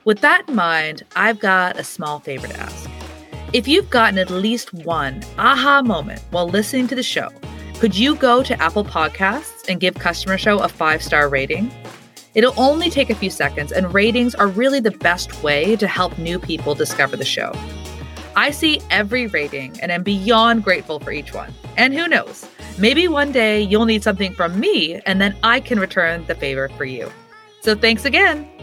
With 0.03 0.19
that 0.19 0.47
in 0.47 0.53
mind, 0.53 1.01
I've 1.15 1.39
got 1.39 1.79
a 1.79 1.83
small 1.83 2.19
favor 2.19 2.45
to 2.45 2.59
ask. 2.59 2.87
If 3.53 3.67
you've 3.67 3.89
gotten 3.89 4.19
at 4.19 4.29
least 4.29 4.71
one 4.71 5.23
aha 5.39 5.81
moment 5.81 6.21
while 6.29 6.47
listening 6.47 6.87
to 6.89 6.95
the 6.95 7.01
show, 7.01 7.29
could 7.79 7.97
you 7.97 8.15
go 8.17 8.43
to 8.43 8.61
Apple 8.61 8.85
Podcasts 8.85 9.67
and 9.67 9.79
give 9.79 9.95
Customer 9.95 10.37
Show 10.37 10.59
a 10.59 10.69
five 10.69 11.01
star 11.01 11.27
rating? 11.27 11.71
It'll 12.35 12.53
only 12.55 12.91
take 12.91 13.09
a 13.09 13.15
few 13.15 13.31
seconds, 13.31 13.71
and 13.71 13.91
ratings 13.95 14.35
are 14.35 14.47
really 14.47 14.79
the 14.79 14.91
best 14.91 15.41
way 15.41 15.75
to 15.77 15.87
help 15.87 16.19
new 16.19 16.37
people 16.37 16.75
discover 16.75 17.17
the 17.17 17.25
show. 17.25 17.51
I 18.35 18.51
see 18.51 18.79
every 18.91 19.25
rating 19.25 19.79
and 19.81 19.91
am 19.91 20.03
beyond 20.03 20.63
grateful 20.63 20.99
for 20.99 21.11
each 21.11 21.33
one. 21.33 21.51
And 21.77 21.93
who 21.93 22.07
knows, 22.07 22.47
maybe 22.77 23.07
one 23.07 23.31
day 23.31 23.61
you'll 23.61 23.85
need 23.85 24.03
something 24.03 24.33
from 24.33 24.59
me 24.59 25.01
and 25.05 25.19
then 25.19 25.35
I 25.43 25.59
can 25.59 25.79
return 25.79 26.25
the 26.25 26.35
favor 26.35 26.69
for 26.69 26.85
you. 26.85 27.11
So 27.61 27.75
thanks 27.75 28.05
again. 28.05 28.54